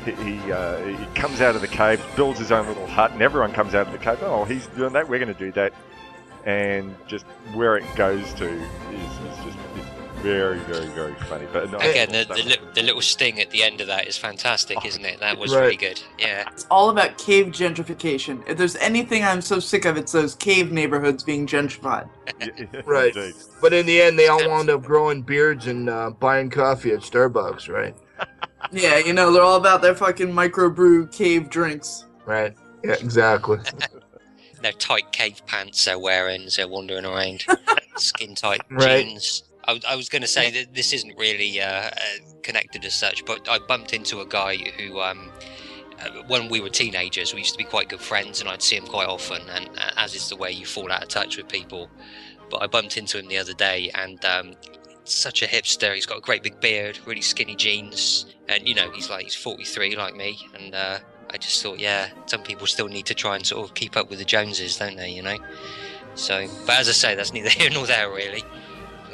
he 0.06 0.12
he, 0.12 0.52
uh, 0.52 0.84
he 0.86 1.06
comes 1.16 1.42
out 1.42 1.56
of 1.56 1.62
the 1.62 1.68
cave, 1.68 2.04
builds 2.16 2.40
his 2.40 2.52
own 2.52 2.68
little 2.68 2.88
hut, 2.88 3.12
and 3.12 3.22
everyone 3.22 3.52
comes 3.54 3.76
out 3.76 3.86
of 3.88 3.92
the 3.94 4.00
cave. 4.00 4.20
Oh, 4.22 4.44
he's 4.46 4.66
doing 4.68 4.94
that. 4.94 5.08
We're 5.08 5.20
going 5.20 5.34
to 5.34 5.40
do 5.40 5.52
that, 5.54 5.74
and 6.46 6.96
just 7.08 7.26
where 7.54 7.78
it 7.78 7.86
goes 7.96 8.34
to 8.36 8.46
is, 8.48 8.60
is 8.60 9.46
just 9.46 9.58
very 10.24 10.58
very 10.60 10.88
very 10.88 11.14
funny. 11.28 11.46
But 11.54 11.70
no, 11.72 11.78
again, 11.78 12.12
the, 12.12 12.26
the, 12.28 12.44
li- 12.44 12.58
the 12.74 12.82
little 12.82 13.02
sting 13.02 13.40
at 13.42 13.50
the 13.52 13.62
end 13.62 13.82
of 13.82 13.88
that 13.88 14.08
is 14.08 14.18
fantastic, 14.18 14.84
isn't 14.86 15.04
it? 15.06 15.20
That 15.20 15.38
was 15.38 15.54
Right. 15.54 15.62
really 15.62 15.76
good. 15.78 16.02
Yeah. 16.18 16.48
It's 16.52 16.66
all 16.72 16.90
about 16.90 17.18
cave 17.18 17.48
gentrification. 17.48 18.42
If 18.48 18.58
there's 18.58 18.76
anything 18.78 19.24
I'm 19.24 19.42
so 19.42 19.60
sick 19.60 19.86
of, 19.86 19.98
it's 19.98 20.12
those 20.12 20.34
cave 20.36 20.72
neighborhoods 20.72 21.24
being 21.24 21.46
gentrified. 21.46 22.10
Right. 22.86 23.16
Indeed. 23.16 23.36
But 23.62 23.74
in 23.74 23.86
the 23.86 24.02
end, 24.02 24.18
they 24.18 24.28
all 24.28 24.48
wound 24.50 24.70
up 24.70 24.84
growing 24.84 25.22
beards 25.22 25.68
and 25.68 25.90
uh, 25.90 26.10
buying 26.12 26.50
coffee 26.50 26.92
at 26.92 27.00
Starbucks, 27.02 27.70
right? 27.70 27.96
Yeah, 28.72 28.98
you 28.98 29.12
know, 29.12 29.32
they're 29.34 29.44
all 29.44 29.58
about 29.58 29.82
their 29.82 29.94
fucking 29.94 30.30
microbrew 30.30 31.12
cave 31.12 31.50
drinks. 31.50 32.06
Right. 32.26 32.56
Yeah, 32.84 32.94
exactly. 32.94 33.60
No 34.64 34.72
tight 34.72 35.12
cave 35.12 35.42
pants 35.46 35.84
they're 35.84 36.00
wearing 36.00 36.44
as 36.44 36.56
they're 36.56 36.70
wandering 36.70 37.04
around. 37.06 37.44
Skin 37.98 38.34
tight 38.34 38.62
Right. 38.72 39.06
jeans. 39.06 39.44
I, 39.66 39.80
I 39.90 39.96
was 39.96 40.10
going 40.10 40.22
to 40.22 40.28
say 40.28 40.52
that 40.52 40.74
this 40.74 40.94
isn't 40.94 41.18
really 41.18 41.62
uh, 41.62 41.66
uh, 41.68 41.92
connected 42.42 42.86
as 42.86 42.94
such, 42.94 43.26
but 43.26 43.48
I 43.50 43.60
bumped 43.60 43.94
into 43.94 44.22
a 44.22 44.26
guy 44.26 44.58
who, 44.58 45.00
um, 45.00 45.32
uh, 46.00 46.24
when 46.28 46.50
we 46.50 46.60
were 46.60 46.70
teenagers, 46.70 47.34
we 47.34 47.40
used 47.40 47.54
to 47.54 47.58
be 47.58 47.64
quite 47.64 47.90
good 47.90 48.02
friends, 48.02 48.42
and 48.42 48.50
I'd 48.50 48.62
see 48.62 48.76
him 48.76 48.86
quite 48.86 49.08
often. 49.08 49.42
And 49.50 49.70
uh, 49.78 49.92
as 49.98 50.16
is 50.16 50.30
the 50.30 50.36
way, 50.36 50.52
you 50.52 50.66
fall 50.66 50.92
out 50.92 51.04
of 51.04 51.10
touch 51.10 51.38
with 51.38 51.48
people. 51.48 51.90
But 52.50 52.62
I 52.62 52.68
bumped 52.68 52.98
into 52.98 53.18
him 53.18 53.28
the 53.28 53.38
other 53.38 53.54
day, 53.54 53.90
and 53.96 54.24
um, 54.26 54.56
such 55.06 55.42
a 55.42 55.48
hipster. 55.48 55.94
He's 55.96 56.06
got 56.06 56.18
a 56.18 56.22
great 56.22 56.44
big 56.44 56.60
beard, 56.60 57.00
really 57.06 57.22
skinny 57.22 57.56
jeans, 57.56 58.26
and 58.48 58.68
you 58.68 58.76
know 58.76 58.92
he's 58.92 59.10
like 59.10 59.24
he's 59.24 59.36
43 59.36 59.96
like 59.96 60.16
me, 60.16 60.38
and 60.56 60.76
uh, 60.76 61.00
I 61.30 61.38
just 61.38 61.64
thought, 61.64 61.80
yeah, 61.80 62.10
some 62.26 62.44
people 62.44 62.68
still 62.68 62.88
need 62.88 63.06
to 63.08 63.14
try 63.14 63.36
and 63.36 63.46
sort 63.46 63.68
of 63.68 63.74
keep 63.74 63.98
up 63.98 64.10
with 64.10 64.20
the 64.20 64.26
Joneses, 64.26 64.78
don't 64.78 64.98
they? 64.98 65.10
You 65.10 65.24
know. 65.24 65.38
So, 66.16 66.48
but 66.68 66.80
as 66.80 66.90
I 66.90 66.92
say, 66.92 67.16
that's 67.16 67.34
neither 67.34 67.50
here 67.62 67.70
nor 67.70 67.88
there, 67.88 68.10
really. 68.10 68.44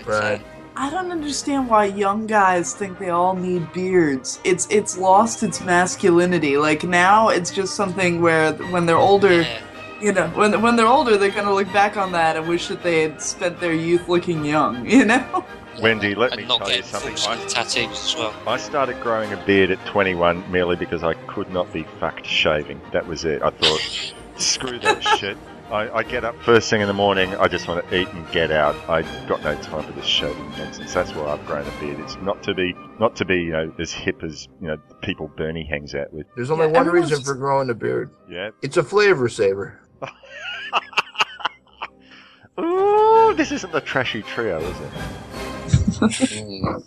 But, 0.06 0.24
uh, 0.24 0.30
Right. 0.30 0.42
I 0.76 0.90
don't 0.90 1.12
understand 1.12 1.70
why 1.70 1.86
young 1.86 2.26
guys 2.26 2.74
think 2.74 3.00
they 3.00 3.10
all 3.10 3.36
need 3.36 3.74
beards. 3.74 4.40
It's 4.46 4.66
it's 4.70 4.98
lost 4.98 5.44
its 5.44 5.60
masculinity. 5.60 6.56
Like 6.56 6.86
now, 6.86 7.28
it's 7.28 7.52
just 7.52 7.76
something 7.76 8.22
where 8.22 8.54
when 8.54 8.86
they're 8.86 8.96
older, 8.96 9.42
yeah. 9.42 9.60
you 10.02 10.14
know, 10.14 10.30
when 10.30 10.62
when 10.62 10.78
they're 10.78 10.88
older, 10.88 11.18
they're 11.18 11.32
gonna 11.32 11.54
look 11.54 11.72
back 11.74 11.98
on 11.98 12.14
that 12.14 12.38
and 12.38 12.48
wish 12.48 12.70
that 12.70 12.82
they 12.82 13.02
had 13.02 13.22
spent 13.22 13.60
their 13.60 13.74
youth 13.74 14.08
looking 14.08 14.46
young. 14.46 14.90
You 14.90 15.04
know? 15.04 15.44
Wendy, 15.82 16.16
let 16.16 16.32
and 16.32 16.42
me 16.42 16.48
not 16.48 16.60
tell 16.60 16.70
you 16.70 16.76
get 16.78 16.86
something. 16.86 17.16
I, 17.28 17.46
tattoos 17.48 17.92
as 17.92 18.16
well. 18.16 18.34
I 18.48 18.56
started 18.58 19.02
growing 19.02 19.34
a 19.34 19.38
beard 19.46 19.72
at 19.72 19.86
21 19.86 20.50
merely 20.52 20.76
because 20.76 21.04
I 21.04 21.14
could 21.14 21.50
not 21.52 21.72
be 21.74 21.84
fucked 22.00 22.26
shaving. 22.26 22.82
That 22.92 23.06
was 23.06 23.26
it. 23.26 23.42
I 23.42 23.50
thought, 23.50 24.14
screw 24.38 24.80
that 24.80 25.02
shit. 25.04 25.38
I, 25.72 25.98
I 25.98 26.04
get 26.04 26.26
up 26.26 26.36
first 26.44 26.70
thing 26.70 26.82
in 26.82 26.88
the 26.88 26.94
morning. 26.94 27.36
I 27.36 27.48
just 27.48 27.68
want 27.68 27.88
to 27.88 27.96
eat 27.96 28.08
and 28.10 28.30
get 28.32 28.52
out. 28.52 28.76
I've 28.90 29.06
got 29.28 29.44
no 29.44 29.56
time 29.62 29.84
for 29.84 29.92
this 29.92 30.06
shaving 30.06 30.50
nonsense. 30.58 30.94
That's 30.94 31.12
why 31.14 31.26
I've 31.28 31.46
grown 31.46 31.68
a 31.68 31.80
beard. 31.80 32.00
It's 32.00 32.16
not 32.18 32.42
to 32.44 32.56
be 32.56 32.74
not 33.00 33.16
to 33.18 33.26
be 33.26 33.36
you 33.36 33.52
know 33.52 33.72
as 33.78 33.92
hip 33.92 34.24
as 34.24 34.48
you 34.60 34.68
know 34.68 34.78
the 34.90 34.96
people 34.96 35.28
Bernie 35.28 35.64
hangs 35.70 35.94
out 35.94 36.12
with. 36.12 36.26
There's 36.36 36.50
only 36.50 36.66
Yeah, 36.68 36.72
one 36.84 36.88
reason 36.88 37.10
just- 37.10 37.26
for 37.26 37.36
growing 37.36 37.70
a 37.70 37.76
beard. 37.76 38.10
Yeah, 38.28 38.50
It's 38.64 38.78
a 38.78 38.84
flavor 38.84 39.30
saver. 39.30 39.80
Ooh, 42.60 43.34
this 43.38 43.52
isn't 43.52 43.72
the 43.72 43.82
trashy 43.82 44.24
trio, 44.24 44.60
is 44.60 46.02
it? 46.02 46.02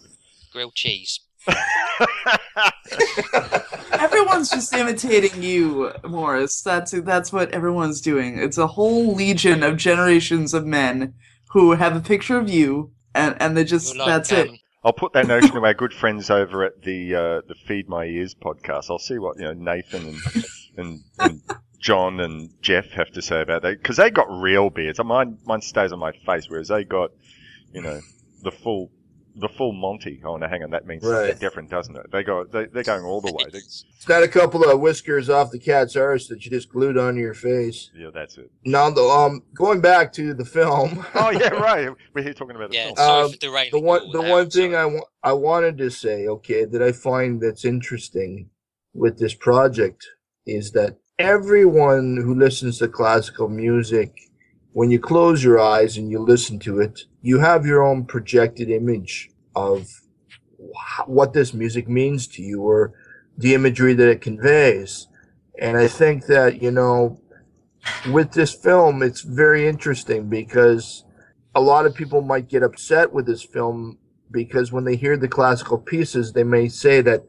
Grilled 0.52 0.74
cheese. 0.74 1.20
Everyone's 3.92 4.50
just 4.50 4.74
imitating 4.74 5.42
you, 5.42 5.92
Morris. 6.04 6.62
That's 6.62 6.92
that's 7.02 7.32
what 7.32 7.50
everyone's 7.52 8.00
doing. 8.00 8.38
It's 8.38 8.58
a 8.58 8.66
whole 8.66 9.14
legion 9.14 9.62
of 9.62 9.76
generations 9.76 10.54
of 10.54 10.66
men 10.66 11.14
who 11.50 11.72
have 11.72 11.96
a 11.96 12.00
picture 12.00 12.38
of 12.38 12.48
you, 12.48 12.92
and 13.14 13.36
and 13.40 13.56
they 13.56 13.64
just 13.64 13.96
Like, 13.96 14.06
that's 14.06 14.32
it. 14.32 14.50
I'll 14.84 14.92
put 14.92 15.12
that 15.12 15.28
notion 15.28 15.52
to 15.52 15.60
our 15.60 15.74
good 15.74 15.92
friends 15.92 16.28
over 16.30 16.64
at 16.64 16.82
the 16.82 17.14
uh, 17.14 17.40
the 17.46 17.54
Feed 17.66 17.88
My 17.88 18.04
Ears 18.04 18.34
podcast. 18.34 18.90
I'll 18.90 18.98
see 18.98 19.18
what 19.18 19.38
you 19.38 19.44
know 19.44 19.52
Nathan 19.52 20.06
and 20.06 20.18
and, 20.76 21.00
and 21.18 21.40
John 21.78 22.20
and 22.20 22.50
Jeff 22.62 22.90
have 22.90 23.12
to 23.12 23.22
say 23.22 23.42
about 23.42 23.62
that 23.62 23.78
because 23.78 23.96
they 23.96 24.10
got 24.10 24.26
real 24.30 24.70
beards. 24.70 24.98
Mine 25.04 25.38
mine 25.44 25.60
stays 25.60 25.92
on 25.92 25.98
my 25.98 26.12
face, 26.26 26.48
whereas 26.48 26.68
they 26.68 26.84
got 26.84 27.10
you 27.72 27.82
know 27.82 28.00
the 28.42 28.50
full 28.50 28.90
the 29.34 29.48
full 29.48 29.72
Monty. 29.72 30.20
Oh 30.24 30.36
no, 30.36 30.46
hang 30.46 30.62
on, 30.62 30.70
that 30.70 30.86
means 30.86 31.04
Right. 31.04 31.38
different, 31.38 31.70
doesn't 31.70 31.96
it? 31.96 32.06
They 32.12 32.22
go 32.22 32.44
they, 32.44 32.66
they're 32.66 32.82
going 32.82 33.04
all 33.04 33.20
the 33.20 33.32
way. 33.32 33.44
They, 33.50 33.58
It's 33.58 33.84
not 34.08 34.22
a 34.22 34.28
couple 34.28 34.62
of 34.64 34.80
whiskers 34.80 35.30
off 35.30 35.50
the 35.50 35.58
cat's 35.58 35.96
arse 35.96 36.28
that 36.28 36.44
you 36.44 36.50
just 36.50 36.68
glued 36.68 36.98
onto 36.98 37.20
your 37.20 37.34
face. 37.34 37.90
yeah, 37.94 38.10
that's 38.12 38.36
it. 38.38 38.50
Now, 38.64 38.90
the, 38.90 39.02
um, 39.02 39.42
going 39.54 39.80
back 39.80 40.12
to 40.14 40.34
the 40.34 40.44
film. 40.44 41.04
Oh 41.14 41.30
yeah, 41.30 41.48
right. 41.48 41.88
We're 42.14 42.22
here 42.22 42.34
talking 42.34 42.56
about 42.56 42.70
the 42.70 42.76
Yeah, 42.76 42.84
film. 42.86 42.96
sorry 42.96 43.24
Um, 43.24 43.30
for 43.32 43.36
derailing 43.38 43.70
the 43.72 43.80
one, 43.80 44.10
the 44.12 44.20
one 44.22 44.40
I'm 44.42 44.50
thing 44.50 44.72
sorry. 44.72 44.76
I 44.76 44.84
wa- 44.86 45.06
I 45.22 45.32
wanted 45.32 45.78
to 45.78 45.90
say, 45.90 46.26
okay, 46.26 46.64
that 46.64 46.82
I 46.82 46.92
find 46.92 47.40
that's 47.40 47.64
interesting 47.64 48.50
with 48.94 49.18
this 49.18 49.34
project 49.34 50.04
is 50.46 50.72
that 50.72 50.98
everyone 51.18 52.16
who 52.16 52.34
listens 52.34 52.78
to 52.78 52.88
classical 52.88 53.48
music, 53.48 54.12
when 54.72 54.90
you 54.90 54.98
close 54.98 55.44
your 55.44 55.60
eyes 55.60 55.96
and 55.96 56.10
you 56.10 56.18
listen 56.18 56.58
to 56.60 56.80
it, 56.80 57.04
you 57.20 57.38
have 57.38 57.66
your 57.66 57.82
own 57.82 58.04
projected 58.04 58.70
image 58.70 59.30
of 59.54 59.88
wh- 60.58 61.08
what 61.08 61.32
this 61.32 61.52
music 61.52 61.88
means 61.88 62.26
to 62.26 62.42
you 62.42 62.62
or 62.62 62.92
the 63.36 63.54
imagery 63.54 63.94
that 63.94 64.08
it 64.08 64.20
conveys. 64.20 65.08
And 65.58 65.76
I 65.76 65.88
think 65.88 66.26
that, 66.26 66.62
you 66.62 66.70
know, 66.70 67.20
with 68.10 68.32
this 68.32 68.54
film, 68.54 69.02
it's 69.02 69.20
very 69.20 69.66
interesting 69.68 70.28
because 70.28 71.04
a 71.54 71.60
lot 71.60 71.84
of 71.84 71.94
people 71.94 72.22
might 72.22 72.48
get 72.48 72.62
upset 72.62 73.12
with 73.12 73.26
this 73.26 73.42
film 73.42 73.98
because 74.30 74.72
when 74.72 74.84
they 74.84 74.96
hear 74.96 75.16
the 75.16 75.28
classical 75.28 75.78
pieces, 75.78 76.32
they 76.32 76.44
may 76.44 76.68
say 76.68 77.02
that 77.02 77.24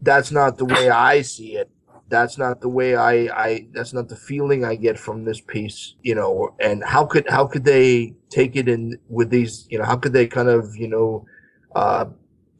that's 0.00 0.30
not 0.30 0.56
the 0.56 0.64
way 0.64 0.88
I 0.88 1.20
see 1.22 1.56
it. 1.56 1.70
That's 2.08 2.38
not 2.38 2.60
the 2.60 2.68
way 2.68 2.96
I, 2.96 3.12
I 3.46 3.66
that's 3.72 3.92
not 3.92 4.08
the 4.08 4.16
feeling 4.16 4.64
I 4.64 4.76
get 4.76 4.98
from 4.98 5.24
this 5.24 5.40
piece, 5.40 5.94
you 6.02 6.14
know, 6.14 6.54
and 6.58 6.82
how 6.82 7.04
could 7.04 7.28
how 7.28 7.46
could 7.46 7.64
they 7.64 8.14
take 8.30 8.56
it 8.56 8.68
in 8.68 8.98
with 9.08 9.30
these, 9.30 9.66
you 9.70 9.78
know, 9.78 9.84
how 9.84 9.96
could 9.96 10.14
they 10.14 10.26
kind 10.26 10.48
of, 10.48 10.74
you 10.74 10.88
know, 10.88 11.26
uh, 11.74 12.06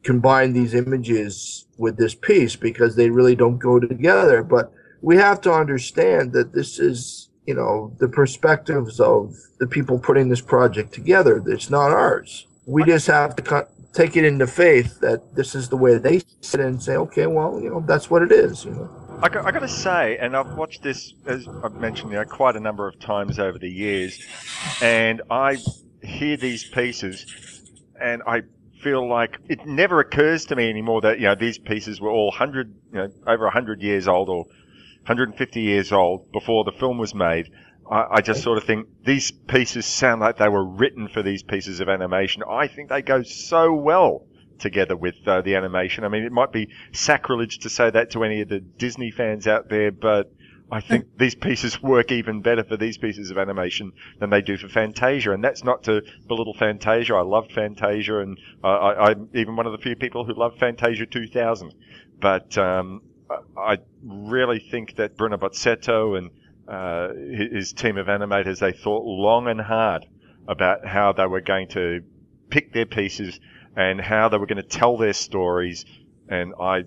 combine 0.03 0.53
these 0.53 0.73
images 0.73 1.65
with 1.77 1.97
this 1.97 2.15
piece 2.15 2.55
because 2.55 2.95
they 2.95 3.09
really 3.09 3.35
don't 3.35 3.57
go 3.57 3.79
together. 3.79 4.43
But 4.43 4.71
we 5.01 5.17
have 5.17 5.41
to 5.41 5.53
understand 5.53 6.33
that 6.33 6.53
this 6.53 6.79
is, 6.79 7.29
you 7.45 7.53
know, 7.55 7.95
the 7.99 8.07
perspectives 8.07 8.99
of 8.99 9.33
the 9.59 9.67
people 9.67 9.99
putting 9.99 10.29
this 10.29 10.41
project 10.41 10.93
together. 10.93 11.43
It's 11.47 11.69
not 11.69 11.91
ours. 11.91 12.47
We 12.65 12.83
just 12.83 13.07
have 13.07 13.35
to 13.37 13.41
cut, 13.41 13.71
take 13.93 14.15
it 14.15 14.25
into 14.25 14.45
faith 14.45 14.99
that 14.99 15.35
this 15.35 15.55
is 15.55 15.69
the 15.69 15.77
way 15.77 15.97
they 15.97 16.21
sit 16.41 16.59
and 16.59 16.81
say, 16.81 16.95
okay, 16.95 17.27
well, 17.27 17.59
you 17.59 17.69
know, 17.69 17.83
that's 17.87 18.09
what 18.09 18.21
it 18.21 18.31
is. 18.31 18.65
You 18.65 18.71
know. 18.71 18.98
I 19.21 19.27
got, 19.27 19.45
I 19.45 19.51
got 19.51 19.59
to 19.59 19.67
say, 19.67 20.17
and 20.17 20.35
I've 20.35 20.55
watched 20.55 20.81
this, 20.81 21.13
as 21.25 21.45
I've 21.61 21.75
mentioned, 21.75 22.11
you 22.11 22.17
know, 22.17 22.23
quite 22.23 22.55
a 22.55 22.59
number 22.61 22.87
of 22.87 22.99
times 22.99 23.37
over 23.37 23.59
the 23.59 23.69
years, 23.69 24.17
and 24.81 25.21
I 25.29 25.57
hear 26.01 26.37
these 26.37 26.63
pieces, 26.63 27.25
and 27.99 28.21
I 28.25 28.43
feel 28.81 29.09
like 29.09 29.37
it 29.49 29.65
never 29.65 29.99
occurs 29.99 30.45
to 30.45 30.55
me 30.55 30.69
anymore 30.69 31.01
that 31.01 31.19
you 31.19 31.25
know 31.25 31.35
these 31.35 31.57
pieces 31.57 31.99
were 31.99 32.09
all 32.09 32.31
hundred, 32.31 32.73
you 32.93 32.99
know, 32.99 33.09
over 33.27 33.49
hundred 33.49 33.81
years 33.81 34.07
old 34.07 34.29
or 34.29 34.45
150 35.05 35.61
years 35.61 35.91
old 35.91 36.31
before 36.31 36.63
the 36.63 36.71
film 36.71 36.97
was 36.97 37.13
made. 37.13 37.51
I, 37.91 38.05
I 38.11 38.21
just 38.21 38.41
sort 38.41 38.57
of 38.57 38.63
think 38.63 38.87
these 39.03 39.31
pieces 39.31 39.85
sound 39.85 40.21
like 40.21 40.37
they 40.37 40.47
were 40.47 40.63
written 40.63 41.09
for 41.09 41.23
these 41.23 41.43
pieces 41.43 41.81
of 41.81 41.89
animation. 41.89 42.41
I 42.49 42.67
think 42.67 42.87
they 42.87 43.01
go 43.01 43.23
so 43.23 43.73
well 43.73 44.25
together 44.59 44.95
with 44.95 45.15
uh, 45.25 45.41
the 45.41 45.55
animation. 45.55 46.03
I 46.03 46.09
mean, 46.09 46.23
it 46.23 46.31
might 46.31 46.51
be 46.51 46.69
sacrilege 46.91 47.59
to 47.59 47.69
say 47.69 47.89
that 47.89 48.11
to 48.11 48.23
any 48.23 48.41
of 48.41 48.49
the 48.49 48.59
Disney 48.59 49.11
fans 49.11 49.47
out 49.47 49.69
there, 49.69 49.91
but 49.91 50.31
I 50.71 50.81
think 50.81 51.07
these 51.17 51.35
pieces 51.35 51.81
work 51.81 52.11
even 52.11 52.41
better 52.41 52.63
for 52.63 52.77
these 52.77 52.97
pieces 52.97 53.31
of 53.31 53.37
animation 53.37 53.93
than 54.19 54.29
they 54.29 54.41
do 54.41 54.57
for 54.57 54.69
Fantasia. 54.69 55.31
And 55.31 55.43
that's 55.43 55.63
not 55.63 55.83
to 55.83 56.01
belittle 56.27 56.53
Fantasia. 56.53 57.15
I 57.15 57.21
love 57.21 57.49
Fantasia, 57.51 58.19
and 58.19 58.39
I, 58.63 58.69
I, 58.69 59.09
I'm 59.09 59.29
even 59.33 59.55
one 59.55 59.65
of 59.65 59.71
the 59.71 59.79
few 59.79 59.95
people 59.95 60.25
who 60.25 60.33
love 60.33 60.57
Fantasia 60.59 61.05
2000. 61.05 61.73
But 62.19 62.57
um, 62.57 63.01
I 63.57 63.77
really 64.03 64.59
think 64.59 64.95
that 64.97 65.17
Bruno 65.17 65.37
Bozzetto 65.37 66.17
and 66.17 66.31
uh, 66.67 67.13
his 67.13 67.51
his 67.51 67.73
team 67.73 67.97
of 67.97 68.07
animators, 68.07 68.59
they 68.59 68.71
thought 68.71 69.03
long 69.05 69.47
and 69.47 69.59
hard 69.59 70.05
about 70.47 70.85
how 70.85 71.13
they 71.13 71.25
were 71.25 71.41
going 71.41 71.67
to 71.69 72.03
pick 72.49 72.73
their 72.73 72.85
pieces 72.85 73.39
and 73.79 74.01
how 74.01 74.27
they 74.27 74.37
were 74.37 74.45
going 74.45 74.61
to 74.61 74.77
tell 74.79 74.97
their 74.97 75.13
stories. 75.13 75.85
And 76.27 76.53
I, 76.59 76.83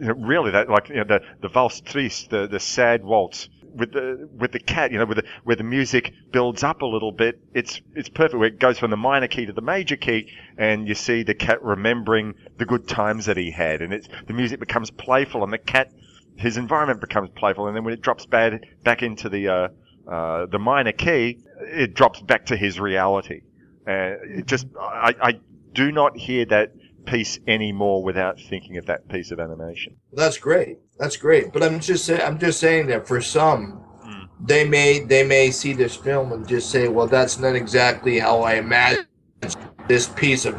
really, 0.00 0.52
that 0.52 0.70
like 0.70 0.88
you 0.88 0.96
know, 0.96 1.04
the 1.04 1.20
the 1.40 1.48
valse 1.48 1.80
triste, 1.80 2.30
the 2.30 2.46
the 2.46 2.60
sad 2.60 3.04
waltz 3.04 3.48
with 3.74 3.92
the 3.92 4.28
with 4.38 4.52
the 4.52 4.60
cat, 4.60 4.92
you 4.92 4.98
know, 4.98 5.04
with 5.04 5.18
the 5.18 5.24
where 5.42 5.56
the 5.56 5.64
music 5.64 6.14
builds 6.30 6.62
up 6.62 6.82
a 6.82 6.86
little 6.86 7.10
bit. 7.10 7.40
It's 7.54 7.80
it's 7.94 8.08
perfect. 8.08 8.38
Where 8.38 8.48
it 8.48 8.60
goes 8.60 8.78
from 8.78 8.90
the 8.90 8.96
minor 8.96 9.26
key 9.26 9.46
to 9.46 9.52
the 9.52 9.60
major 9.60 9.96
key, 9.96 10.30
and 10.56 10.86
you 10.86 10.94
see 10.94 11.24
the 11.24 11.34
cat 11.34 11.62
remembering 11.62 12.34
the 12.56 12.64
good 12.64 12.86
times 12.86 13.26
that 13.26 13.36
he 13.36 13.50
had, 13.50 13.82
and 13.82 13.92
it's 13.92 14.08
the 14.28 14.32
music 14.32 14.60
becomes 14.60 14.92
playful, 14.92 15.42
and 15.42 15.52
the 15.52 15.58
cat 15.58 15.92
his 16.36 16.56
environment 16.56 17.00
becomes 17.00 17.30
playful, 17.34 17.66
and 17.66 17.76
then 17.76 17.82
when 17.82 17.94
it 17.94 18.00
drops 18.00 18.26
bad 18.26 18.64
back 18.84 19.02
into 19.02 19.28
the 19.28 19.48
uh, 19.48 19.68
uh, 20.08 20.46
the 20.46 20.60
minor 20.60 20.92
key, 20.92 21.40
it 21.62 21.94
drops 21.94 22.22
back 22.22 22.46
to 22.46 22.56
his 22.56 22.78
reality. 22.78 23.40
Uh, 23.88 24.14
it 24.22 24.46
just 24.46 24.68
I, 24.78 25.14
I 25.20 25.40
do 25.78 25.92
not 25.92 26.16
hear 26.16 26.44
that 26.46 26.72
piece 27.06 27.38
anymore 27.46 28.02
without 28.02 28.36
thinking 28.50 28.76
of 28.78 28.86
that 28.86 29.08
piece 29.08 29.30
of 29.30 29.38
animation. 29.38 29.96
That's 30.12 30.36
great. 30.36 30.78
That's 30.98 31.16
great. 31.16 31.52
But 31.52 31.62
I'm 31.62 31.78
just 31.78 32.04
saying, 32.04 32.20
I'm 32.20 32.38
just 32.38 32.58
saying 32.58 32.88
that 32.88 33.06
for 33.06 33.20
some, 33.20 33.80
they 34.40 34.64
may 34.64 34.98
they 35.12 35.24
may 35.24 35.50
see 35.52 35.72
this 35.72 35.94
film 35.96 36.32
and 36.32 36.46
just 36.48 36.70
say, 36.70 36.88
well, 36.88 37.06
that's 37.06 37.38
not 37.38 37.54
exactly 37.54 38.18
how 38.18 38.40
I 38.42 38.54
imagined 38.54 39.06
this 39.86 40.08
piece 40.08 40.44
of 40.44 40.56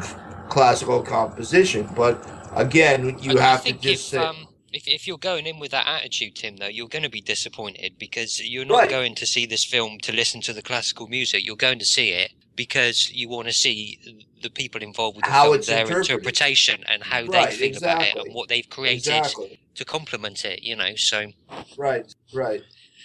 classical 0.48 1.02
composition. 1.02 1.86
But 1.94 2.14
again, 2.54 3.18
you 3.20 3.38
I 3.38 3.42
have 3.42 3.64
to 3.64 3.72
just 3.74 4.04
if, 4.06 4.10
say, 4.12 4.18
um, 4.18 4.48
if 4.72 4.88
if 4.88 5.06
you're 5.06 5.18
going 5.30 5.46
in 5.46 5.58
with 5.58 5.70
that 5.72 5.86
attitude, 5.86 6.34
Tim, 6.36 6.56
though, 6.56 6.66
you're 6.76 6.88
going 6.96 7.02
to 7.10 7.10
be 7.10 7.20
disappointed 7.20 7.92
because 7.98 8.40
you're 8.52 8.64
not 8.64 8.78
Right. 8.78 8.90
going 8.90 9.14
to 9.16 9.26
see 9.26 9.44
this 9.46 9.64
film 9.64 9.98
to 10.00 10.12
listen 10.12 10.40
to 10.42 10.54
the 10.54 10.62
classical 10.62 11.06
music. 11.08 11.44
You're 11.44 11.56
going 11.68 11.78
to 11.78 11.86
see 11.86 12.10
it 12.10 12.32
because 12.56 13.10
you 13.12 13.28
want 13.28 13.48
to 13.48 13.54
see 13.54 13.98
the 14.42 14.50
people 14.50 14.82
involved 14.82 15.16
with 15.16 15.24
the 15.24 15.30
How 15.30 15.52
film, 15.52 15.62
their 15.62 15.98
interpretation 15.98 16.82
and 16.88 17.02
how 17.02 17.24
Right, 17.24 17.50
they 17.50 17.70
feel 17.72 17.76
about 17.78 18.02
it 18.02 18.16
and 18.16 18.34
what 18.34 18.48
they've 18.48 18.68
created 18.68 18.96
Exactly. 18.98 19.60
to 19.74 19.84
complement 19.84 20.44
it. 20.44 20.62
You 20.62 20.76
know, 20.76 20.94
so 20.96 21.26
Right, 21.76 22.12
right. 22.34 22.62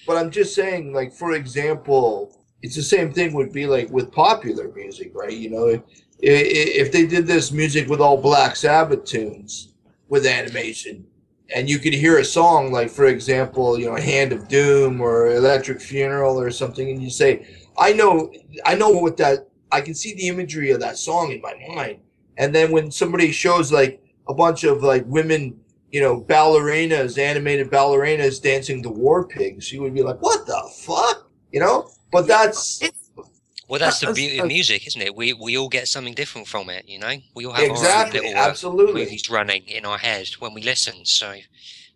But 0.07 0.17
I'm 0.17 0.31
just 0.31 0.53
saying, 0.55 0.93
like 0.93 1.13
for 1.13 1.33
example, 1.33 2.37
it's 2.61 2.75
the 2.75 2.83
same 2.83 3.11
thing 3.13 3.33
would 3.33 3.51
be 3.51 3.65
like 3.65 3.89
with 3.89 4.11
popular 4.11 4.71
music, 4.73 5.11
right? 5.13 5.31
You 5.31 5.49
know, 5.49 5.67
if, 5.67 5.83
if 6.19 6.91
they 6.91 7.05
did 7.05 7.27
this 7.27 7.51
music 7.51 7.87
with 7.89 8.01
all 8.01 8.17
Black 8.17 8.55
Sabbath 8.55 9.05
tunes 9.05 9.73
with 10.09 10.25
animation, 10.25 11.05
and 11.53 11.69
you 11.69 11.77
could 11.79 11.93
hear 11.93 12.17
a 12.17 12.25
song 12.25 12.71
like, 12.71 12.89
for 12.89 13.05
example, 13.05 13.79
you 13.79 13.85
know, 13.85 13.95
Hand 13.95 14.33
of 14.33 14.47
Doom 14.47 14.99
or 14.99 15.31
Electric 15.31 15.79
Funeral 15.79 16.39
or 16.39 16.49
something, 16.49 16.89
and 16.89 17.01
you 17.01 17.09
say, 17.09 17.45
I 17.77 17.93
know, 17.93 18.31
I 18.65 18.75
know 18.75 18.89
what 18.89 19.17
that. 19.17 19.47
I 19.71 19.81
can 19.81 19.93
see 19.95 20.13
the 20.13 20.27
imagery 20.27 20.71
of 20.71 20.79
that 20.79 20.97
song 20.97 21.31
in 21.31 21.41
my 21.41 21.53
mind, 21.67 21.99
and 22.37 22.53
then 22.53 22.71
when 22.71 22.91
somebody 22.91 23.31
shows 23.31 23.71
like 23.71 24.01
a 24.27 24.33
bunch 24.33 24.63
of 24.63 24.83
like 24.83 25.03
women 25.07 25.59
you 25.95 26.01
know, 26.01 26.19
ballerinas, 26.19 27.17
animated 27.17 27.71
ballerinas 27.71 28.41
dancing 28.41 28.83
to 28.83 28.89
war 28.89 29.25
pigs, 29.25 29.71
you 29.71 29.81
would 29.81 29.93
be 29.93 30.03
like, 30.03 30.21
what 30.21 30.45
the 30.45 30.69
fuck? 30.75 31.29
You 31.53 31.61
know? 31.61 31.89
But 32.11 32.27
that's 32.27 32.81
well, 33.69 33.79
that's 33.79 34.01
the 34.01 34.11
beauty 34.13 34.39
of 34.39 34.47
music, 34.47 34.85
isn't 34.87 35.01
it? 35.01 35.15
We 35.15 35.31
we 35.33 35.57
all 35.57 35.69
get 35.69 35.87
something 35.87 36.13
different 36.13 36.47
from 36.47 36.69
it. 36.69 36.83
You 36.85 36.99
know, 36.99 37.13
we 37.33 37.45
all 37.45 37.53
have 37.53 37.71
Exactly, 37.71 38.19
our 38.19 38.25
little 38.25 38.43
uh, 38.43 38.49
absolutely. 38.49 39.03
movies 39.03 39.29
running 39.29 39.63
in 39.67 39.85
our 39.85 39.97
head 39.97 40.27
when 40.39 40.53
we 40.53 40.61
listen. 40.61 41.05
So, 41.05 41.33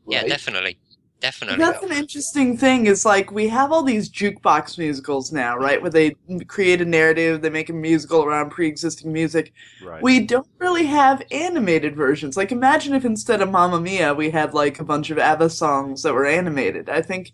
yeah, 0.08 0.22
Right. 0.22 0.30
definitely, 0.30 0.80
definitely. 1.22 1.64
That's 1.64 1.84
an 1.84 1.92
interesting 1.92 2.58
thing. 2.58 2.88
Is 2.88 3.06
like 3.06 3.32
we 3.32 3.48
have 3.50 3.72
all 3.72 3.84
these 3.84 4.10
jukebox 4.10 4.78
musicals 4.78 5.32
now, 5.32 5.58
right? 5.58 5.82
Where 5.82 5.92
they 5.92 6.16
create 6.48 6.82
a 6.82 6.86
narrative, 6.86 7.42
they 7.42 7.50
make 7.50 7.70
a 7.70 7.74
musical 7.74 8.24
around 8.24 8.52
pre-existing 8.52 9.12
music. 9.12 9.54
Right. 9.80 10.02
We 10.02 10.22
don't 10.26 10.48
really 10.60 10.86
have 10.86 11.22
animated 11.32 11.96
versions. 11.96 12.38
Like 12.38 12.52
imagine 12.52 12.94
if 12.94 13.06
instead 13.06 13.42
of 13.42 13.52
Mamma 13.52 13.80
Mia, 13.82 14.14
we 14.14 14.30
had 14.32 14.54
like 14.54 14.80
a 14.80 14.86
bunch 14.86 15.10
of 15.10 15.18
ABBA 15.20 15.50
songs 15.52 16.04
that 16.04 16.14
were 16.14 16.26
animated. 16.26 16.90
I 16.90 17.02
think 17.02 17.32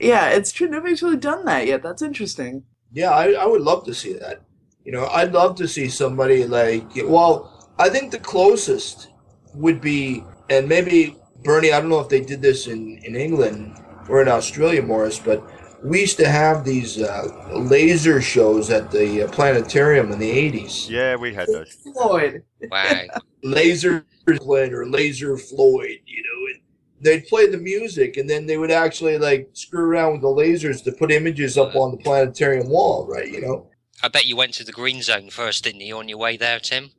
Yeah, 0.00 0.30
it's 0.30 0.52
true. 0.52 0.68
Nobody's 0.68 1.02
really 1.02 1.16
done 1.18 1.44
that 1.46 1.66
yet. 1.66 1.82
That's 1.82 2.02
interesting. 2.02 2.64
Yeah, 2.92 3.10
I, 3.10 3.32
I 3.32 3.46
would 3.46 3.62
love 3.62 3.84
to 3.86 3.94
see 3.94 4.14
that. 4.14 4.42
You 4.84 4.92
know, 4.92 5.06
I'd 5.06 5.32
love 5.32 5.56
to 5.56 5.68
see 5.68 5.88
somebody 5.88 6.44
like, 6.46 6.90
well, 7.04 7.70
I 7.78 7.88
think 7.88 8.10
the 8.10 8.18
closest 8.18 9.08
would 9.54 9.80
be, 9.80 10.24
and 10.50 10.68
maybe 10.68 11.16
Bernie, 11.42 11.72
I 11.72 11.80
don't 11.80 11.90
know 11.90 12.00
if 12.00 12.08
they 12.08 12.20
did 12.20 12.42
this 12.42 12.66
in, 12.66 12.98
in 13.04 13.16
England 13.16 13.80
or 14.08 14.22
in 14.22 14.28
Australia, 14.28 14.82
Morris, 14.82 15.18
but 15.18 15.42
we 15.82 16.00
used 16.00 16.16
to 16.18 16.28
have 16.28 16.64
these 16.64 17.00
uh, 17.00 17.50
laser 17.52 18.20
shows 18.20 18.70
at 18.70 18.90
the 18.90 19.24
uh, 19.24 19.28
planetarium 19.28 20.12
in 20.12 20.18
the 20.18 20.30
80s. 20.30 20.88
Yeah, 20.88 21.16
we 21.16 21.34
had 21.34 21.48
those. 21.48 21.72
Floyd. 21.72 22.44
Wow. 22.70 23.02
Laser 23.42 24.04
Floyd 24.38 24.72
or 24.72 24.86
Laser 24.86 25.36
Floyd, 25.36 25.98
you 26.06 26.22
know, 26.22 26.54
and 26.54 26.60
they'd 27.00 27.26
play 27.26 27.48
the 27.48 27.58
music 27.58 28.16
and 28.16 28.30
then 28.30 28.46
they 28.46 28.56
would 28.56 28.70
actually 28.70 29.18
like 29.18 29.50
screw 29.52 29.84
around 29.84 30.12
with 30.12 30.22
the 30.22 30.28
lasers 30.28 30.84
to 30.84 30.92
put 30.92 31.10
images 31.10 31.58
up 31.58 31.74
on 31.74 31.90
the 31.90 31.96
planetarium 31.98 32.68
wall, 32.68 33.06
right? 33.08 33.28
You 33.28 33.40
know? 33.40 33.66
I 34.02 34.08
bet 34.08 34.26
you 34.26 34.36
went 34.36 34.54
to 34.54 34.64
the 34.64 34.72
green 34.72 35.02
zone 35.02 35.30
first, 35.30 35.64
didn't 35.64 35.80
you, 35.80 35.96
on 35.98 36.08
your 36.08 36.18
way 36.18 36.36
there, 36.36 36.60
Tim? 36.60 36.90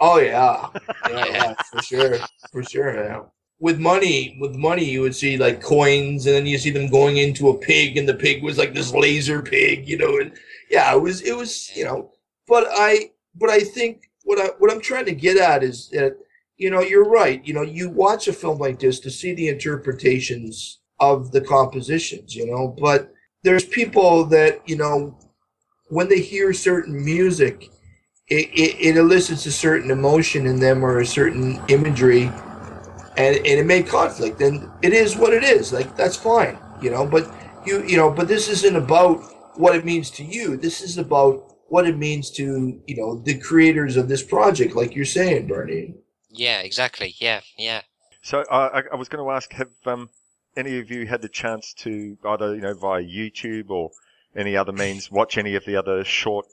Oh 0.00 0.18
yeah, 0.18 0.68
yeah, 1.10 1.26
yeah, 1.26 1.54
for 1.70 1.82
sure, 1.82 2.18
for 2.50 2.62
sure. 2.64 2.94
Yeah. 2.94 3.22
With 3.60 3.78
money, 3.78 4.36
with 4.40 4.56
money, 4.56 4.84
you 4.84 5.02
would 5.02 5.14
see 5.14 5.36
like 5.36 5.62
coins, 5.62 6.26
and 6.26 6.34
then 6.34 6.46
you 6.46 6.58
see 6.58 6.70
them 6.70 6.88
going 6.88 7.18
into 7.18 7.50
a 7.50 7.58
pig, 7.58 7.96
and 7.96 8.08
the 8.08 8.14
pig 8.14 8.42
was 8.42 8.58
like 8.58 8.74
this 8.74 8.92
laser 8.92 9.42
pig, 9.42 9.86
you 9.86 9.98
know. 9.98 10.18
And 10.18 10.32
yeah, 10.70 10.92
it 10.94 11.00
was, 11.00 11.20
it 11.22 11.36
was, 11.36 11.70
you 11.76 11.84
know. 11.84 12.10
But 12.48 12.66
I, 12.70 13.10
but 13.34 13.50
I 13.50 13.60
think 13.60 14.10
what 14.24 14.40
I, 14.40 14.46
what 14.58 14.72
I'm 14.72 14.80
trying 14.80 15.04
to 15.06 15.12
get 15.12 15.36
at 15.36 15.62
is 15.62 15.90
that, 15.90 16.16
you 16.56 16.70
know, 16.70 16.80
you're 16.80 17.08
right. 17.08 17.44
You 17.44 17.54
know, 17.54 17.62
you 17.62 17.90
watch 17.90 18.28
a 18.28 18.32
film 18.32 18.58
like 18.58 18.78
this 18.78 18.98
to 19.00 19.10
see 19.10 19.34
the 19.34 19.48
interpretations 19.48 20.80
of 20.98 21.30
the 21.30 21.40
compositions, 21.40 22.34
you 22.34 22.46
know. 22.46 22.74
But 22.80 23.12
there's 23.42 23.64
people 23.64 24.24
that, 24.26 24.66
you 24.66 24.76
know, 24.76 25.18
when 25.88 26.08
they 26.08 26.20
hear 26.20 26.52
certain 26.52 27.04
music 27.04 27.70
it, 28.28 28.48
it, 28.52 28.76
it, 28.80 28.96
elicits 28.96 29.44
a 29.46 29.52
certain 29.52 29.90
emotion 29.90 30.46
in 30.46 30.60
them 30.60 30.84
or 30.84 31.00
a 31.00 31.06
certain 31.06 31.60
imagery 31.68 32.30
and, 33.16 33.36
and 33.36 33.46
it 33.46 33.66
may 33.66 33.82
conflict 33.82 34.40
and 34.40 34.70
it 34.82 34.92
is 34.92 35.16
what 35.16 35.32
it 35.32 35.42
is 35.42 35.72
like 35.72 35.96
that's 35.96 36.16
fine 36.16 36.58
you 36.80 36.90
know 36.90 37.06
but 37.06 37.32
you 37.66 37.82
you 37.84 37.96
know 37.96 38.10
but 38.10 38.28
this 38.28 38.48
isn't 38.48 38.76
about 38.76 39.18
what 39.58 39.74
it 39.74 39.84
means 39.84 40.10
to 40.10 40.24
you 40.24 40.56
this 40.56 40.80
is 40.80 40.98
about 40.98 41.56
what 41.68 41.86
it 41.86 41.96
means 41.96 42.30
to 42.30 42.80
you 42.86 42.96
know 42.96 43.20
the 43.20 43.38
creators 43.38 43.96
of 43.96 44.08
this 44.08 44.22
project 44.22 44.74
like 44.74 44.94
you're 44.94 45.04
saying 45.04 45.46
bernie 45.46 45.94
Yeah, 46.30 46.60
exactly. 46.60 47.14
Yeah, 47.18 47.40
yeah. 47.56 47.82
So 48.22 48.40
uh, 48.42 48.70
I, 48.72 48.94
I 48.94 48.96
was 48.96 49.08
going 49.08 49.24
to 49.24 49.30
ask, 49.30 49.52
have 49.52 49.70
um, 49.86 50.10
any 50.56 50.78
of 50.78 50.90
you 50.90 51.06
had 51.06 51.22
the 51.22 51.28
chance 51.28 51.74
to 51.78 52.16
either 52.24 52.54
you 52.54 52.60
know 52.60 52.74
via 52.74 53.02
YouTube 53.02 53.70
or 53.70 53.90
any 54.36 54.56
other 54.56 54.72
means 54.72 55.10
watch 55.10 55.36
any 55.38 55.56
of 55.56 55.64
the 55.64 55.76
other 55.76 56.04
short 56.04 56.46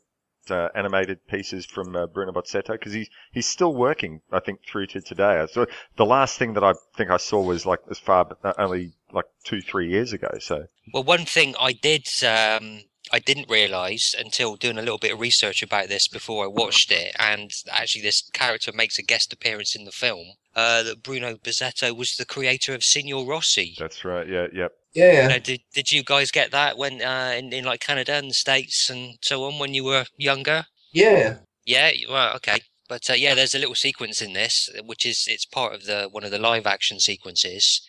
uh, 0.51 0.69
animated 0.75 1.25
pieces 1.27 1.65
from 1.65 1.95
uh, 1.95 2.07
Bruno 2.07 2.31
Bozzetto 2.31 2.73
because 2.73 2.93
he's 2.93 3.09
he's 3.31 3.45
still 3.45 3.73
working. 3.73 4.21
I 4.31 4.39
think 4.39 4.61
through 4.65 4.87
to 4.87 5.01
today. 5.01 5.45
So 5.51 5.65
the 5.95 6.05
last 6.05 6.37
thing 6.37 6.53
that 6.53 6.63
I 6.63 6.73
think 6.95 7.09
I 7.09 7.17
saw 7.17 7.41
was 7.41 7.65
like 7.65 7.79
as 7.89 7.99
far 7.99 8.27
uh, 8.43 8.53
only 8.57 8.93
like 9.11 9.25
two 9.43 9.61
three 9.61 9.89
years 9.89 10.13
ago. 10.13 10.29
So 10.39 10.65
Well, 10.93 11.03
one 11.03 11.25
thing 11.25 11.55
I 11.59 11.73
did, 11.73 12.07
um, 12.23 12.81
I 13.11 13.19
didn't 13.19 13.49
realise 13.49 14.15
until 14.17 14.55
doing 14.55 14.77
a 14.77 14.81
little 14.81 14.97
bit 14.97 15.13
of 15.13 15.19
research 15.19 15.63
about 15.63 15.87
this 15.87 16.07
before 16.07 16.43
I 16.43 16.47
watched 16.47 16.91
it, 16.91 17.15
and 17.19 17.51
actually 17.71 18.01
this 18.01 18.29
character 18.33 18.71
makes 18.73 18.99
a 18.99 19.03
guest 19.03 19.33
appearance 19.33 19.75
in 19.75 19.85
the 19.85 19.91
film. 19.91 20.33
Uh, 20.55 20.81
that 20.81 21.03
Bruno 21.03 21.35
Bizzetto 21.35 21.95
was 21.95 22.15
the 22.15 22.25
creator 22.25 22.73
of 22.73 22.83
Signor 22.83 23.27
Rossi. 23.27 23.75
that's 23.77 24.03
right. 24.03 24.27
Yeah, 24.27 24.47
yep. 24.51 24.71
Yeah 24.97 25.21
You 25.23 25.27
know, 25.29 25.39
did 25.39 25.61
did 25.73 25.91
you 25.91 26.03
guys 26.03 26.31
get 26.31 26.51
that 26.51 26.77
when 26.77 27.01
uh, 27.01 27.33
in, 27.37 27.53
in 27.53 27.63
like 27.65 27.81
Canada 27.81 28.13
and 28.13 28.29
the 28.29 28.33
States 28.33 28.89
and 28.89 29.17
so 29.21 29.43
on 29.45 29.59
when 29.59 29.73
you 29.73 29.83
were 29.83 30.05
younger? 30.17 30.65
yeah 30.91 31.37
Yeah, 31.65 31.89
you- 31.91 32.09
well, 32.09 32.35
okay. 32.37 32.61
But 32.89 33.09
uh, 33.09 33.13
yeah, 33.13 33.35
there's 33.35 33.55
a 33.55 33.59
little 33.59 33.75
sequence 33.75 34.21
in 34.21 34.33
this, 34.33 34.69
which 34.85 35.05
is 35.05 35.25
it's 35.27 35.45
part 35.45 35.73
of 35.75 35.85
the 35.85 36.07
one 36.11 36.23
of 36.23 36.31
the 36.31 36.39
live 36.39 36.65
action 36.65 36.99
sequences. 36.99 37.81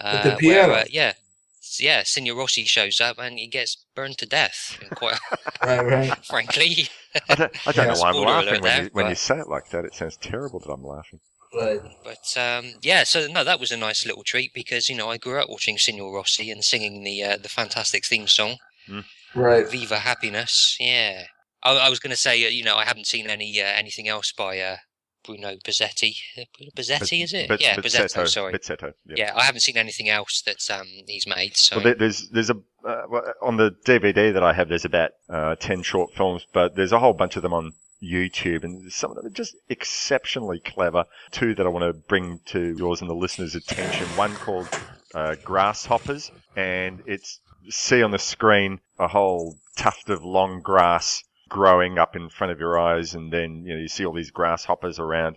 Uh, 0.00 0.22
the 0.32 0.36
piano. 0.38 0.72
Where, 0.72 0.80
uh, 0.80 0.84
yeah, 0.90 1.12
yeah. 1.78 2.02
Signor 2.04 2.36
Rossi 2.36 2.64
shows 2.64 3.00
up 3.00 3.18
and 3.18 3.38
he 3.38 3.46
gets 3.48 3.76
burned 3.94 4.18
to 4.18 4.26
death. 4.26 4.78
Quite 4.94 5.18
right 5.62 5.82
right 5.86 6.16
frankly, 6.30 6.88
I 7.28 7.34
don't, 7.34 7.52
I 7.66 7.72
don't 7.72 7.86
Yeah. 7.86 7.92
know 7.94 7.98
why 7.98 8.10
I'm 8.10 8.16
laughing 8.24 8.60
when 8.62 8.62
there, 8.62 8.84
you 8.84 8.90
when 8.92 9.08
you 9.08 9.14
say 9.14 9.38
it 9.38 9.48
like 9.48 9.68
that. 9.70 9.84
It 9.84 9.94
sounds 9.94 10.16
terrible 10.16 10.60
that 10.60 10.72
I'm 10.72 10.84
laughing. 10.84 11.20
Right 11.54 11.80
but 12.04 12.36
um, 12.36 12.72
yeah. 12.82 13.04
So 13.04 13.26
no, 13.26 13.44
that 13.44 13.60
was 13.60 13.70
a 13.70 13.76
nice 13.76 14.06
little 14.06 14.22
treat 14.24 14.52
because 14.54 14.88
you 14.88 14.96
know 14.96 15.10
I 15.10 15.18
grew 15.18 15.38
up 15.40 15.48
watching 15.48 15.78
Signor 15.78 16.14
Rossi 16.14 16.50
and 16.50 16.64
singing 16.64 17.02
the 17.04 17.22
uh, 17.22 17.36
the 17.36 17.48
fantastic 17.48 18.04
theme 18.06 18.26
song 18.26 18.56
right 19.34 19.68
"Viva 19.70 19.98
Happiness." 20.00 20.76
Yeah, 20.80 21.24
I, 21.62 21.76
I 21.76 21.88
was 21.88 21.98
going 21.98 22.10
to 22.10 22.16
say 22.16 22.44
uh, 22.46 22.48
you 22.48 22.64
know 22.64 22.76
I 22.76 22.84
haven't 22.84 23.06
seen 23.06 23.28
any 23.28 23.60
uh, 23.60 23.66
anything 23.66 24.08
else 24.08 24.32
by 24.32 24.60
uh, 24.60 24.76
Bruno 25.24 25.56
Bizzetti. 25.64 26.16
Uh, 26.38 26.44
Bizzetti 26.76 27.22
is 27.22 27.32
it? 27.32 27.48
Biz- 27.48 27.60
yeah, 27.60 27.76
Bizzetto, 27.76 28.04
Bizzetto. 28.04 28.28
Sorry. 28.28 28.52
Bizzetto, 28.52 28.92
yeah. 29.06 29.14
Yeah, 29.16 29.32
I 29.36 29.44
haven't 29.44 29.60
seen 29.60 29.76
anything 29.76 30.08
else 30.08 30.42
that 30.42 30.70
um 30.70 30.86
he's 31.06 31.26
made. 31.26 31.56
So 31.56 31.80
Well, 31.80 31.94
there's 31.98 32.28
there's 32.30 32.50
a 32.50 32.56
uh, 32.86 33.06
on 33.42 33.56
the 33.56 33.70
DVD 33.86 34.32
that 34.32 34.42
I 34.42 34.52
have. 34.52 34.68
There's 34.68 34.84
about 34.84 35.10
uh, 35.28 35.54
ten 35.56 35.82
short 35.82 36.14
films, 36.14 36.46
but 36.52 36.74
there's 36.74 36.92
a 36.92 36.98
whole 36.98 37.12
bunch 37.12 37.36
of 37.36 37.42
them 37.42 37.52
on 37.54 37.72
YouTube, 38.02 38.64
and 38.64 38.92
some 38.92 39.10
of 39.10 39.16
them 39.16 39.26
are 39.26 39.30
just 39.30 39.56
exceptionally 39.68 40.58
clever. 40.58 41.04
Two 41.30 41.54
that 41.54 41.66
I 41.66 41.68
want 41.68 41.84
to 41.84 41.92
bring 41.92 42.40
to 42.46 42.74
yours 42.76 43.00
and 43.00 43.08
the 43.08 43.14
listeners' 43.14 43.54
attention. 43.54 44.06
One 44.16 44.34
called 44.34 44.68
uh, 45.14 45.36
Grasshoppers, 45.44 46.30
and 46.56 47.02
it's 47.06 47.40
see 47.68 48.02
on 48.02 48.10
the 48.10 48.18
screen 48.18 48.80
a 48.98 49.08
whole 49.08 49.56
tuft 49.76 50.10
of 50.10 50.24
long 50.24 50.60
grass 50.60 51.22
growing 51.48 51.98
up 51.98 52.16
in 52.16 52.28
front 52.28 52.52
of 52.52 52.58
your 52.58 52.78
eyes, 52.78 53.14
and 53.14 53.32
then 53.32 53.64
you 53.64 53.74
know 53.74 53.80
you 53.80 53.88
see 53.88 54.04
all 54.04 54.12
these 54.12 54.30
grasshoppers 54.30 54.98
around, 54.98 55.36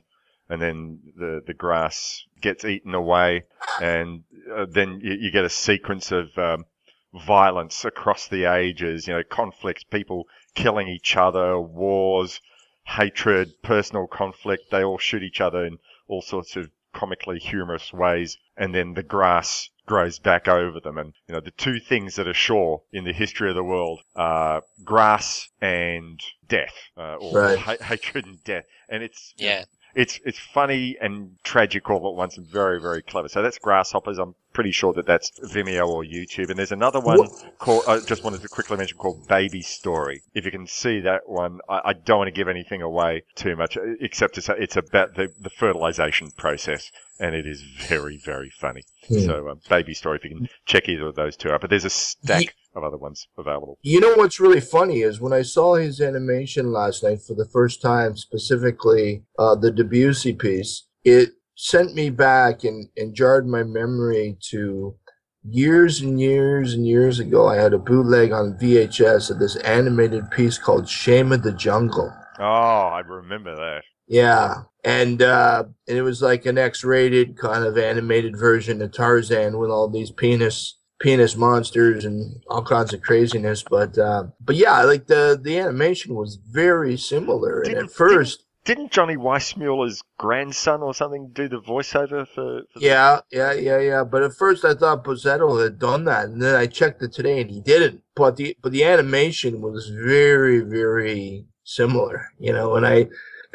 and 0.50 0.62
then 0.62 1.00
the 1.16 1.42
the 1.46 1.54
grass 1.54 2.26
gets 2.42 2.66
eaten 2.66 2.96
away, 2.96 3.44
and 3.82 4.24
uh, 4.56 4.66
then 4.70 5.00
you, 5.04 5.14
you 5.14 5.32
get 5.32 5.46
a 5.46 5.50
sequence 5.50 6.12
of 6.12 6.36
um, 6.38 6.66
violence 7.14 7.86
across 7.86 8.28
the 8.28 8.46
ages. 8.46 9.08
You 9.08 9.16
know, 9.16 9.24
conflicts, 9.24 9.84
people 9.84 10.28
killing 10.56 10.88
each 10.88 11.16
other, 11.18 11.60
wars, 11.60 12.40
hatred, 12.86 13.62
personal 13.62 14.08
conflict. 14.08 14.72
They 14.72 14.84
all 14.84 14.98
shoot 14.98 15.24
each 15.24 15.42
other 15.42 15.66
in 15.66 15.80
all 16.08 16.22
sorts 16.22 16.56
of 16.56 16.70
comically 16.94 17.40
humorous 17.40 17.92
ways, 17.92 18.38
and 18.56 18.74
then 18.74 18.94
the 18.94 19.04
grass 19.04 19.70
grows 19.86 20.18
back 20.18 20.48
over 20.48 20.80
them. 20.80 20.98
And 20.98 21.14
you 21.28 21.34
know, 21.34 21.42
the 21.42 21.52
two 21.52 21.80
things 21.80 22.16
that 22.16 22.28
are 22.28 22.34
sure 22.34 22.82
in 22.94 23.04
the 23.04 23.14
history 23.14 23.50
of 23.50 23.56
the 23.56 23.64
world 23.64 24.02
are 24.16 24.64
grass 24.84 25.50
and 25.62 26.20
death, 26.48 26.74
uh, 26.98 27.16
or 27.16 27.38
Right. 27.38 27.60
ha- 27.60 27.84
hatred 27.84 28.26
and 28.26 28.44
death. 28.44 28.64
And 28.88 29.04
it's 29.04 29.34
yeah, 29.38 29.66
it's 29.96 30.20
it's 30.26 30.38
funny 30.38 30.98
and 31.02 31.38
tragic 31.44 31.90
all 31.90 32.08
at 32.08 32.16
once 32.16 32.38
and 32.38 32.46
very 32.46 32.80
very 32.82 33.02
clever. 33.02 33.30
So 33.30 33.42
that's 33.42 33.58
Grasshoppers. 33.58 34.20
I'm 34.20 34.36
pretty 34.54 34.72
sure 34.72 34.94
that 34.94 35.06
that's 35.06 35.32
Vimeo 35.40 35.88
or 35.88 36.04
YouTube. 36.04 36.50
And 36.50 36.60
there's 36.60 36.72
another 36.72 37.00
one 37.00 37.28
called 37.58 37.84
I 37.88 38.00
just 38.00 38.24
wanted 38.24 38.42
to 38.42 38.50
quickly 38.50 38.78
mention 38.78 38.98
called 38.98 39.28
Baby 39.28 39.62
Story. 39.62 40.22
If 40.34 40.46
you 40.46 40.52
can 40.52 40.68
see 40.68 41.00
that 41.02 41.22
one, 41.28 41.60
I, 41.70 41.82
I 41.86 41.94
don't 41.94 42.20
want 42.20 42.28
to 42.28 42.34
give 42.34 42.48
anything 42.48 42.82
away 42.82 43.24
too 43.36 43.56
much, 43.56 43.78
uh, 43.78 43.82
except 44.02 44.36
to 44.36 44.42
say 44.42 44.54
it's 44.60 44.78
about 44.78 45.16
the 45.16 45.32
the 45.40 45.50
fertilization 45.50 46.32
process. 46.32 46.92
And 47.18 47.34
it 47.34 47.48
is 47.48 47.62
very, 47.62 48.18
very 48.18 48.50
funny. 48.50 48.84
Hmm. 49.08 49.20
So, 49.20 49.48
uh, 49.48 49.56
Baby 49.70 49.94
Story, 49.94 50.18
if 50.18 50.26
you 50.26 50.36
can 50.36 50.50
check 50.66 50.90
either 50.90 51.08
of 51.08 51.16
those 51.16 51.38
two 51.38 51.50
out. 51.50 51.62
But 51.62 51.70
there's 51.70 51.86
a 51.86 51.90
stack 51.90 52.54
of 52.76 52.84
other 52.84 52.98
ones 52.98 53.28
available. 53.38 53.78
You 53.82 54.00
know 54.00 54.14
what's 54.16 54.40
really 54.40 54.62
funny 54.62 55.02
is 55.02 55.22
when 55.22 55.34
I 55.34 55.42
saw 55.42 55.76
his 55.76 56.02
animation 56.02 56.72
last 56.72 57.04
night 57.04 57.22
for 57.22 57.34
the 57.34 57.48
first 57.48 57.82
time, 57.82 58.16
specifically 58.18 59.24
uh, 59.40 59.56
the 59.56 59.72
Debussy 59.72 60.34
piece, 60.34 60.88
it 61.04 61.30
sent 61.56 61.96
me 61.96 62.10
back 62.10 62.64
and, 62.64 62.90
and 62.98 63.16
jarred 63.16 63.48
my 63.48 63.64
memory 63.64 64.38
to 64.50 64.96
years 65.44 66.02
and 66.02 66.20
years 66.20 66.74
and 66.74 66.88
years 66.88 67.20
ago. 67.20 67.48
I 67.48 67.56
had 67.56 67.74
a 67.74 67.78
bootleg 67.78 68.32
on 68.32 68.58
VHS 68.60 69.32
of 69.32 69.40
this 69.40 69.56
animated 69.58 70.30
piece 70.32 70.58
called 70.58 70.90
Shame 70.90 71.32
of 71.32 71.44
the 71.44 71.54
Jungle. 71.54 72.14
Oh, 72.40 72.44
I 72.44 73.00
remember 73.00 73.56
that. 73.56 73.84
Yeah, 74.08 74.64
and 74.84 75.22
uh, 75.22 75.64
and 75.88 75.98
it 75.98 76.04
was 76.04 76.22
like 76.22 76.46
an 76.46 76.60
X-rated 76.60 77.38
kind 77.38 77.64
of 77.64 77.78
animated 77.78 78.38
version 78.38 78.82
of 78.82 78.92
Tarzan 78.92 79.58
with 79.58 79.72
all 79.72 79.90
these 79.90 80.12
penis 80.12 80.78
penis 81.00 81.36
monsters 81.36 82.06
and 82.06 82.42
all 82.50 82.64
kinds 82.64 82.94
of 82.94 83.02
craziness. 83.02 83.64
But 83.64 83.98
uh, 83.98 84.26
but 84.40 84.56
yeah, 84.56 84.82
like 84.84 85.08
the 85.08 85.40
the 85.42 85.60
animation 85.60 86.16
was 86.16 86.36
very 86.36 86.98
similar. 86.98 87.62
And 87.62 87.70
Didn't- 87.76 87.84
at 87.86 87.92
first, 87.92 88.46
Didn't 88.66 88.92
Johnny 88.92 89.16
Weissmuller's 89.16 90.02
grandson 90.18 90.82
or 90.82 90.94
something 90.94 91.30
do 91.34 91.48
the 91.48 91.60
voiceover 91.62 92.26
for? 92.28 92.62
for 92.74 92.80
the- 92.80 92.86
yeah, 92.86 93.20
yeah, 93.32 93.54
yeah, 93.54 93.80
yeah. 93.80 94.04
But 94.04 94.24
at 94.24 94.34
first, 94.34 94.66
I 94.66 94.74
thought 94.74 95.04
Bozzetto 95.06 95.62
had 95.64 95.78
done 95.80 96.06
that, 96.06 96.26
and 96.26 96.42
then 96.42 96.56
I 96.56 96.66
checked 96.66 97.02
it 97.04 97.12
today, 97.14 97.42
and 97.42 97.52
he 97.52 97.62
didn't. 97.62 98.02
But 98.16 98.38
the 98.38 98.58
but 98.64 98.72
the 98.72 98.84
animation 98.86 99.62
was 99.62 99.90
very 99.90 100.60
very 100.62 101.46
similar, 101.64 102.30
you 102.40 102.54
know. 102.54 102.76
And 102.76 102.86
I 102.88 103.08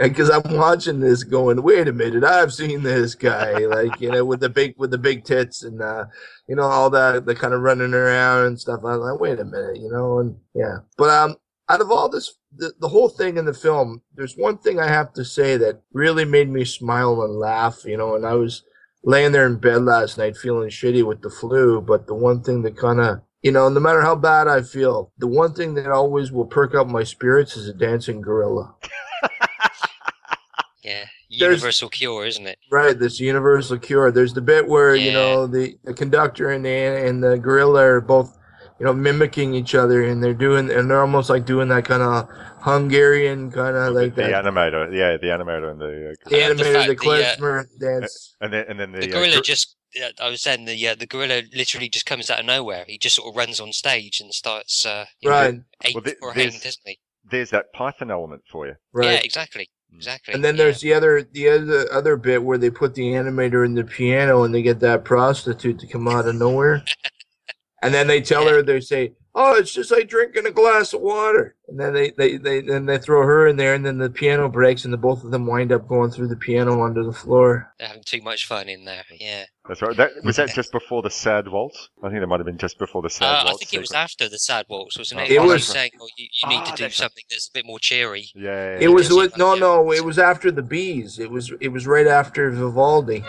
because 0.08 0.30
I'm 0.30 0.56
watching 0.56 1.00
this, 1.00 1.24
going, 1.24 1.62
"Wait 1.62 1.86
a 1.86 1.92
minute, 1.92 2.24
I've 2.24 2.52
seen 2.52 2.82
this 2.82 3.14
guy." 3.14 3.58
like 3.66 4.00
you 4.00 4.10
know, 4.10 4.24
with 4.24 4.40
the 4.40 4.48
big 4.48 4.74
with 4.78 4.90
the 4.90 4.98
big 4.98 5.24
tits 5.24 5.62
and 5.62 5.82
uh, 5.82 6.06
you 6.48 6.56
know 6.56 6.62
all 6.62 6.90
that, 6.90 7.26
the 7.26 7.34
kind 7.34 7.52
of 7.52 7.60
running 7.60 7.92
around 7.92 8.46
and 8.46 8.60
stuff. 8.60 8.80
I'm 8.84 9.00
like, 9.00 9.20
"Wait 9.20 9.38
a 9.38 9.44
minute," 9.44 9.76
you 9.76 9.90
know, 9.90 10.18
and 10.20 10.36
yeah. 10.54 10.78
But 10.96 11.10
um, 11.10 11.36
out 11.68 11.80
of 11.80 11.90
all 11.90 12.08
this, 12.08 12.34
the, 12.56 12.72
the 12.80 12.88
whole 12.88 13.08
thing 13.08 13.36
in 13.36 13.44
the 13.44 13.54
film, 13.54 14.02
there's 14.14 14.36
one 14.36 14.58
thing 14.58 14.80
I 14.80 14.88
have 14.88 15.12
to 15.14 15.24
say 15.24 15.56
that 15.58 15.82
really 15.92 16.24
made 16.24 16.48
me 16.48 16.64
smile 16.64 17.22
and 17.22 17.38
laugh. 17.38 17.84
You 17.84 17.96
know, 17.98 18.14
and 18.14 18.24
I 18.24 18.34
was 18.34 18.64
laying 19.04 19.32
there 19.32 19.46
in 19.46 19.56
bed 19.56 19.82
last 19.82 20.18
night 20.18 20.36
feeling 20.36 20.70
shitty 20.70 21.06
with 21.06 21.22
the 21.22 21.30
flu, 21.30 21.80
but 21.80 22.06
the 22.06 22.14
one 22.14 22.42
thing 22.42 22.62
that 22.62 22.76
kind 22.76 23.00
of 23.00 23.20
you 23.42 23.52
know, 23.52 23.68
no 23.68 23.80
matter 23.80 24.02
how 24.02 24.16
bad 24.16 24.48
I 24.48 24.62
feel, 24.62 25.12
the 25.18 25.26
one 25.26 25.54
thing 25.54 25.74
that 25.74 25.90
always 25.90 26.30
will 26.30 26.44
perk 26.46 26.74
up 26.74 26.86
my 26.86 27.04
spirits 27.04 27.56
is 27.56 27.68
a 27.68 27.74
dancing 27.74 28.20
gorilla. 28.20 28.74
Yeah, 30.82 31.04
There's- 31.38 31.52
universal 31.60 31.88
cure, 31.90 32.24
isn't 32.26 32.46
it? 32.46 32.58
Right, 32.70 32.98
this 32.98 33.20
universal 33.20 33.78
cure. 33.78 34.10
There's 34.10 34.32
the 34.34 34.40
bit 34.40 34.66
where 34.66 34.94
you 34.94 35.12
know 35.12 35.46
the, 35.46 35.76
the 35.84 35.92
conductor 35.94 36.50
and 36.50 36.64
the 36.64 36.70
and 36.70 37.22
the 37.22 37.36
gorilla 37.38 37.82
are 37.84 38.00
both, 38.00 38.36
you 38.78 38.86
know, 38.86 38.94
mimicking 38.94 39.54
each 39.54 39.74
other, 39.74 40.02
and 40.04 40.22
they're 40.24 40.32
doing 40.34 40.70
and 40.70 40.90
they're 40.90 41.00
almost 41.02 41.28
like 41.28 41.44
doing 41.44 41.68
that 41.68 41.84
kind 41.84 42.02
of 42.02 42.28
Hungarian 42.74 43.50
kind 43.50 43.76
of 43.76 43.94
like 43.94 44.14
the 44.14 44.22
that. 44.22 44.44
animator, 44.44 44.92
yeah, 44.94 45.16
the 45.16 45.26
animator 45.26 45.70
and 45.72 45.80
the, 45.80 46.10
uh, 46.10 46.30
The 46.30 46.44
I 46.44 46.48
love 46.48 46.56
the 46.58 46.64
animator, 46.64 46.86
the 46.86 46.94
the, 47.78 47.86
uh, 47.86 47.90
dance. 48.00 48.36
and 48.40 48.52
then 48.52 48.64
and 48.68 48.80
then 48.80 48.92
the, 48.92 49.00
The 49.00 49.08
uh, 49.10 49.18
gorilla 49.18 49.42
just. 49.42 49.76
Yeah, 49.92 50.10
I 50.22 50.28
was 50.30 50.40
saying 50.40 50.66
the 50.66 50.88
uh, 50.88 50.94
the 50.94 51.06
gorilla 51.06 51.42
literally 51.52 51.88
just 51.88 52.06
comes 52.06 52.30
out 52.30 52.38
of 52.38 52.46
nowhere. 52.46 52.84
He 52.86 52.96
just 52.96 53.16
sort 53.16 53.28
of 53.28 53.36
runs 53.36 53.58
on 53.58 53.72
stage 53.72 54.20
and 54.20 54.32
starts 54.32 54.86
uh, 54.86 55.06
you 55.20 55.28
know, 55.28 55.34
Right, 55.34 55.54
eight 55.84 55.94
Well, 55.96 56.04
th- 56.04 56.16
for 56.20 56.30
a 56.30 56.34
there's- 56.34 56.52
hand, 56.52 56.62
doesn't 56.62 56.82
he? 56.86 57.00
there's 57.28 57.50
that 57.50 57.72
Python 57.74 58.10
element 58.10 58.42
for 58.50 58.66
you. 58.68 58.74
right. 58.92 59.10
Yeah, 59.14 59.20
exactly, 59.24 59.68
Mm. 59.92 59.96
exactly. 59.96 60.34
And 60.34 60.44
then 60.44 60.56
yeah. 60.56 60.64
there's 60.64 60.80
the 60.80 60.94
other 60.94 61.22
the 61.22 61.48
other 61.48 61.92
other 61.92 62.16
bit 62.16 62.42
where 62.42 62.58
they 62.58 62.70
put 62.70 62.94
the 62.94 63.02
animator 63.02 63.64
in 63.64 63.74
the 63.74 63.84
piano 63.84 64.44
and 64.44 64.54
they 64.54 64.62
get 64.62 64.80
that 64.80 65.04
prostitute 65.04 65.78
to 65.80 65.86
come 65.86 66.08
out 66.08 66.28
of 66.28 66.34
nowhere. 66.34 66.84
and 67.82 67.92
then 67.94 68.06
they 68.06 68.20
tell 68.20 68.46
her 68.48 68.62
they 68.62 68.80
say, 68.80 69.12
"Oh, 69.34 69.54
it's 69.56 69.72
just 69.72 69.90
like 69.90 70.08
drinking 70.08 70.46
a 70.46 70.50
glass 70.50 70.92
of 70.92 71.00
water." 71.00 71.54
And 71.68 71.78
then 71.78 71.92
they 71.94 72.10
they 72.10 72.36
they 72.36 72.60
then 72.60 72.86
they 72.86 72.98
throw 72.98 73.22
her 73.22 73.46
in 73.46 73.56
there 73.56 73.74
and 73.74 73.86
then 73.86 73.98
the 73.98 74.10
piano 74.10 74.48
breaks 74.48 74.84
and 74.84 74.92
the 74.92 74.98
both 74.98 75.22
of 75.24 75.30
them 75.30 75.46
wind 75.46 75.70
up 75.72 75.86
going 75.86 76.10
through 76.10 76.28
the 76.28 76.36
piano 76.36 76.82
under 76.82 77.04
the 77.04 77.12
floor. 77.12 77.72
They're 77.78 77.86
having 77.88 78.02
too 78.02 78.20
much 78.22 78.46
fun 78.46 78.68
in 78.68 78.84
there. 78.84 79.04
Yeah. 79.18 79.44
That's 79.68 79.82
right. 79.82 79.96
That, 79.96 80.10
was 80.24 80.34
that 80.36 80.52
just 80.52 80.72
before 80.72 81.00
the 81.02 81.10
sad 81.10 81.46
waltz? 81.46 81.90
I 82.02 82.08
think 82.08 82.20
that 82.20 82.26
might 82.26 82.40
have 82.40 82.46
been 82.46 82.58
just 82.58 82.76
before 82.76 83.02
the 83.02 83.10
sad 83.10 83.46
Uh, 83.46 83.50
I 83.50 83.52
think 83.54 83.72
it 83.72 83.78
was 83.78 83.92
after 83.92 84.28
the 84.28 84.38
sad 84.38 84.66
waltz, 84.68 84.98
wasn't 84.98 85.20
Oh, 85.20 85.24
it? 85.24 85.30
It 85.30 85.34
It 85.36 85.42
was 85.42 85.52
was- 85.52 85.66
saying, 85.68 85.92
"Oh, 86.00 86.08
you, 86.16 86.26
you 86.42 86.48
need 86.48 86.62
Ah, 86.62 86.70
to 86.72 86.76
do 86.76 86.82
that's 86.84 86.96
something 86.96 87.22
that's 87.30 87.46
a 87.48 87.52
bit 87.54 87.64
more 87.66 87.78
cheery." 87.78 88.30
Yeah, 88.34 88.50
yeah, 88.50 88.74
It 88.76 88.82
yeah. 88.82 88.88
was 88.88 89.10
Yeah. 89.10 89.16
with 89.16 89.38
no 89.38 89.54
no, 89.54 89.92
it 89.92 90.04
was 90.04 90.18
after 90.18 90.50
the 90.50 90.62
bees. 90.62 91.20
It 91.20 91.30
was 91.30 91.52
it 91.60 91.68
was 91.68 91.86
right 91.86 92.08
after 92.08 92.50
Vivaldi. 92.50 93.22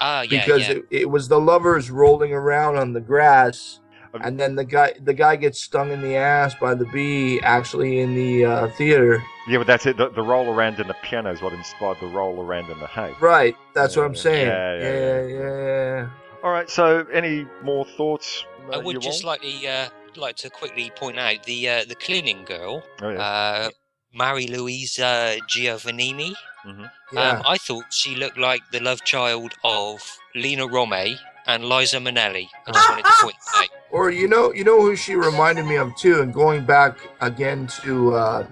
Ah, 0.00 0.22
yeah, 0.22 0.44
because 0.44 0.68
yeah. 0.68 0.74
It, 0.74 0.86
it 0.90 1.10
was 1.10 1.28
the 1.28 1.40
lovers 1.40 1.90
rolling 1.90 2.32
around 2.32 2.76
on 2.76 2.92
the 2.92 3.00
grass 3.00 3.80
and 4.22 4.38
then 4.38 4.54
the 4.54 4.64
guy 4.64 4.92
the 5.02 5.14
guy 5.14 5.34
gets 5.34 5.60
stung 5.60 5.90
in 5.90 6.00
the 6.00 6.14
ass 6.14 6.54
by 6.60 6.74
the 6.74 6.84
bee 6.86 7.40
actually 7.40 8.00
in 8.00 8.14
the 8.14 8.44
uh, 8.44 8.68
theater 8.70 9.22
Yeah, 9.48 9.58
but 9.58 9.66
that's 9.66 9.86
it. 9.86 9.96
The, 9.96 10.08
the 10.10 10.22
roll 10.22 10.54
around 10.54 10.78
in 10.78 10.86
the 10.86 10.94
piano 11.02 11.32
is 11.32 11.42
what 11.42 11.52
inspired 11.52 11.98
the 12.00 12.06
roll 12.06 12.40
around 12.40 12.70
in 12.70 12.78
the 12.78 12.86
hay. 12.86 13.12
right 13.20 13.56
that's 13.74 13.96
what 13.96 14.06
i'm 14.06 14.14
saying 14.14 14.46
yeah, 14.46 14.78
yeah 14.78 14.82
yeah, 14.82 15.22
yeah, 15.22 15.26
yeah, 15.26 15.96
yeah. 15.96 16.08
All 16.44 16.50
right. 16.50 16.68
So, 16.68 17.06
any 17.10 17.46
more 17.62 17.86
thoughts? 17.96 18.44
I 18.70 18.74
uh, 18.74 18.80
would 18.82 19.00
just 19.00 19.24
all? 19.24 19.30
like 19.30 19.40
to 19.40 19.66
uh, 19.66 19.88
like 20.14 20.36
to 20.36 20.50
quickly 20.50 20.92
point 20.94 21.18
out 21.18 21.42
the 21.44 21.68
uh, 21.70 21.84
the 21.86 21.94
cleaning 21.94 22.44
girl, 22.44 22.84
Oh 23.00 23.08
yeah. 23.08 23.18
uh, 23.18 23.70
Mary 24.12 24.46
Louise 24.46 24.98
uh, 24.98 25.38
Giovannini. 25.48 26.34
Mhm. 26.66 26.90
Yeah. 27.12 27.20
Um, 27.30 27.42
I 27.46 27.58
thought 27.58 27.84
she 27.92 28.16
looked 28.16 28.38
like 28.38 28.62
the 28.72 28.80
love 28.80 29.04
child 29.04 29.52
of 29.64 30.00
Lina 30.34 30.66
Romay 30.66 31.16
and 31.46 31.64
Liza 31.68 31.98
Minnelli. 31.98 32.48
I 32.66 32.72
just 32.72 32.88
wanted 32.88 33.04
to 33.04 33.12
point 33.22 33.36
that 33.52 33.62
out. 33.64 33.68
or 33.90 34.10
you 34.10 34.26
know 34.28 34.52
you 34.52 34.64
know 34.64 34.80
who 34.80 34.96
she 34.96 35.14
reminded 35.14 35.66
me 35.66 35.76
of 35.76 35.94
too 35.96 36.20
and 36.22 36.32
going 36.32 36.64
back 36.64 36.96
again 37.20 37.66
to 37.82 38.14
uh 38.14 38.46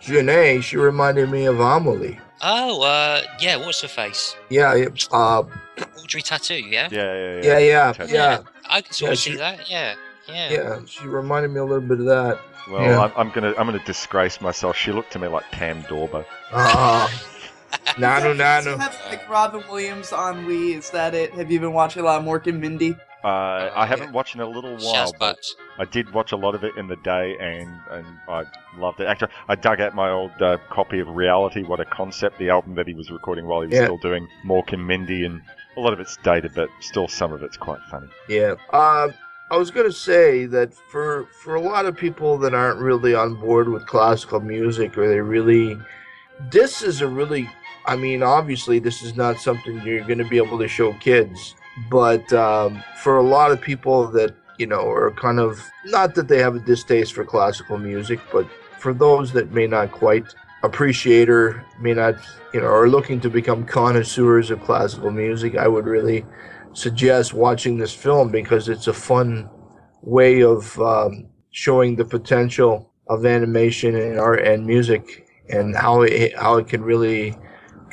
Jeunet, 0.00 0.62
she 0.62 0.76
reminded 0.76 1.30
me 1.30 1.46
of 1.46 1.60
Amelie. 1.60 2.18
Oh, 2.42 2.82
uh, 2.82 3.22
yeah. 3.40 3.56
What's 3.56 3.80
her 3.80 3.88
face? 3.88 4.36
Yeah, 4.50 4.74
yeah, 4.74 4.88
uh, 5.10 5.44
Audrey 6.02 6.20
Tautou. 6.20 6.60
Yeah. 6.70 6.88
yeah, 6.90 7.14
yeah, 7.14 7.40
yeah, 7.42 7.58
yeah, 7.58 7.92
Tautou. 7.94 8.12
yeah, 8.12 8.38
I 8.68 8.82
can 8.82 8.92
sort 8.92 9.08
Yeah, 9.08 9.12
of 9.12 9.18
she- 9.18 9.30
see 9.30 9.36
that. 9.38 9.70
Yeah. 9.70 9.94
Yeah. 10.28 10.50
yeah. 10.52 10.78
She 10.86 11.06
reminded 11.06 11.52
me 11.52 11.60
a 11.60 11.64
little 11.64 11.80
bit 11.80 12.00
of 12.00 12.06
that. 12.06 12.38
Well, 12.70 12.82
Yeah. 12.82 13.00
I'm, 13.00 13.12
I'm 13.16 13.30
gonna 13.30 13.54
I'm 13.58 13.66
gonna 13.66 13.82
disgrace 13.86 14.40
myself. 14.42 14.76
She 14.76 14.92
looked 14.92 15.12
to 15.12 15.18
me 15.18 15.28
like 15.28 15.50
Pam 15.52 15.82
Dawber. 15.88 16.24
Uh, 16.52 17.08
nano, 17.98 18.34
Does 18.34 18.66
it 18.66 18.70
nano. 18.70 18.78
have 18.78 19.00
like 19.08 19.28
Robin 19.28 19.62
Williams 19.70 20.12
on 20.12 20.46
Wii? 20.46 20.76
Is 20.76 20.90
that 20.90 21.14
it? 21.14 21.32
Have 21.34 21.50
you 21.50 21.60
been 21.60 21.72
watching 21.72 22.02
a 22.02 22.04
lot 22.04 22.20
of 22.20 22.26
Mork 22.26 22.46
and 22.46 22.60
Mindy? 22.60 22.96
Uh, 23.22 23.70
I 23.74 23.86
haven't 23.86 24.12
watched 24.12 24.34
in 24.34 24.42
a 24.42 24.46
little 24.46 24.76
while, 24.76 25.10
but 25.18 25.38
I 25.78 25.86
did 25.86 26.12
watch 26.12 26.32
a 26.32 26.36
lot 26.36 26.54
of 26.54 26.62
it 26.62 26.76
in 26.76 26.88
the 26.88 26.96
day, 26.96 27.34
and, 27.40 27.74
and 27.90 28.06
I 28.28 28.42
loved 28.76 29.00
it. 29.00 29.06
Actually, 29.06 29.30
I 29.48 29.54
dug 29.54 29.80
out 29.80 29.94
my 29.94 30.10
old 30.10 30.30
uh, 30.42 30.58
copy 30.68 30.98
of 30.98 31.08
Reality, 31.08 31.62
What 31.62 31.80
a 31.80 31.86
Concept, 31.86 32.38
the 32.38 32.50
album 32.50 32.74
that 32.74 32.86
he 32.86 32.92
was 32.92 33.10
recording 33.10 33.46
while 33.46 33.62
he 33.62 33.68
was 33.68 33.76
Yeah. 33.76 33.84
still 33.84 33.96
doing 33.96 34.28
Mork 34.44 34.74
and 34.74 34.86
Mindy, 34.86 35.24
and 35.24 35.40
a 35.78 35.80
lot 35.80 35.94
of 35.94 36.00
it's 36.00 36.18
dated, 36.18 36.52
but 36.54 36.68
still 36.80 37.08
some 37.08 37.32
of 37.32 37.42
it's 37.42 37.56
quite 37.56 37.80
funny. 37.90 38.08
Yeah. 38.28 38.56
Uh, 38.70 39.08
I 39.50 39.56
was 39.56 39.70
gonna 39.70 39.90
say 39.92 40.44
that 40.44 40.74
for 40.74 41.26
for 41.42 41.54
a 41.54 41.60
lot 41.62 41.86
of 41.86 41.96
people 41.96 42.36
that 42.38 42.52
aren't 42.52 42.78
really 42.80 43.14
on 43.14 43.36
board 43.36 43.70
with 43.70 43.86
classical 43.86 44.40
music, 44.40 44.98
or 44.98 45.08
they 45.08 45.20
really, 45.20 45.78
this 46.50 46.82
is 46.82 47.00
a 47.00 47.08
really, 47.08 47.48
I 47.86 47.96
mean, 47.96 48.22
obviously 48.22 48.78
this 48.78 49.02
is 49.02 49.16
not 49.16 49.40
something 49.40 49.80
you're 49.82 50.04
gonna 50.04 50.28
be 50.28 50.38
able 50.38 50.58
to 50.58 50.68
show 50.68 50.92
kids, 50.94 51.54
but 51.90 52.32
um, 52.32 52.82
for 53.02 53.18
a 53.18 53.22
lot 53.22 53.50
of 53.50 53.60
people 53.60 54.06
that 54.12 54.34
you 54.58 54.66
know 54.66 54.88
are 54.88 55.10
kind 55.10 55.40
of 55.40 55.60
not 55.86 56.14
that 56.14 56.28
they 56.28 56.38
have 56.38 56.54
a 56.54 56.60
distaste 56.60 57.12
for 57.12 57.24
classical 57.24 57.78
music, 57.78 58.20
but 58.32 58.46
for 58.78 58.94
those 58.94 59.32
that 59.32 59.52
may 59.52 59.66
not 59.66 59.92
quite 59.92 60.26
appreciate 60.62 61.28
or 61.28 61.64
may 61.80 61.92
not, 61.92 62.14
you 62.54 62.60
know, 62.60 62.66
are 62.66 62.88
looking 62.88 63.20
to 63.20 63.30
become 63.30 63.66
connoisseurs 63.66 64.50
of 64.50 64.62
classical 64.62 65.10
music, 65.10 65.56
I 65.56 65.68
would 65.68 65.86
really 65.86 66.24
suggest 66.72 67.34
watching 67.34 67.78
this 67.78 67.94
film 67.94 68.30
because 68.30 68.68
it's 68.68 68.86
a 68.86 68.92
fun 68.92 69.48
way 70.02 70.42
of 70.42 70.78
um, 70.80 71.26
showing 71.50 71.96
the 71.96 72.04
potential 72.04 72.92
of 73.08 73.26
animation 73.26 73.94
and 73.94 74.18
art 74.18 74.42
and 74.42 74.66
music 74.66 75.28
and 75.50 75.76
how 75.76 76.02
it 76.02 76.34
how 76.36 76.56
it 76.56 76.66
can 76.66 76.82
really 76.82 77.36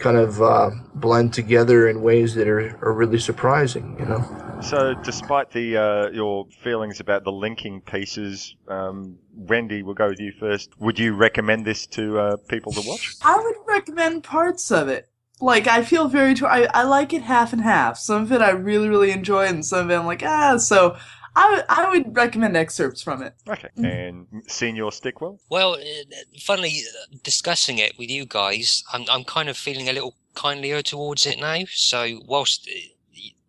kind 0.02 0.18
of 0.18 0.42
uh, 0.42 0.70
blend 0.96 1.34
together 1.34 1.88
in 1.90 2.02
ways 2.02 2.34
that 2.36 2.48
are, 2.48 2.78
are 2.86 2.94
really 2.94 3.20
surprising 3.20 3.96
you 4.00 4.06
know 4.06 4.22
So, 4.62 4.94
despite 4.94 5.50
the 5.52 5.76
uh, 5.78 6.10
your 6.12 6.46
feelings 6.64 7.00
about 7.00 7.24
the 7.24 7.32
linking 7.32 7.82
pieces, 7.82 8.56
um, 8.68 9.18
Wendy, 9.34 9.82
we'll 9.82 9.96
go 9.96 10.10
with 10.10 10.20
you 10.20 10.32
first. 10.40 10.70
Would 10.80 11.00
you 11.00 11.16
recommend 11.16 11.66
this 11.66 11.88
to 11.98 12.20
uh, 12.20 12.38
people 12.48 12.72
to 12.74 12.82
watch? 12.82 13.16
I 13.24 13.36
would 13.44 13.56
recommend 13.68 14.24
parts 14.24 14.70
of 14.72 14.88
it. 14.88 15.10
Like 15.40 15.66
I 15.66 15.84
feel 15.84 16.08
very, 16.08 16.36
tw- 16.36 16.44
I 16.44 16.66
I 16.82 16.84
like 16.84 17.12
it 17.12 17.24
half 17.24 17.54
and 17.54 17.64
half. 17.64 17.98
Some 17.98 18.22
of 18.22 18.32
it 18.32 18.42
I 18.42 18.52
really 18.52 18.88
really 18.88 19.10
enjoy, 19.10 19.48
and 19.48 19.66
some 19.66 19.86
of 19.86 19.90
it 19.90 19.96
I'm 19.96 20.06
like 20.06 20.22
ah. 20.24 20.58
So 20.58 20.96
I 21.36 21.50
would 21.50 21.66
I 21.70 21.90
would 21.90 22.16
recommend 22.16 22.58
excerpts 22.58 23.02
from 23.02 23.22
it. 23.22 23.34
Okay. 23.48 23.70
And 23.78 24.28
Senior 24.48 24.86
Stickwell? 24.86 25.40
Well, 25.50 25.76
uh, 25.76 26.16
funnily 26.40 26.82
uh, 26.88 27.18
discussing 27.24 27.78
it 27.78 27.98
with 27.98 28.10
you 28.10 28.26
guys, 28.26 28.84
I'm 28.92 29.06
I'm 29.10 29.24
kind 29.24 29.50
of 29.50 29.58
feeling 29.58 29.88
a 29.88 29.94
little 29.94 30.16
kindlier 30.36 30.82
towards 30.82 31.26
it 31.26 31.40
now. 31.40 31.64
So 31.74 32.22
whilst 32.26 32.68
uh, 32.68 32.80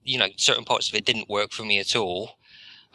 you 0.05 0.19
know 0.19 0.29
certain 0.37 0.65
parts 0.65 0.89
of 0.89 0.95
it 0.95 1.05
didn't 1.05 1.29
work 1.29 1.53
for 1.53 1.65
me 1.65 1.81
at 1.81 1.97
all, 1.97 2.37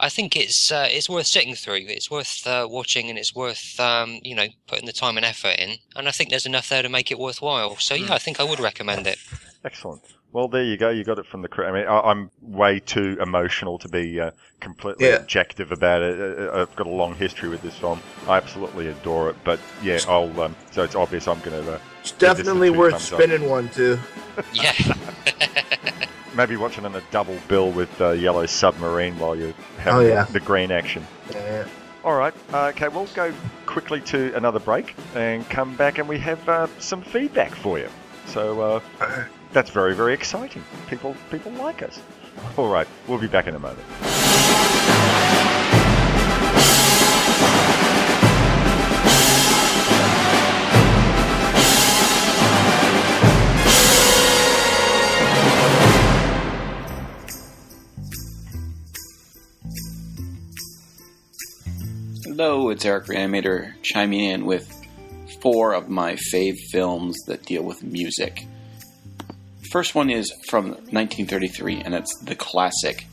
I 0.00 0.08
think 0.08 0.36
it's 0.36 0.72
uh, 0.72 0.88
it's 0.90 1.08
worth 1.08 1.26
sitting 1.26 1.54
through. 1.54 1.84
It's 1.88 2.10
worth 2.10 2.46
uh, 2.46 2.66
watching, 2.70 3.10
and 3.10 3.18
it's 3.18 3.34
worth 3.34 3.78
um, 3.80 4.20
you 4.22 4.34
know 4.34 4.46
putting 4.66 4.86
the 4.86 4.92
time 4.92 5.16
and 5.16 5.26
effort 5.26 5.56
in. 5.58 5.76
And 5.96 6.08
I 6.08 6.12
think 6.12 6.30
there's 6.30 6.46
enough 6.46 6.68
there 6.68 6.82
to 6.82 6.88
make 6.88 7.10
it 7.10 7.18
worthwhile. 7.18 7.76
So 7.76 7.94
yeah, 7.94 8.14
I 8.14 8.18
think 8.18 8.40
I 8.40 8.44
would 8.44 8.60
recommend 8.60 9.06
it. 9.06 9.18
Excellent. 9.64 10.02
Well, 10.32 10.46
there 10.48 10.62
you 10.62 10.76
go. 10.76 10.90
You 10.90 11.04
got 11.04 11.18
it 11.18 11.26
from 11.26 11.42
the. 11.42 11.48
cri- 11.48 11.66
I 11.66 11.72
mean, 11.72 11.86
I, 11.86 12.00
I'm 12.00 12.30
way 12.42 12.80
too 12.80 13.16
emotional 13.20 13.78
to 13.78 13.88
be 13.88 14.20
uh, 14.20 14.30
completely 14.60 15.06
Yeah. 15.08 15.14
objective 15.16 15.72
about 15.72 16.02
it. 16.02 16.20
Uh, 16.20 16.42
uh, 16.52 16.62
I've 16.62 16.76
got 16.76 16.86
a 16.86 16.90
long 16.90 17.14
history 17.14 17.48
with 17.48 17.62
this 17.62 17.74
film. 17.76 18.00
I 18.28 18.36
absolutely 18.36 18.88
adore 18.88 19.30
it. 19.30 19.36
But 19.44 19.58
yeah, 19.82 19.98
I'll. 20.06 20.38
Um, 20.40 20.54
so 20.70 20.82
it's 20.84 20.94
obvious 20.94 21.26
I'm 21.26 21.40
going 21.40 21.64
to 21.64 21.74
uh, 21.74 21.78
It's 22.02 22.12
definitely 22.12 22.70
worth 22.70 22.92
thumbs 22.92 23.12
up. 23.12 23.20
spinning 23.20 23.48
one 23.48 23.68
too. 23.70 23.98
Yeah. 24.52 24.72
Maybe 26.36 26.56
watching 26.56 26.84
on 26.84 26.94
a 26.94 27.02
double 27.10 27.36
bill 27.48 27.72
with 27.72 28.00
uh, 28.00 28.10
Yellow 28.10 28.46
Submarine 28.46 29.18
while 29.18 29.34
you're 29.34 29.54
having 29.78 30.06
Oh, 30.06 30.08
yeah. 30.08 30.24
the 30.24 30.38
green 30.38 30.70
action. 30.70 31.04
Yeah. 31.32 31.66
All 32.04 32.16
right. 32.16 32.32
Uh, 32.52 32.66
okay, 32.66 32.86
we'll 32.86 33.06
go 33.06 33.32
quickly 33.66 34.00
to 34.02 34.32
another 34.36 34.60
break 34.60 34.94
and 35.16 35.48
come 35.50 35.74
back, 35.74 35.98
and 35.98 36.08
we 36.08 36.16
have 36.20 36.48
uh, 36.48 36.68
some 36.78 37.02
feedback 37.02 37.52
for 37.56 37.80
you. 37.80 37.88
So 38.26 38.60
uh, 38.60 38.80
that's 39.52 39.70
very, 39.70 39.94
very 39.94 40.14
exciting. 40.14 40.64
People, 40.88 41.16
people 41.30 41.52
like 41.52 41.82
us. 41.82 42.00
All 42.56 42.68
right, 42.68 42.86
we'll 43.06 43.18
be 43.18 43.26
back 43.26 43.46
in 43.46 43.54
a 43.54 43.58
moment. 43.58 43.84
Hello, 62.24 62.70
it's 62.70 62.84
Eric 62.84 63.06
Reanimator 63.06 63.72
chiming 63.82 64.20
in 64.20 64.46
with 64.46 64.72
four 65.40 65.72
of 65.72 65.88
my 65.88 66.12
fave 66.32 66.56
films 66.70 67.16
that 67.26 67.44
deal 67.44 67.64
with 67.64 67.82
music. 67.82 68.46
First 69.70 69.94
one 69.94 70.08
is 70.08 70.32
from 70.48 70.70
1933, 70.70 71.82
and 71.82 71.94
it's 71.94 72.18
the 72.20 72.34
classic 72.34 73.06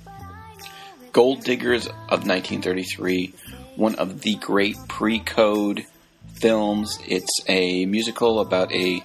Gold 1.11 1.43
Diggers 1.43 1.87
of 1.87 2.25
1933, 2.25 3.33
one 3.75 3.95
of 3.95 4.21
the 4.21 4.35
great 4.35 4.77
pre 4.87 5.19
code 5.19 5.85
films. 6.35 6.97
It's 7.05 7.41
a 7.49 7.85
musical 7.85 8.39
about 8.39 8.71
a 8.71 9.03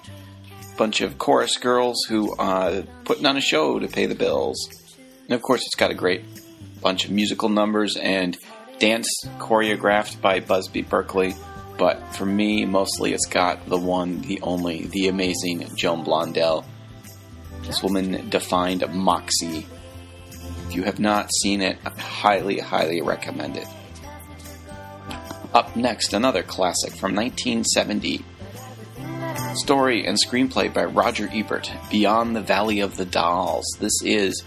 bunch 0.77 1.01
of 1.01 1.17
chorus 1.17 1.57
girls 1.57 2.05
who 2.07 2.33
are 2.37 2.83
putting 3.03 3.25
on 3.25 3.35
a 3.35 3.41
show 3.41 3.79
to 3.79 3.87
pay 3.89 4.05
the 4.05 4.15
bills. 4.15 4.69
And 5.25 5.33
of 5.33 5.41
course, 5.41 5.65
it's 5.65 5.75
got 5.75 5.91
a 5.91 5.95
great 5.95 6.23
bunch 6.81 7.03
of 7.03 7.11
musical 7.11 7.49
numbers 7.49 7.97
and 7.97 8.37
dance 8.79 9.09
choreographed 9.39 10.21
by 10.21 10.39
Busby 10.39 10.83
Berkeley. 10.83 11.35
But 11.77 12.15
for 12.15 12.25
me, 12.25 12.63
mostly 12.63 13.11
it's 13.11 13.27
got 13.27 13.65
the 13.67 13.77
one, 13.77 14.21
the 14.21 14.39
only, 14.41 14.85
the 14.85 15.09
amazing 15.09 15.67
Joan 15.75 16.05
Blondell. 16.05 16.63
This 17.63 17.83
woman 17.83 18.29
defined 18.29 18.83
moxie. 18.93 19.65
If 20.67 20.75
you 20.75 20.83
have 20.83 20.99
not 20.99 21.29
seen 21.41 21.61
it, 21.61 21.77
I 21.85 21.89
highly, 21.99 22.59
highly 22.59 23.01
recommend 23.01 23.57
it. 23.57 23.67
Up 25.53 25.75
next, 25.75 26.13
another 26.13 26.43
classic 26.43 26.91
from 26.95 27.13
1970. 27.15 28.23
Story 29.55 30.05
and 30.05 30.17
screenplay 30.17 30.73
by 30.73 30.85
Roger 30.85 31.29
Ebert, 31.31 31.69
Beyond 31.89 32.35
the 32.35 32.41
Valley 32.41 32.79
of 32.79 32.95
the 32.95 33.05
Dolls. 33.05 33.65
This 33.79 34.01
is 34.03 34.43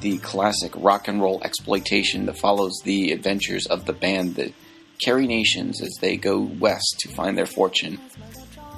the 0.00 0.18
classic 0.18 0.72
rock 0.76 1.08
and 1.08 1.20
roll 1.20 1.42
exploitation 1.42 2.26
that 2.26 2.38
follows 2.38 2.80
the 2.84 3.12
adventures 3.12 3.66
of 3.66 3.84
the 3.84 3.92
band 3.92 4.36
the 4.36 4.52
Carrie 5.04 5.26
Nations 5.26 5.80
as 5.80 5.96
they 6.00 6.16
go 6.16 6.40
west 6.40 6.96
to 7.00 7.08
find 7.08 7.36
their 7.36 7.46
fortune. 7.46 8.00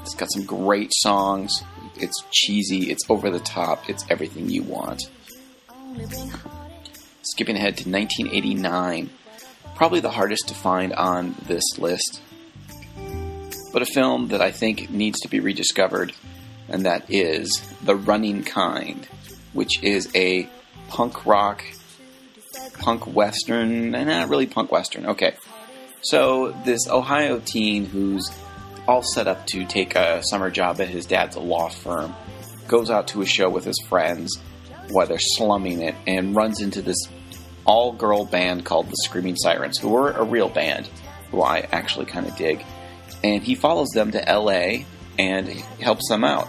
It's 0.02 0.14
got 0.14 0.32
some 0.32 0.44
great 0.44 0.92
songs. 0.92 1.62
It's 2.00 2.24
cheesy, 2.30 2.90
it's 2.90 3.08
over 3.08 3.30
the 3.30 3.40
top, 3.40 3.88
it's 3.88 4.04
everything 4.08 4.48
you 4.48 4.62
want. 4.62 5.02
Skipping 7.22 7.56
ahead 7.56 7.76
to 7.78 7.88
1989, 7.88 9.10
probably 9.76 10.00
the 10.00 10.10
hardest 10.10 10.48
to 10.48 10.54
find 10.54 10.92
on 10.92 11.34
this 11.46 11.64
list, 11.78 12.20
but 13.72 13.82
a 13.82 13.86
film 13.86 14.28
that 14.28 14.40
I 14.40 14.50
think 14.50 14.90
needs 14.90 15.20
to 15.20 15.28
be 15.28 15.40
rediscovered, 15.40 16.12
and 16.68 16.86
that 16.86 17.04
is 17.08 17.62
The 17.82 17.96
Running 17.96 18.44
Kind, 18.44 19.06
which 19.52 19.82
is 19.82 20.08
a 20.14 20.48
punk 20.88 21.26
rock, 21.26 21.62
punk 22.78 23.06
western, 23.06 23.94
and 23.94 24.08
not 24.08 24.28
really 24.28 24.46
punk 24.46 24.72
western. 24.72 25.06
Okay. 25.06 25.34
So, 26.02 26.52
this 26.64 26.88
Ohio 26.88 27.40
teen 27.40 27.84
who's 27.84 28.30
all 28.90 29.02
set 29.04 29.28
up 29.28 29.46
to 29.46 29.64
take 29.64 29.94
a 29.94 30.20
summer 30.24 30.50
job 30.50 30.80
at 30.80 30.88
his 30.88 31.06
dad's 31.06 31.36
law 31.36 31.68
firm 31.68 32.12
goes 32.66 32.90
out 32.90 33.06
to 33.06 33.22
a 33.22 33.26
show 33.26 33.48
with 33.48 33.64
his 33.64 33.80
friends 33.88 34.36
while 34.90 35.06
they're 35.06 35.18
slumming 35.20 35.80
it 35.80 35.94
and 36.08 36.34
runs 36.34 36.60
into 36.60 36.82
this 36.82 36.98
all 37.64 37.92
girl 37.92 38.24
band 38.24 38.64
called 38.64 38.88
the 38.88 38.96
Screaming 39.04 39.36
Sirens, 39.36 39.78
who 39.78 39.94
are 39.94 40.10
a 40.10 40.24
real 40.24 40.48
band, 40.48 40.88
who 41.30 41.40
I 41.40 41.68
actually 41.70 42.06
kind 42.06 42.26
of 42.26 42.36
dig. 42.36 42.64
And 43.22 43.44
he 43.44 43.54
follows 43.54 43.90
them 43.90 44.10
to 44.10 44.18
LA 44.18 44.84
and 45.18 45.48
helps 45.80 46.08
them 46.08 46.24
out. 46.24 46.48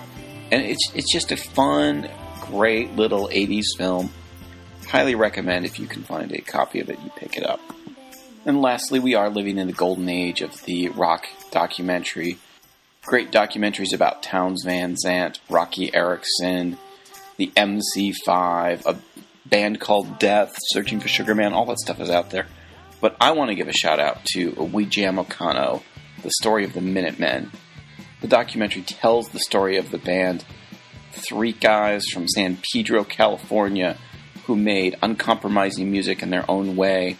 And 0.51 0.63
it's, 0.63 0.91
it's 0.95 1.11
just 1.11 1.31
a 1.31 1.37
fun, 1.37 2.09
great 2.47 2.95
little 2.95 3.27
80s 3.27 3.77
film. 3.77 4.11
Highly 4.87 5.13
recommend 5.13 5.65
if 5.65 5.79
you 5.79 5.85
can 5.85 6.01
find 6.01 6.31
a 6.31 6.41
copy 6.41 6.79
of 6.79 6.89
it, 6.89 6.99
you 7.03 7.11
pick 7.17 7.37
it 7.37 7.45
up. 7.45 7.59
And 8.45 8.63
lastly, 8.63 8.99
we 8.99 9.13
are 9.13 9.29
living 9.29 9.59
in 9.59 9.67
the 9.67 9.73
golden 9.73 10.09
age 10.09 10.41
of 10.41 10.59
the 10.63 10.89
rock 10.89 11.27
documentary. 11.51 12.37
Great 13.03 13.31
documentaries 13.31 13.93
about 13.93 14.23
Townes 14.23 14.63
Van 14.63 14.95
Zandt, 14.95 15.39
Roky 15.49 15.93
Erickson, 15.93 16.77
the 17.37 17.51
MC5, 17.55 18.85
a 18.85 18.97
band 19.47 19.79
called 19.79 20.19
Death, 20.19 20.55
Searching 20.71 20.99
for 20.99 21.07
Sugar 21.07 21.35
Man, 21.35 21.53
all 21.53 21.65
that 21.65 21.79
stuff 21.79 21.99
is 21.99 22.09
out 22.09 22.29
there. 22.29 22.47
But 22.99 23.15
I 23.19 23.31
want 23.31 23.49
to 23.49 23.55
give 23.55 23.67
a 23.67 23.73
shout 23.73 23.99
out 23.99 24.23
to 24.33 24.51
We 24.51 24.85
Jam 24.85 25.17
Econo, 25.17 25.81
the 26.21 26.31
story 26.39 26.63
of 26.63 26.73
the 26.73 26.81
Minutemen. 26.81 27.51
The 28.21 28.27
documentary 28.27 28.83
tells 28.83 29.29
the 29.29 29.39
story 29.39 29.77
of 29.77 29.89
the 29.89 29.97
band, 29.97 30.45
three 31.11 31.51
guys 31.51 32.05
from 32.13 32.27
San 32.27 32.59
Pedro, 32.71 33.03
California, 33.03 33.97
who 34.45 34.55
made 34.55 34.97
uncompromising 35.01 35.91
music 35.91 36.21
in 36.21 36.29
their 36.29 36.49
own 36.49 36.75
way, 36.75 37.17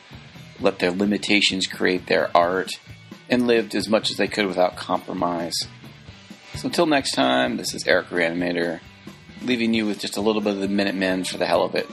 let 0.59 0.77
their 0.77 0.91
limitations 0.91 1.65
create 1.65 2.05
their 2.05 2.29
art, 2.37 2.71
and 3.31 3.47
lived 3.47 3.73
as 3.73 3.87
much 3.87 4.11
as 4.11 4.17
they 4.17 4.27
could 4.27 4.45
without 4.45 4.75
compromise. 4.75 5.55
So 6.55 6.67
until 6.67 6.85
next 6.85 7.13
time, 7.13 7.57
this 7.57 7.73
is 7.73 7.87
Eric 7.87 8.09
Reanimator, 8.09 8.81
leaving 9.41 9.73
you 9.73 9.87
with 9.87 9.99
just 9.99 10.17
a 10.17 10.21
little 10.21 10.41
bit 10.41 10.53
of 10.53 10.59
the 10.59 10.67
Minutemen 10.67 11.23
for 11.23 11.37
the 11.37 11.45
hell 11.45 11.63
of 11.63 11.73
it. 11.73 11.87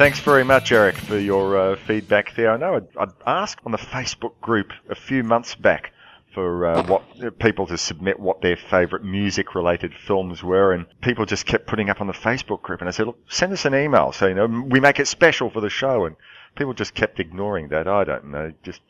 Thanks 0.00 0.20
very 0.20 0.44
much, 0.44 0.72
Eric, 0.72 0.96
for 0.96 1.18
your 1.18 1.58
uh, 1.58 1.76
feedback 1.76 2.34
there. 2.34 2.52
I 2.52 2.56
know 2.56 2.76
I'd, 2.76 2.96
I'd 2.96 3.12
asked 3.26 3.60
on 3.66 3.72
the 3.72 3.76
Facebook 3.76 4.40
group 4.40 4.72
a 4.88 4.94
few 4.94 5.22
months 5.22 5.54
back 5.54 5.92
for 6.32 6.64
uh, 6.64 6.86
what 6.86 7.38
people 7.38 7.66
to 7.66 7.76
submit 7.76 8.18
what 8.18 8.40
their 8.40 8.56
favourite 8.56 9.04
music-related 9.04 9.92
films 9.92 10.42
were, 10.42 10.72
and 10.72 10.86
people 11.02 11.26
just 11.26 11.44
kept 11.44 11.66
putting 11.66 11.90
up 11.90 12.00
on 12.00 12.06
the 12.06 12.14
Facebook 12.14 12.62
group. 12.62 12.80
And 12.80 12.88
I 12.88 12.92
said, 12.92 13.08
"Look, 13.08 13.18
send 13.28 13.52
us 13.52 13.66
an 13.66 13.74
email, 13.74 14.10
so 14.12 14.26
you 14.26 14.32
know 14.32 14.46
we 14.46 14.80
make 14.80 15.00
it 15.00 15.06
special 15.06 15.50
for 15.50 15.60
the 15.60 15.68
show." 15.68 16.06
And 16.06 16.16
people 16.56 16.72
just 16.72 16.94
kept 16.94 17.20
ignoring 17.20 17.68
that. 17.68 17.86
I 17.86 18.04
don't 18.04 18.30
know, 18.30 18.54
just 18.62 18.80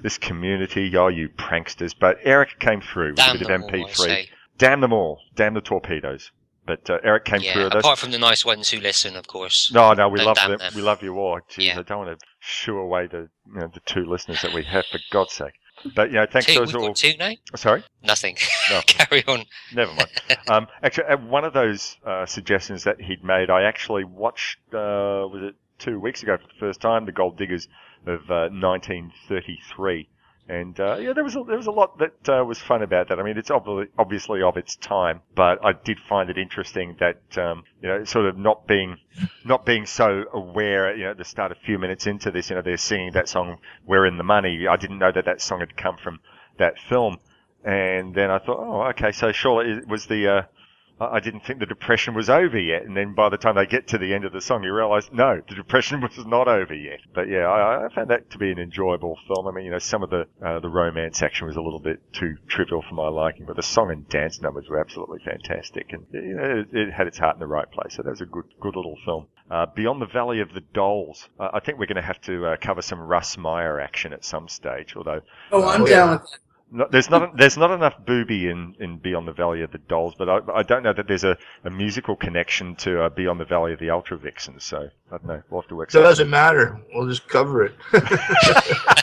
this 0.00 0.16
community, 0.16 0.96
oh, 0.96 1.08
you 1.08 1.28
pranksters! 1.28 1.92
But 1.98 2.18
Eric 2.22 2.60
came 2.60 2.82
through 2.82 3.08
with 3.08 3.16
Damn 3.16 3.34
a 3.34 3.38
bit 3.40 3.50
of 3.50 3.62
MP3. 3.62 3.96
say. 3.96 4.28
Damn 4.58 4.80
them 4.80 4.92
all! 4.92 5.22
Damn 5.34 5.54
the 5.54 5.60
torpedoes! 5.60 6.30
But 6.64 6.88
uh, 6.88 6.98
Eric 7.02 7.24
came 7.24 7.40
Yeah, 7.40 7.54
through 7.54 7.66
apart 7.78 7.98
from 7.98 8.12
the 8.12 8.18
nice 8.18 8.44
ones 8.44 8.70
who 8.70 8.78
listen, 8.80 9.16
of 9.16 9.26
course. 9.26 9.72
No, 9.72 9.92
no, 9.94 10.08
we 10.08 10.18
Don't 10.18 10.26
love 10.28 10.36
them. 10.36 10.58
them. 10.58 10.72
We 10.76 10.82
love 10.82 11.02
you 11.02 11.18
all. 11.18 11.40
Jeez, 11.50 11.76
I 11.76 11.82
don't 11.82 12.06
want 12.06 12.18
to 12.20 12.26
shoo 12.38 12.78
away 12.78 13.08
the 13.08 13.28
you 13.46 13.60
know, 13.60 13.68
the 13.72 13.80
two 13.80 14.04
listeners 14.04 14.42
that 14.42 14.52
we 14.52 14.62
have, 14.64 14.84
for 14.86 15.00
God's 15.10 15.32
sake. 15.32 15.54
But 15.96 16.10
you 16.10 16.16
know, 16.16 16.26
thanks 16.30 16.46
Two, 16.46 16.54
to 16.54 16.60
we've 16.60 16.68
us 16.68 16.74
got 16.74 16.82
all. 16.82 16.94
two 16.94 17.12
now? 17.18 17.32
Sorry. 17.56 17.82
Nothing. 18.04 18.36
No. 18.70 18.80
Carry 18.86 19.24
on. 19.26 19.44
Never 19.74 19.92
mind. 19.92 20.10
um, 20.48 20.68
actually, 20.82 21.06
uh, 21.06 21.16
one 21.16 21.44
of 21.44 21.52
those 21.52 21.96
uh, 22.06 22.26
suggestions 22.26 22.84
that 22.84 23.00
he'd 23.00 23.24
made, 23.24 23.50
I 23.50 23.62
actually 23.64 24.04
watched. 24.04 24.58
Uh, 24.72 25.26
was 25.32 25.42
it 25.42 25.54
two 25.80 25.98
weeks 25.98 26.22
ago 26.22 26.36
for 26.36 26.46
the 26.46 26.58
first 26.60 26.80
time? 26.80 27.06
The 27.06 27.12
Gold 27.12 27.36
Diggers 27.36 27.66
of 28.06 28.20
uh, 28.30 28.50
1933. 28.50 30.08
And 30.48 30.78
uh, 30.80 30.96
yeah, 30.96 31.12
there 31.12 31.22
was 31.22 31.36
a, 31.36 31.44
there 31.44 31.56
was 31.56 31.68
a 31.68 31.72
lot 31.72 31.98
that 31.98 32.28
uh, 32.28 32.44
was 32.44 32.58
fun 32.58 32.82
about 32.82 33.08
that. 33.08 33.20
I 33.20 33.22
mean, 33.22 33.38
it's 33.38 33.50
obviously 33.50 33.86
obviously 33.96 34.42
of 34.42 34.56
its 34.56 34.74
time, 34.74 35.22
but 35.36 35.64
I 35.64 35.72
did 35.72 36.00
find 36.00 36.30
it 36.30 36.36
interesting 36.36 36.96
that 36.98 37.38
um, 37.38 37.62
you 37.80 37.88
know, 37.88 38.04
sort 38.04 38.26
of 38.26 38.36
not 38.36 38.66
being 38.66 38.98
not 39.44 39.64
being 39.64 39.86
so 39.86 40.24
aware. 40.32 40.96
You 40.96 41.04
know, 41.04 41.10
at 41.12 41.18
the 41.18 41.24
start, 41.24 41.52
a 41.52 41.54
few 41.54 41.78
minutes 41.78 42.08
into 42.08 42.32
this, 42.32 42.50
you 42.50 42.56
know, 42.56 42.62
they're 42.62 42.76
singing 42.76 43.12
that 43.12 43.28
song 43.28 43.58
"We're 43.86 44.04
in 44.04 44.16
the 44.18 44.24
Money." 44.24 44.66
I 44.66 44.76
didn't 44.76 44.98
know 44.98 45.12
that 45.12 45.26
that 45.26 45.40
song 45.40 45.60
had 45.60 45.76
come 45.76 45.96
from 45.96 46.18
that 46.58 46.78
film, 46.88 47.18
and 47.64 48.12
then 48.12 48.30
I 48.30 48.38
thought, 48.38 48.58
oh, 48.58 48.82
okay, 48.90 49.12
so 49.12 49.30
surely 49.30 49.70
it 49.70 49.86
was 49.86 50.06
the 50.06 50.28
uh, 50.28 50.42
I 51.10 51.20
didn't 51.20 51.40
think 51.44 51.58
the 51.60 51.66
depression 51.66 52.14
was 52.14 52.28
over 52.30 52.58
yet. 52.58 52.82
And 52.82 52.96
then 52.96 53.14
by 53.14 53.28
the 53.28 53.36
time 53.36 53.54
they 53.54 53.66
get 53.66 53.88
to 53.88 53.98
the 53.98 54.14
end 54.14 54.24
of 54.24 54.32
the 54.32 54.40
song, 54.40 54.62
you 54.62 54.72
realise 54.72 55.10
no, 55.12 55.40
the 55.48 55.54
depression 55.54 56.00
was 56.16 56.24
not 56.26 56.48
over 56.48 56.74
yet. 56.74 57.00
But 57.14 57.28
yeah, 57.28 57.46
I, 57.46 57.86
I 57.86 57.94
found 57.94 58.10
that 58.10 58.30
to 58.30 58.38
be 58.38 58.50
an 58.50 58.58
enjoyable 58.58 59.18
film. 59.26 59.46
I 59.48 59.52
mean, 59.52 59.64
you 59.64 59.70
know, 59.70 59.78
some 59.78 60.02
of 60.02 60.10
the 60.10 60.26
uh, 60.44 60.60
the 60.60 60.68
romance 60.68 61.22
action 61.22 61.46
was 61.46 61.56
a 61.56 61.62
little 61.62 61.80
bit 61.80 62.00
too 62.12 62.36
trivial 62.48 62.82
for 62.88 62.94
my 62.94 63.08
liking, 63.08 63.46
but 63.46 63.56
the 63.56 63.62
song 63.62 63.90
and 63.90 64.08
dance 64.08 64.40
numbers 64.40 64.68
were 64.68 64.80
absolutely 64.80 65.20
fantastic, 65.24 65.92
and 65.92 66.04
you 66.12 66.34
know, 66.34 66.64
it, 66.72 66.76
it 66.76 66.92
had 66.92 67.06
its 67.06 67.18
heart 67.18 67.36
in 67.36 67.40
the 67.40 67.46
right 67.46 67.70
place. 67.70 67.94
So 67.94 68.02
that 68.02 68.10
was 68.10 68.20
a 68.20 68.26
good 68.26 68.44
good 68.60 68.76
little 68.76 68.96
film. 69.04 69.26
Uh, 69.50 69.66
Beyond 69.66 70.00
the 70.00 70.06
Valley 70.06 70.40
of 70.40 70.54
the 70.54 70.62
Dolls. 70.72 71.28
Uh, 71.38 71.50
I 71.52 71.60
think 71.60 71.78
we're 71.78 71.86
going 71.86 71.96
to 71.96 72.02
have 72.02 72.20
to 72.22 72.46
uh, 72.46 72.56
cover 72.58 72.80
some 72.80 73.00
Russ 73.00 73.36
Meyer 73.36 73.80
action 73.80 74.12
at 74.14 74.24
some 74.24 74.48
stage. 74.48 74.94
Although, 74.96 75.20
Oh, 75.50 75.68
I'm 75.68 75.82
uh, 75.82 75.86
down 75.86 76.10
with 76.12 76.22
that. 76.22 76.38
No, 76.72 76.88
there's 76.90 77.10
not 77.10 77.36
there's 77.36 77.56
not 77.56 77.70
enough 77.70 77.94
booby 78.06 78.48
in, 78.48 78.74
in 78.80 78.98
Beyond 78.98 79.28
the 79.28 79.32
Valley 79.32 79.62
of 79.62 79.70
the 79.70 79.78
Dolls, 79.78 80.14
but 80.16 80.28
I, 80.28 80.40
I 80.54 80.62
don't 80.62 80.82
know 80.82 80.92
that 80.92 81.06
there's 81.06 81.24
a, 81.24 81.36
a 81.64 81.70
musical 81.70 82.16
connection 82.16 82.74
to 82.76 83.02
uh, 83.04 83.08
Beyond 83.10 83.38
the 83.40 83.44
Valley 83.44 83.72
of 83.72 83.78
the 83.78 83.90
Ultra 83.90 84.16
Vixens. 84.18 84.64
So 84.64 84.78
I 84.78 85.10
don't 85.10 85.26
know. 85.26 85.42
We'll 85.50 85.60
have 85.60 85.68
to 85.68 85.76
work. 85.76 85.90
So 85.90 86.00
it 86.00 86.04
doesn't 86.04 86.30
matter. 86.30 86.80
We'll 86.94 87.08
just 87.08 87.28
cover 87.28 87.64
it. 87.64 87.74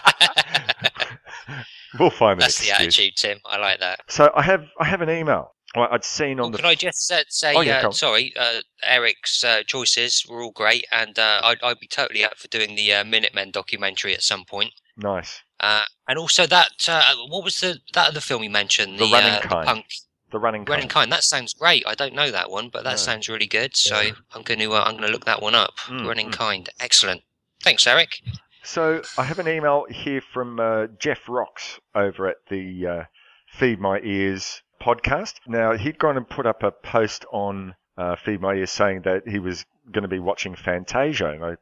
We'll 1.97 2.11
find 2.11 2.33
an 2.33 2.39
That's 2.41 2.59
the 2.59 2.69
excuse. 2.69 2.99
attitude, 2.99 3.15
Tim. 3.17 3.39
I 3.45 3.57
like 3.57 3.79
that. 3.79 4.01
So 4.07 4.31
I 4.35 4.43
have 4.43 4.65
I 4.79 4.85
have 4.85 5.01
an 5.01 5.09
email. 5.09 5.55
I'd 5.75 6.03
seen 6.03 6.39
on 6.39 6.51
the 6.51 6.57
Can 6.57 6.65
I 6.65 6.75
just 6.75 7.11
uh, 7.11 7.23
say, 7.29 7.53
Oh, 7.55 7.61
yeah, 7.61 7.87
uh, 7.87 7.91
sorry, 7.91 8.33
uh, 8.35 8.61
Eric's 8.83 9.43
uh, 9.43 9.61
choices 9.63 10.25
were 10.27 10.41
all 10.41 10.51
great, 10.51 10.85
and 10.91 11.17
uh, 11.19 11.41
I'd, 11.43 11.61
I'd 11.61 11.79
be 11.79 11.87
totally 11.87 12.23
up 12.23 12.37
for 12.39 12.47
doing 12.47 12.75
the 12.75 12.91
uh, 12.93 13.03
Minutemen 13.03 13.51
documentary 13.51 14.15
at 14.15 14.23
some 14.23 14.45
point. 14.45 14.71
nice 14.97 15.41
Uh, 15.59 15.83
and 16.07 16.17
also 16.17 16.45
that, 16.47 16.87
uh, 16.87 17.15
what 17.27 17.43
was 17.43 17.59
the 17.59 17.79
that 17.93 18.09
other 18.09 18.19
film 18.21 18.43
you 18.43 18.49
mentioned? 18.49 18.99
The 18.99 19.05
The, 19.05 19.11
Running 19.11 19.33
uh, 19.33 19.39
the 19.41 19.47
Kind. 19.47 19.67
punk 19.67 19.85
the 20.31 20.39
running 20.39 20.63
Running 20.65 20.83
Kind. 20.83 20.91
Kind. 20.91 21.11
That 21.11 21.23
sounds 21.23 21.53
great. 21.55 21.83
I 21.87 21.95
don't 21.95 22.13
know 22.13 22.29
that 22.31 22.51
one, 22.51 22.69
but 22.69 22.83
that 22.83 22.91
No. 22.91 22.95
sounds 22.97 23.27
really 23.27 23.47
good. 23.47 23.75
So 23.75 23.99
Yeah. 23.99 24.11
I'm 24.33 24.43
going 24.43 24.59
to 24.59 24.71
uh, 24.73 24.83
I'm 24.83 24.91
going 24.93 25.07
to 25.07 25.11
look 25.11 25.25
that 25.25 25.41
one 25.41 25.55
up. 25.55 25.77
Mm, 25.87 26.07
Running 26.07 26.29
mm. 26.29 26.33
Kind, 26.33 26.69
excellent. 26.79 27.23
Thanks, 27.63 27.85
Eric. 27.87 28.21
So 28.63 29.01
I 29.17 29.23
have 29.23 29.39
an 29.39 29.47
email 29.47 29.85
here 29.89 30.21
from 30.21 30.59
uh, 30.59 30.87
Jeff 30.99 31.27
Rocks 31.27 31.79
over 31.95 32.27
at 32.27 32.37
the 32.49 32.85
uh, 32.87 33.03
Feed 33.47 33.79
My 33.79 33.99
Ears 34.01 34.61
podcast. 34.79 35.35
Now 35.47 35.75
he'd 35.75 35.97
gone 35.97 36.15
and 36.17 36.29
put 36.29 36.45
up 36.45 36.61
a 36.63 36.71
post 36.71 37.25
on 37.31 37.75
uh, 37.97 38.15
Feed 38.15 38.39
My 38.41 38.53
Ears 38.53 38.71
saying 38.71 39.01
that 39.01 39.27
he 39.27 39.39
was 39.39 39.65
going 39.91 40.03
to 40.03 40.07
be 40.07 40.19
watching 40.19 40.55
Fantasia, 40.55 41.31
and 41.31 41.43
I 41.43 41.55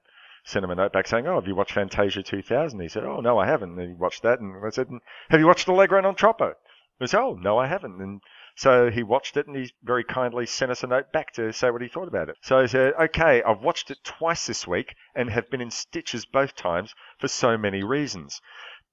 sent 0.47 0.63
him 0.63 0.71
a 0.71 0.75
note 0.75 0.93
back 0.93 1.07
saying, 1.07 1.27
"Oh, 1.27 1.35
have 1.35 1.47
you 1.47 1.55
watched 1.55 1.73
Fantasia 1.73 2.23
2000?" 2.23 2.79
He 2.79 2.87
said, 2.87 3.03
"Oh, 3.03 3.19
no, 3.19 3.37
I 3.37 3.45
haven't." 3.45 3.77
And 3.77 3.89
he 3.89 3.93
watched 3.93 4.23
that, 4.23 4.39
and 4.39 4.65
I 4.65 4.69
said, 4.69 4.87
"Have 5.29 5.39
you 5.41 5.47
watched 5.47 5.67
Allegro 5.67 5.99
non 6.01 6.15
troppo?" 6.15 6.55
He 6.99 7.07
said, 7.07 7.19
"Oh, 7.19 7.33
no, 7.33 7.57
I 7.57 7.67
haven't." 7.67 8.01
And 8.01 8.21
so 8.57 8.89
he 8.89 9.03
watched 9.03 9.37
it 9.37 9.45
and 9.45 9.55
he 9.55 9.71
very 9.83 10.03
kindly 10.03 10.47
sent 10.47 10.71
us 10.71 10.81
a 10.81 10.87
note 10.87 11.11
back 11.11 11.31
to 11.33 11.53
say 11.53 11.69
what 11.69 11.83
he 11.83 11.87
thought 11.87 12.07
about 12.07 12.27
it. 12.27 12.37
So 12.41 12.59
he 12.61 12.67
said, 12.67 12.95
Okay, 12.95 13.43
I've 13.43 13.61
watched 13.61 13.91
it 13.91 14.03
twice 14.03 14.47
this 14.47 14.65
week 14.65 14.95
and 15.13 15.29
have 15.29 15.47
been 15.51 15.61
in 15.61 15.69
stitches 15.69 16.25
both 16.25 16.55
times 16.55 16.95
for 17.19 17.27
so 17.27 17.55
many 17.55 17.83
reasons. 17.83 18.41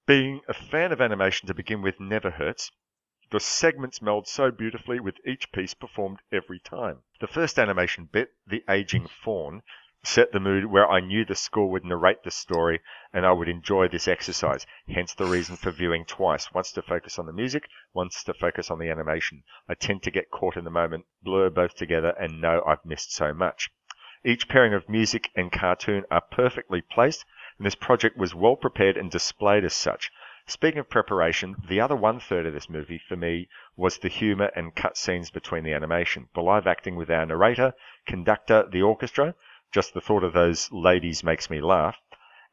Being 0.04 0.42
a 0.48 0.52
fan 0.52 0.92
of 0.92 1.00
animation 1.00 1.46
to 1.46 1.54
begin 1.54 1.80
with 1.80 1.98
never 1.98 2.28
hurts. 2.28 2.72
The 3.30 3.40
segments 3.40 4.02
meld 4.02 4.28
so 4.28 4.50
beautifully 4.50 5.00
with 5.00 5.16
each 5.26 5.50
piece 5.50 5.72
performed 5.72 6.18
every 6.30 6.60
time. 6.60 7.02
The 7.20 7.26
first 7.26 7.58
animation 7.58 8.04
bit, 8.12 8.32
The 8.46 8.64
Aging 8.68 9.06
Fawn, 9.06 9.62
set 10.06 10.32
the 10.32 10.40
mood 10.40 10.66
where 10.66 10.90
I 10.90 11.00
knew 11.00 11.24
the 11.24 11.34
score 11.34 11.70
would 11.70 11.84
narrate 11.84 12.22
the 12.22 12.30
story 12.30 12.80
and 13.12 13.24
I 13.24 13.32
would 13.32 13.48
enjoy 13.48 13.88
this 13.88 14.06
exercise. 14.06 14.66
Hence 14.88 15.14
the 15.14 15.24
reason 15.24 15.56
for 15.56 15.70
viewing 15.70 16.04
twice. 16.04 16.52
Once 16.52 16.72
to 16.72 16.82
focus 16.82 17.18
on 17.18 17.26
the 17.26 17.32
music, 17.32 17.68
once 17.92 18.22
to 18.24 18.34
focus 18.34 18.70
on 18.70 18.78
the 18.78 18.90
animation. 18.90 19.42
I 19.68 19.74
tend 19.74 20.02
to 20.02 20.10
get 20.10 20.30
caught 20.30 20.56
in 20.56 20.64
the 20.64 20.70
moment, 20.70 21.06
blur 21.22 21.48
both 21.50 21.74
together 21.74 22.14
and 22.20 22.40
know 22.40 22.62
I've 22.66 22.84
missed 22.84 23.12
so 23.12 23.32
much. 23.32 23.70
Each 24.24 24.48
pairing 24.48 24.74
of 24.74 24.88
music 24.88 25.30
and 25.34 25.50
cartoon 25.50 26.04
are 26.10 26.20
perfectly 26.20 26.82
placed 26.82 27.24
and 27.58 27.66
this 27.66 27.74
project 27.74 28.16
was 28.16 28.34
well 28.34 28.56
prepared 28.56 28.96
and 28.96 29.10
displayed 29.10 29.64
as 29.64 29.74
such. 29.74 30.10
Speaking 30.46 30.80
of 30.80 30.90
preparation, 30.90 31.56
the 31.68 31.80
other 31.80 31.96
one 31.96 32.20
third 32.20 32.44
of 32.44 32.52
this 32.52 32.68
movie 32.68 32.98
for 32.98 33.16
me 33.16 33.48
was 33.76 33.96
the 33.96 34.08
humour 34.08 34.50
and 34.54 34.74
cut 34.74 34.98
scenes 34.98 35.30
between 35.30 35.64
the 35.64 35.72
animation, 35.72 36.28
the 36.34 36.42
live 36.42 36.66
acting 36.66 36.96
with 36.96 37.10
our 37.10 37.24
narrator, 37.24 37.72
conductor, 38.06 38.68
the 38.70 38.82
orchestra, 38.82 39.34
just 39.74 39.92
the 39.92 40.00
thought 40.00 40.22
of 40.22 40.32
those 40.32 40.70
ladies 40.70 41.24
makes 41.24 41.50
me 41.50 41.60
laugh, 41.60 41.98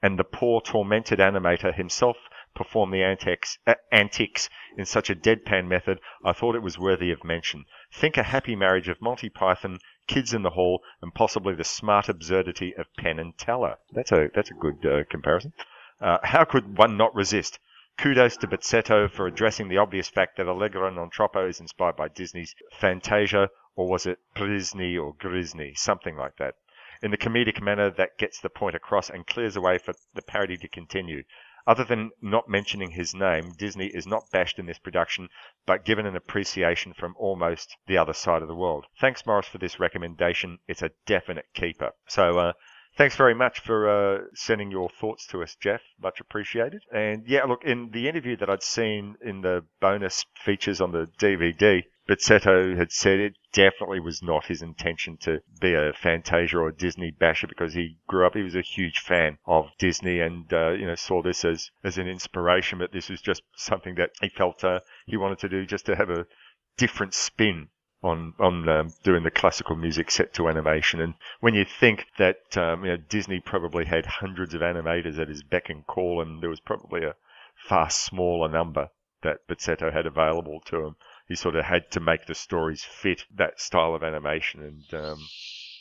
and 0.02 0.18
the 0.18 0.24
poor 0.24 0.60
tormented 0.60 1.20
animator 1.20 1.72
himself 1.72 2.18
perform 2.56 2.90
the 2.90 3.04
antics, 3.04 3.60
uh, 3.68 3.76
antics 3.92 4.50
in 4.76 4.86
such 4.86 5.10
a 5.12 5.16
deadpan 5.16 5.68
method, 5.68 6.00
I 6.26 6.34
thought 6.34 6.56
it 6.56 6.64
was 6.64 6.80
worthy 6.80 7.12
of 7.12 7.24
mention. 7.24 7.66
Think 7.94 8.18
a 8.18 8.24
happy 8.24 8.56
marriage 8.56 8.90
of 8.90 9.02
Monty 9.02 9.30
Python, 9.30 9.78
Kids 10.08 10.34
in 10.34 10.42
the 10.42 10.50
Hall, 10.50 10.82
and 11.00 11.14
possibly 11.14 11.54
the 11.54 11.64
smart 11.64 12.10
absurdity 12.10 12.76
of 12.76 12.92
Penn 12.96 13.20
and 13.20 13.38
Teller. 13.38 13.78
That's 13.92 14.12
a 14.12 14.30
that's 14.34 14.50
a 14.50 14.56
good 14.56 14.84
uh, 14.84 15.04
comparison. 15.08 15.54
Uh, 16.02 16.18
how 16.24 16.44
could 16.44 16.78
one 16.78 16.98
not 16.98 17.14
resist? 17.14 17.60
Kudos 17.98 18.36
to 18.38 18.48
Bozzetto 18.48 19.08
for 19.12 19.28
addressing 19.28 19.68
the 19.68 19.78
obvious 19.78 20.10
fact 20.10 20.38
that 20.38 20.48
Allegro 20.48 20.90
non 20.90 21.12
troppo 21.12 21.48
is 21.48 21.60
inspired 21.60 21.96
by 21.96 22.08
Disney's 22.08 22.56
Fantasia, 22.80 23.50
or 23.76 23.88
was 23.88 24.08
it 24.08 24.18
Prisny 24.36 24.98
or 24.98 25.14
Grisny, 25.14 25.78
something 25.78 26.18
like 26.18 26.38
that, 26.38 26.56
in 27.02 27.12
the 27.12 27.18
comedic 27.18 27.62
manner 27.62 27.90
that 27.90 28.18
gets 28.18 28.40
the 28.40 28.50
point 28.50 28.76
across 28.76 29.10
and 29.10 29.28
clears 29.28 29.56
the 29.56 29.62
way 29.62 29.78
for 29.78 29.94
the 30.14 30.22
parody 30.22 30.58
to 30.58 30.68
continue. 30.68 31.24
Other 31.68 31.84
than 31.84 32.10
not 32.22 32.50
mentioning 32.50 32.92
his 32.92 33.14
name, 33.14 33.54
Disney 33.58 33.88
is 33.88 34.08
not 34.08 34.32
bashed 34.32 34.58
in 34.58 34.66
this 34.66 34.80
production, 34.80 35.30
but 35.68 35.86
given 35.86 36.08
an 36.08 36.16
appreciation 36.16 36.94
from 36.94 37.16
almost 37.18 37.78
the 37.86 38.00
other 38.00 38.14
side 38.14 38.42
of 38.42 38.48
the 38.48 38.56
world. 38.56 38.88
Thanks, 39.00 39.26
Morris, 39.28 39.48
for 39.48 39.60
this 39.60 39.80
recommendation. 39.80 40.58
It's 40.68 40.82
a 40.82 40.92
definite 41.06 41.46
keeper. 41.54 41.92
So, 42.08 42.40
uh, 42.40 42.54
thanks 42.98 43.16
very 43.16 43.36
much 43.36 43.60
for 43.60 43.88
uh, 43.88 44.24
sending 44.34 44.72
your 44.72 44.90
thoughts 44.90 45.28
to 45.28 45.44
us, 45.44 45.56
Jeff. 45.56 45.82
Much 46.02 46.20
appreciated. 46.20 46.82
And 46.92 47.28
yeah, 47.28 47.44
look, 47.44 47.64
in 47.64 47.92
the 47.92 48.10
interview 48.10 48.38
that 48.38 48.50
I'd 48.50 48.64
seen 48.64 49.16
in 49.22 49.42
the 49.42 49.64
bonus 49.80 50.26
features 50.44 50.82
on 50.82 50.92
the 50.92 51.08
DVD, 51.20 51.84
Bozzetto 52.12 52.76
had 52.76 52.92
said 52.92 53.20
it 53.20 53.38
definitely 53.54 54.02
was 54.02 54.22
not 54.22 54.48
his 54.48 54.62
intention 54.62 55.16
to 55.22 55.42
be 55.62 55.74
a 55.74 55.94
Fantasia 55.94 56.58
or 56.58 56.68
a 56.68 56.76
Disney 56.76 57.10
basher 57.10 57.48
because 57.48 57.74
he 57.74 58.00
grew 58.06 58.28
up, 58.28 58.34
he 58.34 58.44
was 58.44 58.54
a 58.54 58.62
huge 58.62 59.00
fan 59.00 59.38
of 59.46 59.70
Disney 59.80 60.20
and, 60.20 60.52
uh, 60.52 60.72
you 60.72 60.86
know, 60.86 60.96
saw 60.96 61.22
this 61.22 61.46
as, 61.46 61.72
as 61.86 61.98
an 61.98 62.10
inspiration, 62.10 62.80
but 62.80 62.92
this 62.92 63.08
was 63.08 63.22
just 63.22 63.44
something 63.56 63.96
that 63.96 64.10
he 64.20 64.28
felt 64.28 64.62
uh, 64.62 64.82
he 65.06 65.16
wanted 65.16 65.40
to 65.40 65.48
do 65.48 65.66
just 65.66 65.86
to 65.86 65.96
have 65.96 66.10
a 66.10 66.28
different 66.76 67.14
spin 67.14 67.70
on 68.04 68.34
on 68.40 68.68
um, 68.68 68.90
doing 69.04 69.24
the 69.24 69.32
classical 69.32 69.78
music 69.78 70.12
set 70.12 70.34
to 70.34 70.50
animation. 70.50 71.00
And 71.00 71.14
when 71.40 71.54
you 71.54 71.64
think 71.64 72.08
that 72.18 72.58
um, 72.58 72.84
you 72.84 72.92
know 72.92 72.98
Disney 72.98 73.40
probably 73.40 73.86
had 73.86 74.06
hundreds 74.06 74.54
of 74.54 74.60
animators 74.60 75.18
at 75.18 75.30
his 75.30 75.44
beck 75.44 75.70
and 75.70 75.88
call, 75.88 76.22
and 76.22 76.42
there 76.42 76.50
was 76.50 76.60
probably 76.60 77.06
a 77.06 77.16
far 77.56 77.90
smaller 77.90 78.50
number 78.50 78.90
that 79.24 79.48
Bozzetto 79.48 79.94
had 79.94 80.06
available 80.06 80.60
to 80.66 80.88
him, 80.88 80.96
he 81.32 81.36
sort 81.36 81.56
of 81.56 81.64
had 81.64 81.90
to 81.92 82.02
make 82.02 82.26
the 82.26 82.36
stories 82.36 82.84
fit 82.84 83.24
that 83.34 83.58
style 83.58 83.96
of 83.96 84.04
animation 84.04 84.62
and 84.62 85.02
um, 85.02 85.18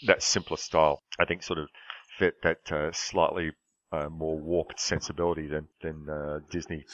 that 0.06 0.22
simpler 0.22 0.56
style. 0.56 1.02
I 1.18 1.24
think 1.24 1.42
sort 1.42 1.58
of 1.58 1.68
fit 2.18 2.40
that 2.44 2.70
uh, 2.70 2.92
slightly 2.92 3.50
uh, 3.90 4.08
more 4.08 4.38
warped 4.38 4.78
sensibility 4.78 5.48
than 5.48 5.66
than 5.82 6.08
uh, 6.08 6.38
Disney 6.50 6.84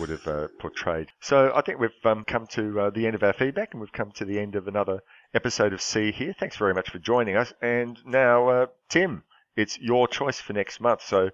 would 0.00 0.08
have 0.08 0.26
uh, 0.26 0.48
portrayed. 0.58 1.08
So 1.20 1.52
I 1.54 1.60
think 1.60 1.78
we've 1.78 1.90
um, 2.06 2.24
come 2.24 2.46
to 2.52 2.80
uh, 2.80 2.90
the 2.90 3.06
end 3.06 3.14
of 3.14 3.22
our 3.22 3.34
feedback, 3.34 3.72
and 3.72 3.82
we've 3.82 3.92
come 3.92 4.12
to 4.12 4.24
the 4.24 4.38
end 4.38 4.56
of 4.56 4.66
another 4.66 5.00
episode 5.34 5.74
of 5.74 5.82
See 5.82 6.10
Here. 6.10 6.34
Thanks 6.40 6.56
very 6.56 6.72
much 6.72 6.88
for 6.88 6.98
joining 6.98 7.36
us. 7.36 7.52
And 7.60 7.98
now, 8.06 8.48
uh, 8.48 8.66
Tim, 8.88 9.24
it's 9.56 9.78
your 9.78 10.08
choice 10.08 10.40
for 10.40 10.54
next 10.54 10.80
month. 10.80 11.02
So. 11.02 11.30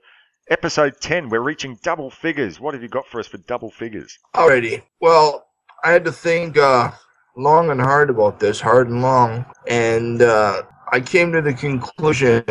Episode 0.51 0.95
10, 1.01 1.29
we're 1.29 1.39
reaching 1.41 1.79
double 1.85 2.11
figures. 2.11 2.59
What 2.59 2.75
have 2.75 2.83
you 2.83 2.89
got 2.89 3.07
for 3.07 3.21
us 3.21 3.29
for 3.29 3.39
double 3.39 3.71
figures? 3.71 4.19
Alrighty. 4.35 4.83
Well, 5.01 5.47
I 5.85 5.91
had 5.91 6.05
to 6.05 6.13
think 6.13 6.57
uh, 6.59 6.93
long 7.37 7.71
and 7.71 7.81
hard 7.81 8.11
about 8.11 8.39
this, 8.39 8.61
hard 8.61 8.89
and 8.89 9.03
long, 9.03 9.45
and 9.69 10.23
uh, 10.23 10.63
I 10.93 11.01
came 11.01 11.33
to 11.33 11.43
the 11.43 11.55
conclusion 11.55 12.45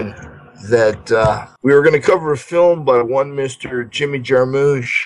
that 0.70 1.12
uh, 1.12 1.48
we 1.64 1.74
were 1.74 1.82
going 1.82 1.99
to 1.99 2.06
cover 2.06 2.34
a 2.34 2.38
film 2.38 2.84
by 2.84 3.02
one 3.02 3.32
Mr. 3.32 3.90
Jimmy 3.90 4.20
Jarmusch, 4.20 5.06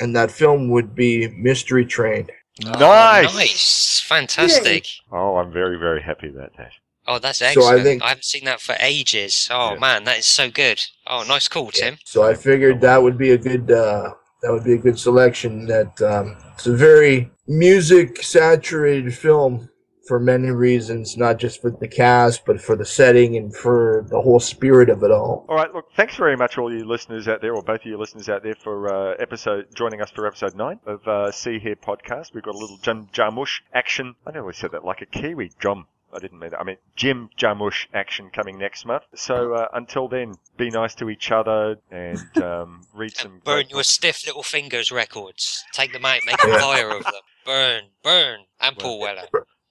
and 0.00 0.14
that 0.16 0.30
film 0.30 0.70
would 0.70 0.94
be 0.94 1.28
Mystery 1.28 1.86
Train. 1.86 2.28
Nice. 2.64 3.34
Nice. 3.34 4.00
Fantastic. 4.00 4.86
Oh, 5.10 5.36
I'm 5.36 5.52
very, 5.52 5.78
very 5.78 6.02
happy 6.02 6.28
about 6.28 6.56
that. 6.58 6.72
Oh, 7.06 7.18
that's 7.18 7.38
So 7.38 7.46
I 7.46 7.48
excellent. 7.48 8.02
I, 8.02 8.08
haven't 8.08 8.24
seen 8.24 8.44
that 8.44 8.60
for 8.60 8.76
ages. 8.78 9.48
Oh 9.50 9.76
man, 9.76 10.04
that 10.04 10.18
is 10.18 10.26
so 10.26 10.50
good. 10.50 10.80
Oh, 11.06 11.24
nice 11.26 11.48
call, 11.48 11.70
Tim. 11.70 11.98
So 12.04 12.22
I 12.22 12.34
figured 12.34 12.80
that 12.80 13.02
would 13.02 13.18
be 13.18 13.30
a 13.32 13.38
good 13.38 13.72
uh, 13.72 14.14
that 14.42 14.52
would 14.52 14.64
be 14.64 14.74
a 14.74 14.78
good 14.78 14.98
selection. 14.98 15.66
That 15.66 16.00
um, 16.02 16.36
it's 16.54 16.66
a 16.66 16.76
very 16.76 17.30
music 17.46 18.22
saturated 18.22 19.14
film 19.14 19.68
for 20.06 20.18
many 20.18 20.50
reasons, 20.50 21.16
not 21.16 21.38
just 21.38 21.62
for 21.62 21.70
the 21.70 21.86
cast, 21.86 22.44
but 22.44 22.60
for 22.60 22.74
the 22.74 22.84
setting 22.84 23.36
and 23.36 23.54
for 23.54 24.04
the 24.10 24.20
whole 24.20 24.40
spirit 24.40 24.90
of 24.90 25.02
it 25.02 25.10
all. 25.10 25.46
All 25.48 25.56
right, 25.56 25.72
look, 25.72 25.86
thanks 25.96 26.16
very 26.16 26.36
much, 26.36 26.58
all 26.58 26.72
you 26.72 26.84
listeners 26.84 27.28
out 27.28 27.40
there, 27.40 27.54
or 27.54 27.62
both 27.62 27.80
of 27.80 27.86
you 27.86 27.96
listeners 27.96 28.28
out 28.28 28.42
there, 28.42 28.54
for 28.54 28.92
uh, 28.92 29.14
episode 29.20 29.66
joining 29.74 30.00
us 30.00 30.10
for 30.10 30.26
episode 30.26 30.56
nine 30.56 30.80
of 30.86 31.06
uh, 31.06 31.30
See 31.30 31.58
Here 31.58 31.76
podcast. 31.76 32.34
We've 32.34 32.42
got 32.42 32.54
a 32.54 32.58
little 32.58 32.78
Jam 32.78 33.08
Jarmusch 33.12 33.60
action. 33.72 34.16
I 34.26 34.32
nearly 34.32 34.54
said 34.54 34.72
that 34.72 34.84
like 34.84 35.02
a 35.02 35.06
Kiwi 35.06 35.52
drum. 35.58 35.86
I 36.14 36.18
didn't 36.18 36.38
mean 36.38 36.50
that. 36.50 36.60
I 36.60 36.64
mean 36.64 36.76
Jim 36.96 37.30
Jarmusch 37.38 37.86
action 37.94 38.30
coming 38.30 38.58
next 38.58 38.84
month. 38.84 39.04
So 39.14 39.54
uh, 39.54 39.68
until 39.72 40.08
then, 40.08 40.34
be 40.56 40.70
nice 40.70 40.94
to 40.96 41.08
each 41.10 41.30
other 41.30 41.76
and 41.90 42.20
um, 42.42 42.82
read 42.94 43.16
some. 43.16 43.40
Burn 43.44 43.54
great 43.56 43.70
your 43.70 43.82
stiff 43.82 44.26
little 44.26 44.42
fingers 44.42 44.92
records. 44.92 45.64
Take 45.72 45.92
them 45.92 46.04
out, 46.04 46.20
make 46.26 46.42
a 46.44 46.58
fire 46.58 46.90
of 46.90 47.04
them. 47.04 47.12
Burn, 47.44 47.82
burn. 48.02 48.40
And 48.60 48.78
Paul 48.78 49.00
Weller. 49.00 49.26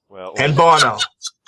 Well, 0.10 0.34
And 0.38 0.56
Bono. 0.58 0.98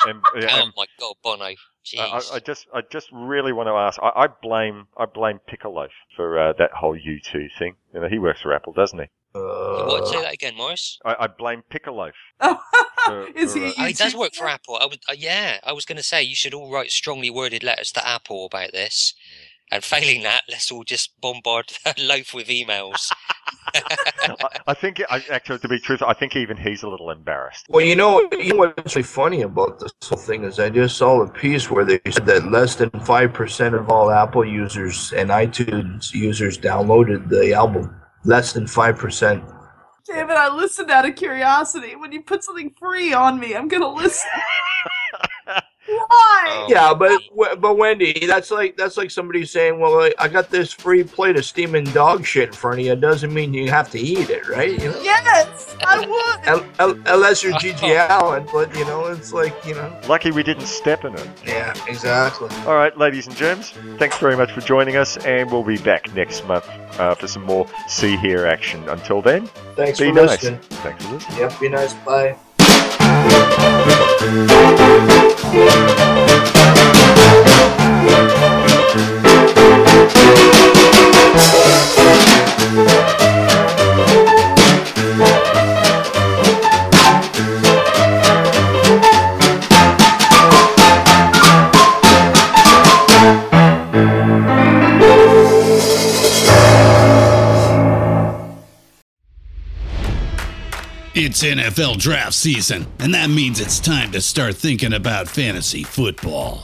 And, 0.06 0.22
yeah, 0.40 0.48
Oh 0.52 0.64
and 0.64 0.74
my 0.78 0.86
God, 1.00 1.16
Bono. 1.22 1.44
I, 1.44 1.56
Jeez. 1.86 2.00
I- 2.32 2.36
I 2.36 2.40
just, 2.40 2.66
I 2.74 2.82
just 2.90 3.10
really 3.12 3.52
want 3.52 3.68
to 3.68 3.74
ask. 3.74 4.00
I, 4.02 4.24
I 4.24 4.28
blame, 4.42 4.88
I 4.98 5.06
blame 5.06 5.40
Piccolo 5.48 5.90
for 6.16 6.40
uh, 6.40 6.54
that 6.54 6.72
whole 6.72 6.96
U2 6.98 7.50
thing. 7.60 7.76
You 7.94 8.00
know, 8.00 8.08
he 8.08 8.20
works 8.20 8.42
for 8.42 8.54
Apple, 8.54 8.72
doesn't 8.72 9.00
he? 9.00 9.06
what? 9.34 10.08
Say 10.08 10.22
that 10.22 10.34
again, 10.34 10.56
Morris. 10.56 11.00
I, 11.04 11.16
I 11.22 11.28
blame 11.28 11.64
Piccolo. 11.70 12.12
for- 13.06 13.28
Is 13.36 13.54
for, 13.54 13.60
he? 13.60 13.74
uh, 13.78 13.86
he 13.88 13.94
does 13.94 14.16
work 14.16 14.34
for 14.34 14.48
Apple. 14.48 14.78
I 14.80 14.86
would, 14.86 15.00
uh, 15.10 15.16
yeah, 15.18 15.60
I 15.64 15.74
was 15.74 15.86
going 15.86 15.98
to 15.98 16.04
say 16.04 16.24
you 16.24 16.36
should 16.36 16.54
all 16.54 16.72
write 16.72 16.92
strongly 16.92 17.30
worded 17.30 17.64
letters 17.64 17.92
to 17.94 18.08
Apple 18.08 18.46
about 18.46 18.72
this. 18.72 19.14
And 19.72 19.84
failing 19.84 20.22
that, 20.22 20.44
let's 20.50 20.72
all 20.72 20.84
just 20.84 21.20
bombard 21.20 21.72
Loaf 21.98 22.34
with 22.34 22.48
emails. 22.48 23.12
I, 23.74 24.36
I 24.68 24.74
think, 24.76 25.02
I, 25.10 25.24
actually, 25.32 25.58
to 25.60 25.68
be 25.68 25.80
truthful, 25.80 26.08
I 26.08 26.14
think 26.14 26.36
even 26.36 26.58
he's 26.58 26.84
a 26.84 26.88
little 26.88 27.10
embarrassed. 27.10 27.66
Well, 27.70 27.84
you 27.84 27.96
know, 27.96 28.30
you 28.34 28.50
know 28.54 28.58
what's 28.58 28.96
really 28.96 29.04
funny 29.04 29.42
about 29.42 29.80
this 29.80 29.92
whole 30.04 30.20
thing 30.20 30.44
is 30.44 30.60
I 30.60 30.70
just 30.70 30.98
saw 30.98 31.24
a 31.24 31.30
piece 31.30 31.72
where 31.72 31.86
they 31.86 32.00
said 32.12 32.28
that 32.28 32.52
less 32.52 32.76
than 32.76 32.92
five 32.92 33.34
percent 33.34 33.74
of 33.74 33.90
all 33.90 34.12
Apple 34.12 34.46
users 34.46 35.12
and 35.14 35.32
iTunes 35.32 36.14
users 36.14 36.58
downloaded 36.60 37.30
the 37.30 37.54
album. 37.54 37.96
Less 38.26 38.54
than 38.54 38.68
five 38.68 38.98
percent. 38.98 39.44
Damn 40.06 40.30
it! 40.30 40.34
I 40.34 40.54
listened 40.54 40.92
out 40.92 41.08
of 41.08 41.16
curiosity. 41.16 41.96
When 41.96 42.12
you 42.12 42.24
put 42.24 42.44
something 42.44 42.76
free 42.78 43.14
on 43.14 43.40
me, 43.40 43.56
I'm 43.56 43.68
gonna 43.70 43.88
listen. 43.88 44.30
Why? 46.62 46.68
Yeah, 46.70 46.94
but 46.94 47.22
but 47.60 47.78
Wendy, 47.78 48.26
that's 48.26 48.52
like 48.52 48.78
that's 48.78 48.98
like 48.98 49.12
somebody 49.12 49.46
saying, 49.46 49.80
"Well, 49.80 50.02
I- 50.02 50.14
I 50.20 50.28
got 50.28 50.50
this 50.50 50.72
free 50.72 51.04
plate 51.04 51.36
of 51.38 51.46
steaming 51.46 51.86
dog 51.86 52.26
shit 52.26 52.50
in 52.50 52.54
front 52.54 52.80
of 52.80 52.86
you." 52.86 52.92
It 52.94 53.02
doesn't 53.02 53.34
mean 53.34 53.54
you 53.54 53.70
have 53.70 53.90
to 53.92 54.00
eat 54.00 54.30
it, 54.30 54.48
right? 54.48 54.72
You 54.72 54.90
know, 54.92 55.00
Yes, 55.02 55.76
I 55.86 56.00
would. 56.00 56.48
Un- 56.48 56.70
un- 56.80 57.04
unless 57.08 57.44
you're 57.44 57.58
Gigi 57.60 57.94
Allen, 57.96 58.48
but 58.54 58.76
you 58.78 58.86
know, 58.86 59.06
it's 59.06 59.34
like 59.34 59.54
you 59.66 59.76
know. 59.76 59.92
Lucky 60.08 60.32
we 60.32 60.44
didn't 60.44 60.68
step 60.68 61.06
in 61.06 61.14
it. 61.16 61.28
Yeah, 61.46 61.74
exactly. 61.88 62.50
All 62.68 62.76
right, 62.76 62.96
ladies 62.98 63.28
and 63.28 63.36
germs, 63.36 63.72
thanks 63.98 64.18
very 64.18 64.36
much 64.38 64.52
for 64.52 64.62
joining 64.62 64.96
us, 64.96 65.18
and 65.18 65.52
we'll 65.52 65.64
be 65.64 65.78
back 65.78 66.14
next 66.16 66.46
month 66.46 66.68
uh, 67.00 67.16
for 67.16 67.28
some 67.28 67.44
more 67.44 67.68
See 67.88 68.16
Here 68.18 68.46
action. 68.46 68.88
Until 68.90 69.22
then, 69.22 69.48
Thanks 69.76 70.00
be 70.00 70.10
for 70.10 70.16
nice. 70.16 70.30
listening. 70.44 70.60
Thanks 70.60 71.06
for 71.06 71.14
listening. 71.14 71.38
Yep, 71.40 71.60
be 71.60 71.70
nice. 71.70 71.94
Bye. 72.06 72.36
Thank 75.54 76.58
you. 76.58 76.63
NFL 101.44 101.98
draft 101.98 102.34
season, 102.34 102.88
and 103.00 103.14
that 103.14 103.30
means 103.30 103.60
it's 103.60 103.80
time 103.80 104.12
to 104.14 104.22
start 104.22 104.56
thinking 104.56 104.94
about 104.94 105.28
fantasy 105.28 105.84
football. 105.84 106.64